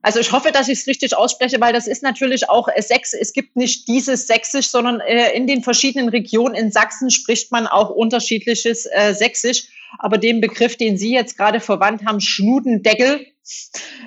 Also 0.05 0.19
ich 0.19 0.31
hoffe, 0.31 0.51
dass 0.51 0.67
ich 0.67 0.81
es 0.81 0.87
richtig 0.87 1.17
ausspreche, 1.17 1.59
weil 1.59 1.73
das 1.73 1.87
ist 1.87 2.03
natürlich 2.03 2.47
auch 2.47 2.67
äh, 2.67 2.79
Sächs. 2.79 3.11
Es 3.13 3.33
gibt 3.33 3.55
nicht 3.55 3.87
dieses 3.87 4.27
Sächsisch, 4.27 4.69
sondern 4.69 4.99
äh, 4.99 5.31
in 5.31 5.47
den 5.47 5.63
verschiedenen 5.63 6.09
Regionen 6.09 6.53
in 6.53 6.71
Sachsen 6.71 7.09
spricht 7.09 7.51
man 7.51 7.65
auch 7.65 7.89
unterschiedliches 7.89 8.85
äh, 8.85 9.15
Sächsisch. 9.15 9.63
Aber 9.97 10.19
den 10.19 10.41
Begriff, 10.41 10.77
den 10.77 10.95
Sie 10.95 11.11
jetzt 11.11 11.37
gerade 11.37 11.59
verwandt 11.59 12.05
haben, 12.05 12.19
Schnudendeckel, 12.19 13.25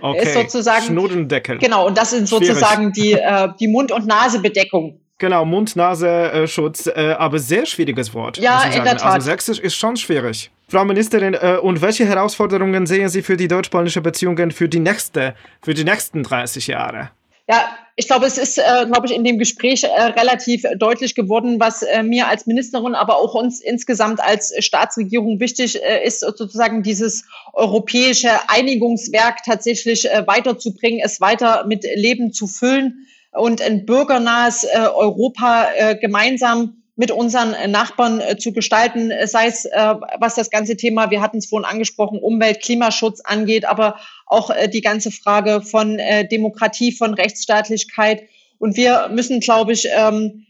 okay. 0.00 0.22
ist 0.22 0.34
sozusagen. 0.34 0.84
Schnudendeckel. 0.84 1.58
Genau, 1.58 1.88
und 1.88 1.98
das 1.98 2.10
sind 2.10 2.28
sozusagen 2.28 2.92
die, 2.92 3.14
äh, 3.14 3.48
die 3.58 3.66
Mund- 3.66 3.90
und 3.90 4.06
Nasebedeckung. 4.06 5.00
Genau, 5.18 5.44
Mund-Nase-Schutz, 5.44 6.86
aber 6.86 7.40
sehr 7.40 7.66
schwieriges 7.66 8.14
Wort. 8.14 8.38
Ja, 8.38 8.62
in 8.62 8.84
der 8.84 8.98
Tat. 8.98 9.14
Also 9.14 9.24
Sächsisch 9.24 9.58
ist 9.58 9.74
schon 9.74 9.96
schwierig. 9.96 10.52
Frau 10.70 10.84
Ministerin, 10.84 11.32
äh, 11.32 11.56
und 11.62 11.80
welche 11.80 12.04
Herausforderungen 12.04 12.86
sehen 12.86 13.08
Sie 13.08 13.22
für 13.22 13.38
die 13.38 13.48
deutsch-polnische 13.48 14.02
Beziehungen 14.02 14.50
für 14.50 14.68
die 14.68 14.80
nächste, 14.80 15.34
für 15.62 15.72
die 15.72 15.84
nächsten 15.84 16.22
30 16.22 16.66
Jahre? 16.66 17.10
Ja, 17.48 17.74
ich 17.96 18.06
glaube, 18.06 18.26
es 18.26 18.36
ist, 18.36 18.58
äh, 18.58 18.84
glaube 18.84 19.06
ich, 19.06 19.14
in 19.14 19.24
dem 19.24 19.38
Gespräch 19.38 19.82
äh, 19.82 19.88
relativ 19.88 20.64
deutlich 20.76 21.14
geworden, 21.14 21.58
was 21.58 21.82
äh, 21.82 22.02
mir 22.02 22.28
als 22.28 22.44
Ministerin, 22.44 22.94
aber 22.94 23.16
auch 23.16 23.34
uns 23.34 23.62
insgesamt 23.62 24.20
als 24.20 24.52
Staatsregierung 24.58 25.40
wichtig 25.40 25.82
äh, 25.82 26.06
ist, 26.06 26.20
sozusagen 26.20 26.82
dieses 26.82 27.24
europäische 27.54 28.28
Einigungswerk 28.48 29.42
tatsächlich 29.46 30.10
äh, 30.10 30.26
weiterzubringen, 30.26 31.00
es 31.02 31.22
weiter 31.22 31.64
mit 31.66 31.86
Leben 31.94 32.34
zu 32.34 32.46
füllen 32.46 33.06
und 33.32 33.62
ein 33.62 33.86
bürgernahes 33.86 34.66
Europa 34.74 35.68
gemeinsam 36.00 36.82
mit 36.98 37.12
unseren 37.12 37.54
Nachbarn 37.70 38.20
äh, 38.20 38.36
zu 38.36 38.52
gestalten, 38.52 39.12
sei 39.26 39.46
es 39.46 39.64
äh, 39.64 39.94
was 40.18 40.34
das 40.34 40.50
ganze 40.50 40.76
Thema, 40.76 41.12
wir 41.12 41.20
hatten 41.20 41.38
es 41.38 41.46
vorhin 41.46 41.64
angesprochen, 41.64 42.18
Umwelt, 42.18 42.60
Klimaschutz 42.60 43.20
angeht, 43.20 43.66
aber 43.66 44.00
auch 44.26 44.50
äh, 44.50 44.68
die 44.68 44.80
ganze 44.80 45.12
Frage 45.12 45.62
von 45.62 46.00
äh, 46.00 46.26
Demokratie, 46.26 46.90
von 46.90 47.14
Rechtsstaatlichkeit. 47.14 48.24
Und 48.58 48.76
wir 48.76 49.10
müssen, 49.12 49.38
glaube 49.38 49.74
ich, 49.74 49.86
ähm, 49.96 50.44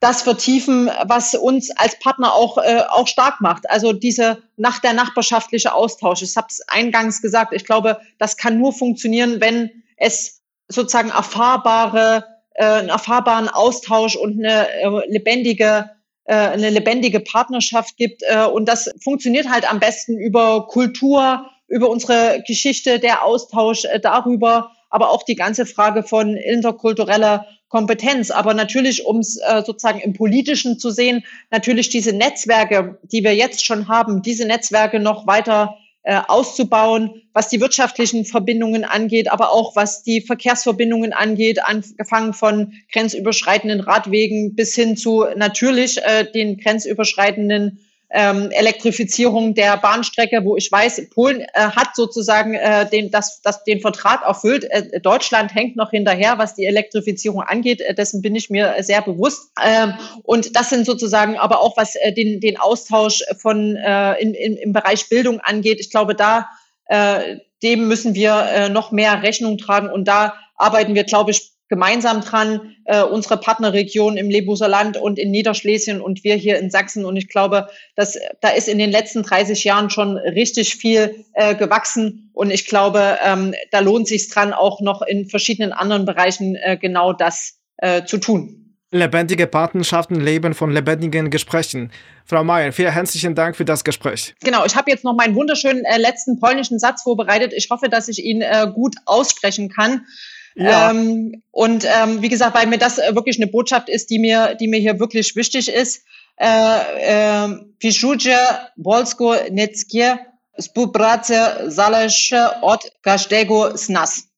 das 0.00 0.22
vertiefen, 0.22 0.90
was 1.04 1.36
uns 1.36 1.70
als 1.70 1.96
Partner 2.00 2.34
auch, 2.34 2.58
äh, 2.58 2.82
auch 2.90 3.06
stark 3.06 3.40
macht. 3.40 3.70
Also 3.70 3.92
diese 3.92 4.42
nach 4.56 4.80
der 4.80 4.94
nachbarschaftliche 4.94 5.72
Austausch. 5.74 6.22
Ich 6.22 6.36
habe 6.36 6.48
es 6.50 6.60
eingangs 6.66 7.22
gesagt, 7.22 7.52
ich 7.54 7.64
glaube, 7.64 8.00
das 8.18 8.36
kann 8.36 8.58
nur 8.58 8.72
funktionieren, 8.72 9.40
wenn 9.40 9.70
es 9.96 10.42
sozusagen 10.66 11.10
erfahrbare 11.10 12.33
äh, 12.54 12.64
einen 12.64 12.88
erfahrbaren 12.88 13.48
Austausch 13.48 14.16
und 14.16 14.38
eine 14.38 14.68
äh, 14.68 15.10
lebendige 15.10 15.90
äh, 16.24 16.34
eine 16.34 16.70
lebendige 16.70 17.20
Partnerschaft 17.20 17.96
gibt. 17.96 18.22
Äh, 18.22 18.46
und 18.46 18.66
das 18.66 18.90
funktioniert 19.02 19.50
halt 19.50 19.70
am 19.70 19.80
besten 19.80 20.18
über 20.18 20.66
Kultur, 20.68 21.50
über 21.68 21.90
unsere 21.90 22.42
Geschichte, 22.46 22.98
der 22.98 23.24
Austausch 23.24 23.84
äh, 23.84 24.00
darüber, 24.00 24.72
aber 24.90 25.10
auch 25.10 25.22
die 25.22 25.34
ganze 25.34 25.66
Frage 25.66 26.02
von 26.02 26.36
interkultureller 26.36 27.46
Kompetenz. 27.68 28.30
Aber 28.30 28.54
natürlich, 28.54 29.04
um 29.04 29.18
es 29.18 29.36
äh, 29.36 29.62
sozusagen 29.66 30.00
im 30.00 30.12
Politischen 30.12 30.78
zu 30.78 30.90
sehen, 30.90 31.24
natürlich 31.50 31.88
diese 31.88 32.12
Netzwerke, 32.12 32.98
die 33.02 33.24
wir 33.24 33.34
jetzt 33.34 33.64
schon 33.64 33.88
haben, 33.88 34.22
diese 34.22 34.46
Netzwerke 34.46 35.00
noch 35.00 35.26
weiter 35.26 35.76
äh, 36.04 36.20
auszubauen, 36.28 37.22
was 37.32 37.48
die 37.48 37.60
wirtschaftlichen 37.60 38.26
Verbindungen 38.26 38.84
angeht, 38.84 39.32
aber 39.32 39.50
auch 39.50 39.74
was 39.74 40.02
die 40.02 40.20
Verkehrsverbindungen 40.20 41.12
angeht, 41.12 41.64
angefangen 41.64 42.34
von 42.34 42.74
grenzüberschreitenden 42.92 43.80
Radwegen 43.80 44.54
bis 44.54 44.74
hin 44.74 44.96
zu 44.96 45.24
natürlich 45.34 46.02
äh, 46.02 46.30
den 46.30 46.58
grenzüberschreitenden 46.58 47.80
ähm, 48.14 48.50
Elektrifizierung 48.52 49.54
der 49.54 49.76
Bahnstrecke, 49.76 50.44
wo 50.44 50.56
ich 50.56 50.70
weiß, 50.70 51.10
Polen 51.10 51.40
äh, 51.40 51.46
hat 51.52 51.96
sozusagen 51.96 52.54
äh, 52.54 52.88
den, 52.88 53.10
das, 53.10 53.42
das, 53.42 53.64
den 53.64 53.80
Vertrag 53.80 54.22
erfüllt. 54.22 54.64
Äh, 54.70 55.00
Deutschland 55.00 55.52
hängt 55.52 55.74
noch 55.74 55.90
hinterher, 55.90 56.38
was 56.38 56.54
die 56.54 56.64
Elektrifizierung 56.64 57.42
angeht. 57.42 57.80
Äh, 57.80 57.92
dessen 57.94 58.22
bin 58.22 58.36
ich 58.36 58.50
mir 58.50 58.76
sehr 58.80 59.02
bewusst. 59.02 59.50
Ähm, 59.62 59.94
und 60.22 60.54
das 60.54 60.70
sind 60.70 60.86
sozusagen 60.86 61.36
aber 61.36 61.60
auch, 61.60 61.76
was 61.76 61.96
äh, 61.96 62.12
den, 62.12 62.38
den 62.38 62.56
Austausch 62.56 63.24
von 63.36 63.74
äh, 63.74 64.14
in, 64.22 64.32
in, 64.32 64.56
im 64.58 64.72
Bereich 64.72 65.08
Bildung 65.08 65.40
angeht. 65.40 65.80
Ich 65.80 65.90
glaube, 65.90 66.14
da 66.14 66.48
äh, 66.86 67.38
dem 67.64 67.88
müssen 67.88 68.14
wir 68.14 68.46
äh, 68.54 68.68
noch 68.68 68.92
mehr 68.92 69.22
Rechnung 69.24 69.58
tragen. 69.58 69.90
Und 69.90 70.06
da 70.06 70.34
arbeiten 70.54 70.94
wir, 70.94 71.02
glaube 71.02 71.32
ich, 71.32 71.53
gemeinsam 71.68 72.20
dran, 72.20 72.74
äh, 72.84 73.02
unsere 73.02 73.38
Partnerregion 73.38 74.16
im 74.16 74.30
Lebuser 74.30 74.68
Land 74.68 74.96
und 74.96 75.18
in 75.18 75.30
Niederschlesien 75.30 76.00
und 76.00 76.24
wir 76.24 76.36
hier 76.36 76.58
in 76.58 76.70
Sachsen. 76.70 77.04
Und 77.04 77.16
ich 77.16 77.28
glaube, 77.28 77.68
dass 77.96 78.18
da 78.40 78.50
ist 78.50 78.68
in 78.68 78.78
den 78.78 78.90
letzten 78.90 79.22
30 79.22 79.64
Jahren 79.64 79.90
schon 79.90 80.16
richtig 80.16 80.76
viel 80.76 81.24
äh, 81.32 81.54
gewachsen. 81.54 82.30
Und 82.34 82.50
ich 82.50 82.66
glaube, 82.66 83.18
ähm, 83.24 83.54
da 83.70 83.80
lohnt 83.80 84.08
sich 84.08 84.28
dran, 84.28 84.52
auch 84.52 84.80
noch 84.80 85.02
in 85.02 85.28
verschiedenen 85.28 85.72
anderen 85.72 86.04
Bereichen 86.04 86.56
äh, 86.56 86.76
genau 86.76 87.12
das 87.12 87.58
äh, 87.78 88.04
zu 88.04 88.18
tun. 88.18 88.60
Lebendige 88.90 89.48
Partnerschaften 89.48 90.20
leben 90.20 90.54
von 90.54 90.70
lebendigen 90.70 91.28
Gesprächen. 91.28 91.90
Frau 92.24 92.44
Mayer, 92.44 92.70
vielen 92.72 92.92
herzlichen 92.92 93.34
Dank 93.34 93.56
für 93.56 93.64
das 93.64 93.82
Gespräch. 93.82 94.36
Genau, 94.40 94.64
ich 94.64 94.76
habe 94.76 94.88
jetzt 94.88 95.02
noch 95.02 95.14
meinen 95.14 95.34
wunderschönen 95.34 95.84
äh, 95.84 95.98
letzten 95.98 96.38
polnischen 96.38 96.78
Satz 96.78 97.02
vorbereitet. 97.02 97.52
Ich 97.56 97.70
hoffe, 97.70 97.88
dass 97.88 98.06
ich 98.06 98.24
ihn 98.24 98.40
äh, 98.40 98.68
gut 98.72 98.94
aussprechen 99.04 99.68
kann. 99.68 100.06
Ja. 100.54 100.90
Ähm, 100.90 101.42
und 101.50 101.84
ähm, 101.84 102.22
wie 102.22 102.28
gesagt, 102.28 102.54
weil 102.54 102.66
mir 102.66 102.78
das 102.78 102.98
äh, 102.98 103.14
wirklich 103.14 103.38
eine 103.38 103.48
Botschaft 103.48 103.88
ist, 103.88 104.10
die 104.10 104.18
mir, 104.18 104.54
die 104.54 104.68
mir 104.68 104.78
hier 104.78 105.00
wirklich 105.00 105.34
wichtig 105.36 105.68
ist. 105.68 106.04
Äh, 106.36 106.78
ähm, 107.00 107.74
Piszuje, 107.78 108.36
Bolsko, 108.76 109.34
Netskie, 109.50 110.14
Spubrace, 110.58 111.72
Zalesche, 111.74 112.50
Ort, 112.62 112.90
Kastego, 113.02 113.76
Snas. 113.76 114.28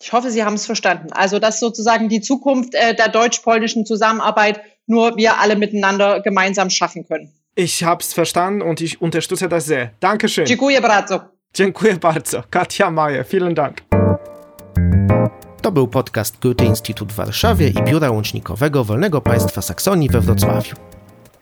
Ich 0.00 0.12
hoffe, 0.12 0.30
Sie 0.30 0.44
haben 0.44 0.54
es 0.54 0.66
verstanden. 0.66 1.12
Also 1.12 1.38
das 1.38 1.56
ist 1.56 1.60
sozusagen 1.60 2.08
die 2.08 2.20
Zukunft 2.20 2.74
äh, 2.74 2.94
der 2.94 3.08
deutsch-polnischen 3.08 3.84
Zusammenarbeit 3.86 4.60
nur 4.86 5.16
wir 5.16 5.38
alle 5.38 5.56
miteinander 5.56 6.20
gemeinsam 6.20 6.68
schaffen 6.68 7.06
können. 7.06 7.32
Ich 7.54 7.84
habe 7.84 8.02
es 8.02 8.12
verstanden 8.12 8.62
und 8.62 8.80
ich 8.80 9.00
unterstütze 9.00 9.48
das 9.48 9.66
sehr. 9.66 9.92
Dankeschön. 10.00 10.46
Dziękuję 10.46 10.80
bardzo. 10.80 11.20
Dziękuję 11.54 11.96
bardzo. 11.96 12.42
Katja 12.50 12.90
Mayer, 12.90 13.26
vielen 13.26 13.54
Dank. 13.54 13.89
To 15.62 15.72
był 15.72 15.88
podcast 15.88 16.38
Goethe-Instytut 16.40 17.12
w 17.12 17.14
Warszawie 17.14 17.68
i 17.68 17.82
Biura 17.82 18.10
Łącznikowego 18.10 18.84
Wolnego 18.84 19.20
Państwa 19.20 19.62
Saksonii 19.62 20.08
we 20.08 20.20
Wrocławiu. 20.20 20.76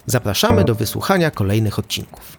Zapraszamy 0.06 0.64
do 0.64 0.74
wysłuchania 0.74 1.30
kolejnych 1.30 1.78
odcinków. 1.78 2.38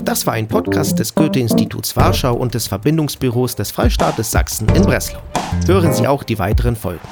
Das 0.00 0.24
war 0.24 0.34
ein 0.34 0.46
Podcast 0.46 0.94
des 0.94 1.12
Goethe-Instituts 1.12 1.92
Warschau 1.96 2.36
und 2.36 2.52
des 2.52 2.68
Verbindungsbüros 2.68 3.54
des 3.54 3.70
Freistaates 3.70 4.30
Sachsen 4.30 4.76
in 4.76 4.82
Breslau. 4.82 5.20
Hören 5.66 5.94
Sie 5.94 6.06
auch 6.08 6.24
die 6.24 6.38
weiteren 6.38 6.76
Folgen. 6.76 7.08